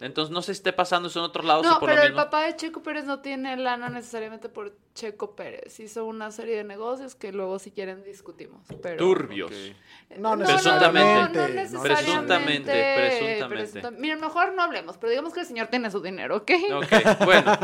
Entonces 0.00 0.30
no 0.32 0.42
sé 0.42 0.54
si 0.54 0.58
esté 0.58 0.72
pasando 0.72 1.08
eso 1.08 1.18
en 1.18 1.24
otros 1.24 1.44
lados 1.44 1.64
No, 1.66 1.78
por 1.80 1.88
pero 1.88 2.02
lo 2.02 2.06
el 2.08 2.14
papá 2.14 2.44
de 2.44 2.56
Checo 2.56 2.82
Pérez 2.82 3.04
no 3.04 3.20
tiene 3.20 3.56
lana 3.56 3.88
necesariamente 3.88 4.48
por 4.48 4.76
Checo 4.94 5.34
Pérez. 5.34 5.78
Hizo 5.80 6.04
una 6.04 6.30
serie 6.30 6.56
de 6.56 6.64
negocios 6.64 7.14
que 7.14 7.32
luego 7.32 7.58
si 7.58 7.70
quieren 7.70 8.02
discutimos. 8.04 8.66
Pero... 8.82 8.96
Turbios. 8.98 9.50
No, 10.18 10.36
No, 10.36 10.44
Presuntamente. 10.44 11.14
No, 11.14 11.28
no, 11.28 11.48
no 11.48 11.54
necesariamente. 11.54 11.82
Presuntamente, 11.88 12.94
presuntamente. 12.96 13.80
Presunta- 13.80 13.90
Miren, 13.90 14.20
mejor 14.20 14.54
no 14.54 14.62
hablemos, 14.62 14.96
pero 14.98 15.10
digamos 15.10 15.32
que 15.34 15.40
el 15.40 15.46
señor 15.46 15.66
tiene 15.68 15.90
su 15.90 16.00
dinero, 16.00 16.36
¿ok? 16.36 16.50
Ok, 16.74 17.24
bueno. 17.24 17.58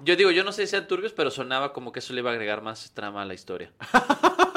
Yo 0.00 0.16
digo, 0.16 0.30
yo 0.30 0.42
no 0.44 0.52
sé 0.52 0.62
si 0.66 0.70
sean 0.72 0.86
turbios, 0.88 1.12
pero 1.12 1.30
sonaba 1.30 1.72
como 1.72 1.92
que 1.92 2.00
eso 2.00 2.12
le 2.12 2.20
iba 2.20 2.30
a 2.30 2.32
agregar 2.32 2.62
más 2.62 2.92
trama 2.92 3.22
a 3.22 3.24
la 3.24 3.34
historia. 3.34 3.72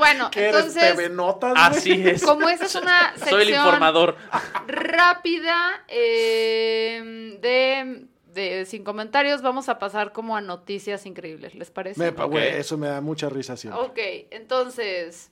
Bueno, 0.00 0.30
¿Qué 0.30 0.48
eres, 0.48 0.56
entonces, 0.56 0.96
TV 0.96 1.08
Notas? 1.10 1.52
Así 1.56 1.92
es. 2.08 2.22
como 2.24 2.48
esa 2.48 2.64
es 2.64 2.74
una 2.74 3.10
sección 3.12 3.28
Soy 3.30 3.42
el 3.42 3.50
informador. 3.50 4.16
rápida 4.66 5.84
eh, 5.88 7.38
de, 7.40 8.06
de 8.32 8.64
sin 8.66 8.82
comentarios, 8.82 9.42
vamos 9.42 9.68
a 9.68 9.78
pasar 9.78 10.12
como 10.12 10.36
a 10.36 10.40
noticias 10.40 11.06
increíbles, 11.06 11.54
¿les 11.54 11.70
parece? 11.70 12.00
Me- 12.00 12.10
güey, 12.10 12.48
Ok. 12.48 12.54
eso 12.54 12.76
me 12.78 12.88
da 12.88 13.00
mucha 13.00 13.28
risa 13.28 13.56
siempre. 13.56 13.82
Ok, 13.82 13.98
entonces. 14.30 15.30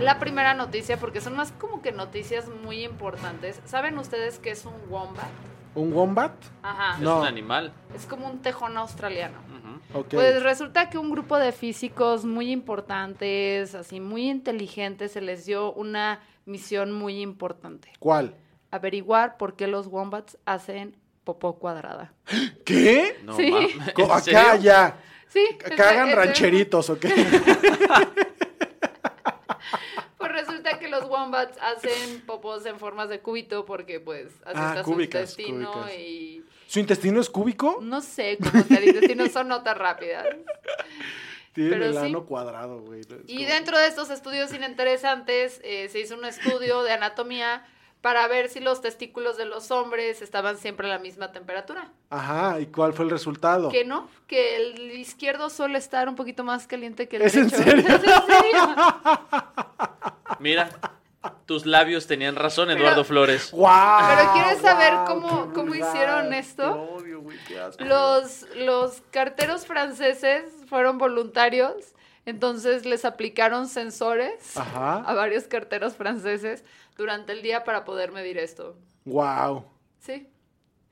La 0.00 0.18
primera 0.18 0.54
noticia, 0.54 0.96
porque 0.96 1.20
son 1.20 1.36
más 1.36 1.52
como 1.52 1.82
que 1.82 1.92
noticias 1.92 2.48
muy 2.48 2.84
importantes. 2.84 3.60
¿Saben 3.66 3.98
ustedes 3.98 4.38
qué 4.38 4.50
es 4.52 4.64
un 4.64 4.72
wombat? 4.88 5.28
¿Un 5.74 5.92
wombat? 5.92 6.32
Ajá. 6.62 6.94
Es 6.96 7.00
No. 7.00 7.20
un 7.20 7.26
animal. 7.26 7.72
Es 7.94 8.06
como 8.06 8.26
un 8.28 8.40
tejón 8.40 8.76
australiano. 8.76 9.38
Ujú. 9.92 10.00
Ok. 10.00 10.08
Pues 10.10 10.42
resulta 10.42 10.90
que 10.90 10.98
un 10.98 11.10
grupo 11.10 11.38
de 11.38 11.52
físicos 11.52 12.24
muy 12.24 12.50
importantes, 12.50 13.74
así 13.74 14.00
muy 14.00 14.28
inteligentes, 14.28 15.12
se 15.12 15.20
les 15.20 15.46
dio 15.46 15.72
una 15.72 16.20
misión 16.44 16.92
muy 16.92 17.20
importante. 17.20 17.92
¿Cuál? 17.98 18.34
Averiguar 18.72 19.36
por 19.36 19.54
qué 19.54 19.66
los 19.68 19.86
wombats 19.88 20.38
hacen 20.44 20.96
popó 21.24 21.58
cuadrada. 21.58 22.12
¿Qué? 22.64 23.16
No 23.24 23.36
Sí. 23.36 23.50
mames. 23.50 23.92
Co- 23.94 24.02
¿En 24.04 24.10
Acá 24.10 24.56
ya. 24.56 24.96
Sí. 25.28 25.46
Cagan 25.76 26.10
rancheritos, 26.12 26.90
¿ok? 26.90 27.04
Pues 30.18 30.32
resulta 30.32 30.78
que 30.78 30.88
los 30.88 31.04
wombats 31.08 31.56
hacen 31.62 32.20
popos 32.26 32.66
en 32.66 32.78
formas 32.78 33.08
de 33.08 33.20
cúbito 33.20 33.64
porque 33.64 34.00
pues 34.00 34.26
así 34.44 34.52
Ah, 34.60 34.68
está 34.76 34.82
cúbicas, 34.82 35.32
su 35.32 35.40
intestino 35.40 35.72
cúbicas. 35.72 35.94
y 35.98 36.44
¿Su 36.66 36.78
intestino 36.80 37.20
es 37.20 37.30
cúbico? 37.30 37.78
no 37.80 38.00
sé 38.02 38.36
sea 38.68 38.78
el 38.78 38.88
intestino, 38.88 39.26
son 39.28 39.48
notas 39.48 39.76
rápidas. 39.78 40.26
Tiene 41.52 41.70
Pero 41.70 41.84
el 41.86 41.92
sí. 41.94 41.98
ano 41.98 42.26
cuadrado, 42.26 42.80
güey. 42.80 43.00
Y 43.26 43.36
como- 43.38 43.48
dentro 43.48 43.78
de 43.78 43.86
estos 43.88 44.10
estudios 44.10 44.52
interesantes 44.54 45.60
eh, 45.64 45.88
se 45.88 45.98
hizo 46.00 46.14
un 46.14 46.24
estudio 46.24 46.82
de 46.84 46.92
anatomía 46.92 47.64
para 48.00 48.26
ver 48.28 48.48
si 48.48 48.60
los 48.60 48.80
testículos 48.80 49.36
de 49.36 49.44
los 49.44 49.70
hombres 49.70 50.22
estaban 50.22 50.56
siempre 50.56 50.86
a 50.86 50.90
la 50.90 50.98
misma 50.98 51.32
temperatura. 51.32 51.90
Ajá, 52.08 52.58
¿y 52.60 52.66
cuál 52.66 52.92
fue 52.94 53.04
el 53.04 53.10
resultado? 53.10 53.68
Que 53.68 53.84
no, 53.84 54.08
que 54.26 54.56
el 54.56 54.92
izquierdo 54.92 55.50
suele 55.50 55.78
estar 55.78 56.08
un 56.08 56.16
poquito 56.16 56.42
más 56.42 56.66
caliente 56.66 57.08
que 57.08 57.16
el 57.16 57.22
¿Es 57.22 57.34
en 57.36 57.48
derecho. 57.48 57.64
serio? 57.64 57.86
¿Es 57.88 57.94
en 57.94 58.26
serio? 58.26 58.86
Mira, 60.38 60.70
tus 61.46 61.66
labios 61.66 62.06
tenían 62.06 62.36
razón, 62.36 62.68
Pero- 62.68 62.80
Eduardo 62.80 63.04
Flores. 63.04 63.50
¡Guau! 63.52 64.16
Pero 64.16 64.32
¿quieres 64.32 64.58
saber 64.62 64.94
cómo- 65.06 65.52
cómo 65.52 65.74
hicieron 65.74 66.32
esto? 66.32 66.62
Qué 66.62 67.02
odio, 67.02 67.20
güey, 67.20 67.38
qué 67.46 67.60
asco. 67.60 67.84
Los, 67.84 68.46
los 68.56 69.02
carteros 69.10 69.66
franceses 69.66 70.44
fueron 70.68 70.96
voluntarios, 70.98 71.74
entonces 72.24 72.86
les 72.86 73.04
aplicaron 73.04 73.68
sensores 73.68 74.56
Ajá. 74.56 74.96
a 75.00 75.14
varios 75.14 75.44
carteros 75.44 75.96
franceses 75.96 76.64
durante 77.00 77.32
el 77.32 77.40
día 77.42 77.64
para 77.64 77.84
poder 77.84 78.12
medir 78.12 78.36
esto. 78.38 78.76
Guau. 79.06 79.64
Sí. 79.98 80.28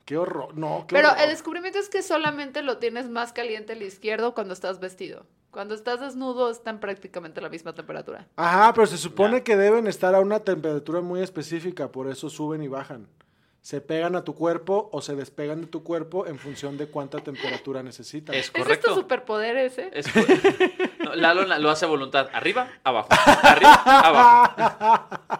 Qué 0.05 0.17
horror. 0.17 0.57
No, 0.57 0.85
qué 0.87 0.95
Pero 0.95 1.09
horror. 1.09 1.21
el 1.23 1.29
descubrimiento 1.29 1.77
es 1.77 1.87
que 1.87 2.01
solamente 2.01 2.63
lo 2.63 2.79
tienes 2.79 3.09
más 3.09 3.31
caliente 3.31 3.73
el 3.73 3.83
izquierdo 3.83 4.33
cuando 4.33 4.53
estás 4.53 4.79
vestido. 4.79 5.25
Cuando 5.51 5.75
estás 5.75 5.99
desnudo 5.99 6.49
están 6.49 6.79
prácticamente 6.79 7.39
a 7.39 7.43
la 7.43 7.49
misma 7.49 7.73
temperatura. 7.73 8.27
Ajá, 8.35 8.73
pero 8.73 8.87
se 8.87 8.97
supone 8.97 9.43
que 9.43 9.55
deben 9.55 9.85
estar 9.87 10.13
a 10.15 10.19
una 10.19 10.39
temperatura 10.39 11.01
muy 11.01 11.21
específica, 11.21 11.91
por 11.91 12.07
eso 12.09 12.29
suben 12.29 12.61
y 12.63 12.67
bajan. 12.67 13.07
Se 13.61 13.81
pegan 13.81 14.15
a 14.15 14.23
tu 14.23 14.35
cuerpo 14.35 14.89
o 14.93 15.01
se 15.01 15.15
despegan 15.15 15.61
de 15.61 15.67
tu 15.67 15.83
cuerpo 15.83 16.25
en 16.25 16.39
función 16.39 16.77
de 16.77 16.87
cuánta 16.87 17.19
temperatura 17.19 17.83
necesitan. 17.83 18.33
Es 18.33 18.41
¿Ese 18.41 18.47
es 18.47 18.53
tu 18.53 18.59
correcto. 18.63 18.95
superpoder 18.95 19.57
ese? 19.57 19.89
Es 19.93 20.07
co- 20.07 20.19
No, 21.03 21.15
Lalo 21.15 21.43
la- 21.45 21.59
lo 21.59 21.69
hace 21.69 21.85
a 21.85 21.87
voluntad. 21.89 22.29
Arriba, 22.33 22.69
abajo. 22.83 23.09
Arriba, 23.43 23.73
abajo. 23.83 25.38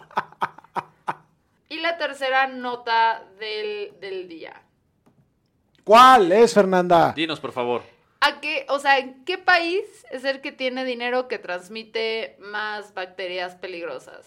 Tercera 2.00 2.46
nota 2.46 3.26
del, 3.38 3.92
del 4.00 4.26
día. 4.26 4.62
¿Cuál 5.84 6.32
es, 6.32 6.54
Fernanda? 6.54 7.12
Dinos, 7.14 7.38
por 7.40 7.52
favor. 7.52 7.82
¿A 8.22 8.40
qué, 8.40 8.64
o 8.70 8.78
sea, 8.78 8.96
en 8.96 9.22
qué 9.26 9.36
país 9.36 9.82
es 10.10 10.24
el 10.24 10.40
que 10.40 10.50
tiene 10.50 10.86
dinero 10.86 11.28
que 11.28 11.38
transmite 11.38 12.38
más 12.40 12.94
bacterias 12.94 13.54
peligrosas? 13.56 14.26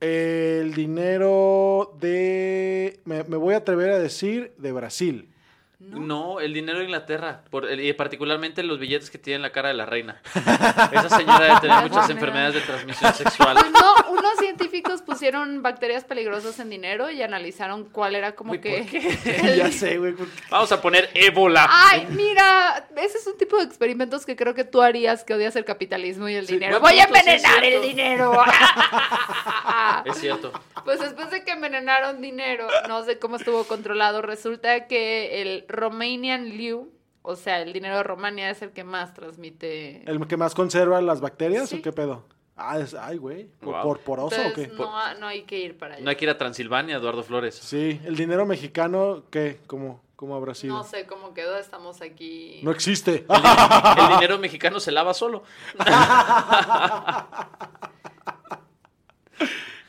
El 0.00 0.74
dinero 0.74 1.96
de... 2.00 2.98
Me, 3.04 3.22
me 3.22 3.36
voy 3.36 3.54
a 3.54 3.58
atrever 3.58 3.92
a 3.92 4.00
decir 4.00 4.52
de 4.58 4.72
Brasil. 4.72 5.32
No, 5.78 6.40
el 6.40 6.54
dinero 6.54 6.78
de 6.78 6.84
Inglaterra. 6.84 7.42
Por, 7.50 7.70
y 7.78 7.92
particularmente 7.92 8.62
los 8.62 8.78
billetes 8.78 9.10
que 9.10 9.18
tienen 9.18 9.42
la 9.42 9.50
cara 9.50 9.68
de 9.68 9.74
la 9.74 9.84
reina. 9.84 10.22
Esa 10.34 11.10
señora 11.10 11.44
debe 11.44 11.60
tener 11.60 11.82
muchas 11.90 12.08
enfermedades 12.08 12.54
de 12.54 12.60
transmisión 12.62 13.12
sexual. 13.12 13.58
Pues 13.60 13.70
no, 13.72 14.10
unos 14.12 14.38
científicos 14.38 15.02
pusieron 15.02 15.62
bacterias 15.62 16.04
peligrosas 16.04 16.58
en 16.60 16.70
dinero 16.70 17.10
y 17.10 17.22
analizaron 17.22 17.84
cuál 17.84 18.14
era 18.14 18.34
como 18.34 18.52
Uy, 18.52 18.60
que... 18.60 18.84
ya 19.56 19.70
sé, 19.70 19.98
güey. 19.98 20.14
Vamos 20.48 20.72
a 20.72 20.80
poner 20.80 21.10
ébola. 21.12 21.68
Ay, 21.70 22.06
mira, 22.08 22.88
ese 22.96 23.18
es 23.18 23.26
un 23.26 23.36
tipo 23.36 23.58
de 23.58 23.64
experimentos 23.64 24.24
que 24.24 24.34
creo 24.34 24.54
que 24.54 24.64
tú 24.64 24.80
harías 24.80 25.24
que 25.24 25.34
odias 25.34 25.56
el 25.56 25.66
capitalismo 25.66 26.26
y 26.28 26.36
el 26.36 26.46
Sí, 26.46 26.54
dinero. 26.54 26.80
Voy 26.80 26.98
a 26.98 27.04
envenenar 27.04 27.62
el 27.62 27.82
dinero. 27.82 28.32
Es 30.04 30.18
cierto. 30.18 30.52
Pues 30.84 31.00
después 31.00 31.30
de 31.30 31.44
que 31.44 31.52
envenenaron 31.52 32.20
dinero, 32.20 32.66
no 32.88 33.04
sé 33.04 33.18
cómo 33.18 33.36
estuvo 33.36 33.64
controlado, 33.64 34.22
resulta 34.22 34.86
que 34.86 35.42
el 35.42 35.65
Romanian 35.68 36.48
Liu, 36.48 36.90
o 37.22 37.36
sea, 37.36 37.60
el 37.62 37.72
dinero 37.72 37.96
de 37.96 38.02
Romania 38.02 38.50
es 38.50 38.62
el 38.62 38.70
que 38.70 38.84
más 38.84 39.14
transmite. 39.14 40.02
¿El 40.10 40.26
que 40.26 40.36
más 40.36 40.54
conserva 40.54 41.00
las 41.00 41.20
bacterias 41.20 41.68
Sí. 41.68 41.78
o 41.78 41.82
qué 41.82 41.92
pedo? 41.92 42.24
Ah, 42.56 42.78
es, 42.78 42.94
ay, 42.94 43.18
güey. 43.18 43.48
¿Por, 43.60 43.68
Guau. 43.70 43.82
por 43.82 44.00
poroso 44.00 44.40
o 44.48 44.52
qué? 44.54 44.68
no, 44.68 45.14
no 45.18 45.26
hay 45.26 45.42
que 45.42 45.58
ir 45.58 45.76
para 45.76 45.96
allá. 45.96 46.04
No 46.04 46.08
hay 46.10 46.16
que 46.16 46.24
ir 46.24 46.30
a 46.30 46.38
Transilvania, 46.38 46.96
Eduardo 46.96 47.22
Flores. 47.22 47.54
Sí, 47.54 48.00
el 48.04 48.16
dinero 48.16 48.46
mexicano, 48.46 49.24
¿qué? 49.30 49.58
¿Cómo, 49.66 50.00
cómo 50.16 50.34
habrá 50.36 50.54
sido? 50.54 50.74
No 50.74 50.82
sé 50.84 51.04
cómo 51.04 51.34
quedó, 51.34 51.58
estamos 51.58 52.00
aquí. 52.00 52.60
No 52.62 52.70
existe. 52.70 53.26
El, 53.28 54.02
el 54.02 54.08
dinero 54.14 54.38
mexicano 54.38 54.80
se 54.80 54.90
lava 54.90 55.12
solo. 55.12 55.42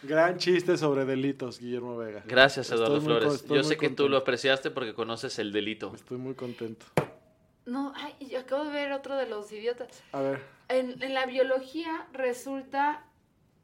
Gran 0.08 0.38
chiste 0.38 0.78
sobre 0.78 1.05
delitos, 1.05 1.60
Guillermo 1.60 1.97
Vega. 1.97 2.24
Gracias, 2.26 2.72
Eduardo 2.72 3.01
Flores. 3.01 3.45
Yo 3.47 3.64
sé 3.64 3.78
que 3.78 3.89
tú 3.89 4.08
lo 4.10 4.18
apreciaste 4.18 4.72
porque 4.72 4.93
conoces 4.93 5.38
el 5.39 5.51
delito. 5.51 5.91
Estoy 5.93 6.18
muy 6.18 6.34
contento. 6.34 6.86
No, 7.66 7.91
ay, 7.97 8.16
yo 8.30 8.39
acabo 8.39 8.64
de 8.64 8.72
ver 8.72 8.93
otro 8.93 9.18
de 9.18 9.28
los 9.28 9.51
idiotas. 9.51 9.89
A 10.14 10.22
ver. 10.22 10.41
En, 10.70 11.01
en 11.03 11.14
la 11.14 11.26
biología 11.26 12.08
resulta 12.14 13.03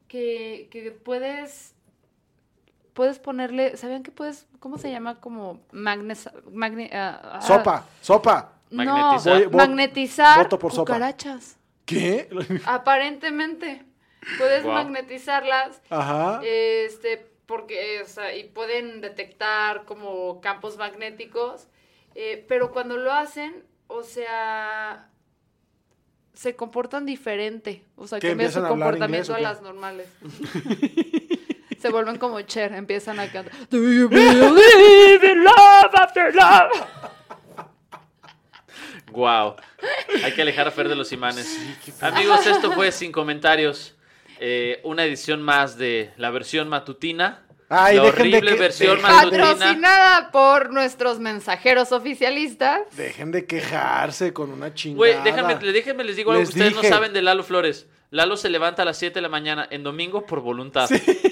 que, 0.09 0.67
que 0.71 0.91
puedes 0.91 1.73
puedes 2.93 3.17
ponerle, 3.17 3.75
¿sabían 3.77 4.03
que 4.03 4.11
puedes, 4.11 4.45
cómo 4.59 4.77
se 4.77 4.91
llama? 4.91 5.19
Como 5.19 5.61
magnes, 5.71 6.29
magne- 6.51 6.89
ah, 6.93 7.39
Sopa, 7.41 7.87
sopa. 8.01 8.51
No, 8.69 8.83
Magnetizar. 8.85 9.45
Voy- 9.49 9.55
magnetizar 9.67 10.37
voto 10.43 10.59
por 10.59 10.71
sopa. 10.71 10.93
cucarachas. 10.93 11.57
¿Qué? 11.85 12.29
Aparentemente. 12.65 13.83
Puedes 14.37 14.65
magnetizarlas 14.65 15.81
Ajá. 15.89 16.41
este, 16.43 17.25
porque, 17.45 18.01
o 18.01 18.07
sea, 18.07 18.35
y 18.35 18.45
pueden 18.45 19.01
detectar 19.01 19.85
como 19.85 20.41
campos 20.41 20.77
magnéticos, 20.77 21.67
eh, 22.15 22.45
pero 22.47 22.71
cuando 22.71 22.97
lo 22.97 23.11
hacen, 23.11 23.63
o 23.87 24.03
sea, 24.03 25.09
se 26.33 26.55
comportan 26.55 27.05
diferente, 27.05 27.83
o 27.95 28.07
sea, 28.07 28.19
¿Qué, 28.19 28.29
cambia 28.29 28.49
su 28.49 28.59
inglés 28.59 28.71
comportamiento 28.71 29.35
a 29.35 29.39
las 29.39 29.61
normales. 29.61 30.07
se 31.79 31.89
vuelven 31.89 32.17
como 32.17 32.39
Cher, 32.41 32.73
empiezan 32.73 33.19
a 33.19 33.31
cantar. 33.31 33.53
Do 33.69 33.77
you 33.77 34.07
believe 34.09 35.31
in 35.31 35.43
love 35.43 35.93
after 35.93 36.33
love? 36.33 36.71
Wow. 39.11 39.57
Hay 40.23 40.31
que 40.33 40.41
alejar 40.41 40.67
a 40.67 40.71
Fer 40.71 40.89
de 40.89 40.95
los 40.95 41.11
imanes. 41.11 41.59
Amigos, 42.01 42.47
esto 42.47 42.71
fue 42.71 42.91
Sin 42.91 43.11
Comentarios. 43.11 43.92
Eh, 44.45 44.81
una 44.83 45.05
edición 45.05 45.41
más 45.41 45.77
de 45.77 46.11
la 46.17 46.29
versión 46.29 46.67
matutina 46.67 47.45
Ay, 47.69 47.95
la 47.95 48.03
dejen 48.03 48.17
de 48.17 48.37
horrible 48.37 48.51
que- 48.51 48.59
versión 48.59 48.97
dejen 48.97 49.11
matutina. 49.15 49.43
Patrocinada 49.53 50.31
por 50.31 50.71
nuestros 50.73 51.19
mensajeros 51.19 51.93
oficialistas. 51.93 52.81
Dejen 52.97 53.31
de 53.31 53.45
quejarse 53.45 54.33
con 54.33 54.51
una 54.51 54.73
chingada. 54.73 54.97
Güey, 54.97 55.15
déjame, 55.23 55.55
le- 55.61 55.71
déjenme 55.71 56.03
les 56.03 56.17
digo 56.17 56.31
algo 56.31 56.41
Les 56.41 56.49
que 56.49 56.55
ustedes 56.59 56.75
dije. 56.75 56.89
no 56.89 56.93
saben 56.95 57.13
de 57.13 57.21
Lalo 57.21 57.43
Flores. 57.43 57.87
Lalo 58.11 58.35
se 58.35 58.49
levanta 58.49 58.81
a 58.81 58.85
las 58.85 58.97
7 58.97 59.15
de 59.15 59.21
la 59.21 59.29
mañana 59.29 59.65
en 59.71 59.81
domingo 59.81 60.25
por 60.25 60.41
voluntad. 60.41 60.89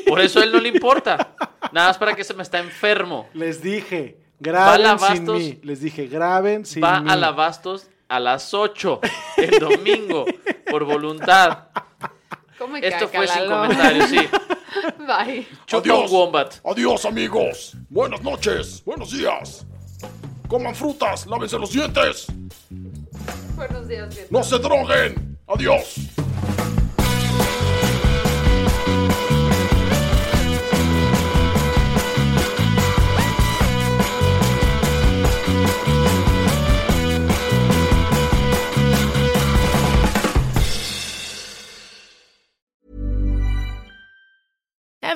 Por 0.08 0.22
eso 0.22 0.40
a 0.40 0.44
él 0.44 0.52
no 0.54 0.60
le 0.60 0.70
importa. 0.70 1.36
Nada 1.74 1.90
más 1.90 1.98
para 1.98 2.16
que 2.16 2.24
se 2.24 2.34
me 2.34 2.44
está 2.44 2.60
enfermo. 2.60 3.30
Les 3.34 3.62
dije, 3.62 4.18
Va 4.20 4.36
graben 4.40 4.84
la 4.84 4.98
sin 4.98 5.26
mí. 5.32 5.60
Les 5.64 5.82
dije, 5.82 6.08
graben 6.08 6.66
sin 6.66 6.82
Va 6.82 7.02
mí. 7.02 7.12
a 7.12 7.18
la 7.18 7.32
Bastos 7.32 7.90
a 8.08 8.20
las 8.22 8.54
8 8.54 9.00
el 9.38 9.60
domingo 9.60 10.26
por 10.72 10.86
voluntad. 10.86 11.68
¿Cómo 12.72 12.80
me 12.80 12.88
Esto 12.88 13.06
caca, 13.08 13.18
fue 13.18 13.28
sin 13.28 13.50
Lalo? 13.50 13.62
comentarios, 13.64 14.10
sí. 14.10 14.18
Bye. 15.00 15.48
Chupa 15.66 15.94
un 15.94 16.10
wombat. 16.10 16.56
Adiós, 16.64 17.04
amigos. 17.06 17.76
Buenas 17.90 18.22
noches. 18.22 18.82
Buenos 18.86 19.12
días. 19.12 19.66
Coman 20.48 20.74
frutas. 20.74 21.28
Lávense 21.28 21.60
los 21.60 21.74
dientes. 21.74 22.28
Buenos 23.58 23.90
días, 23.90 24.16
Vietnam. 24.16 24.40
No 24.40 24.44
se 24.44 24.58
droguen. 24.58 25.38
Adiós. 25.48 25.96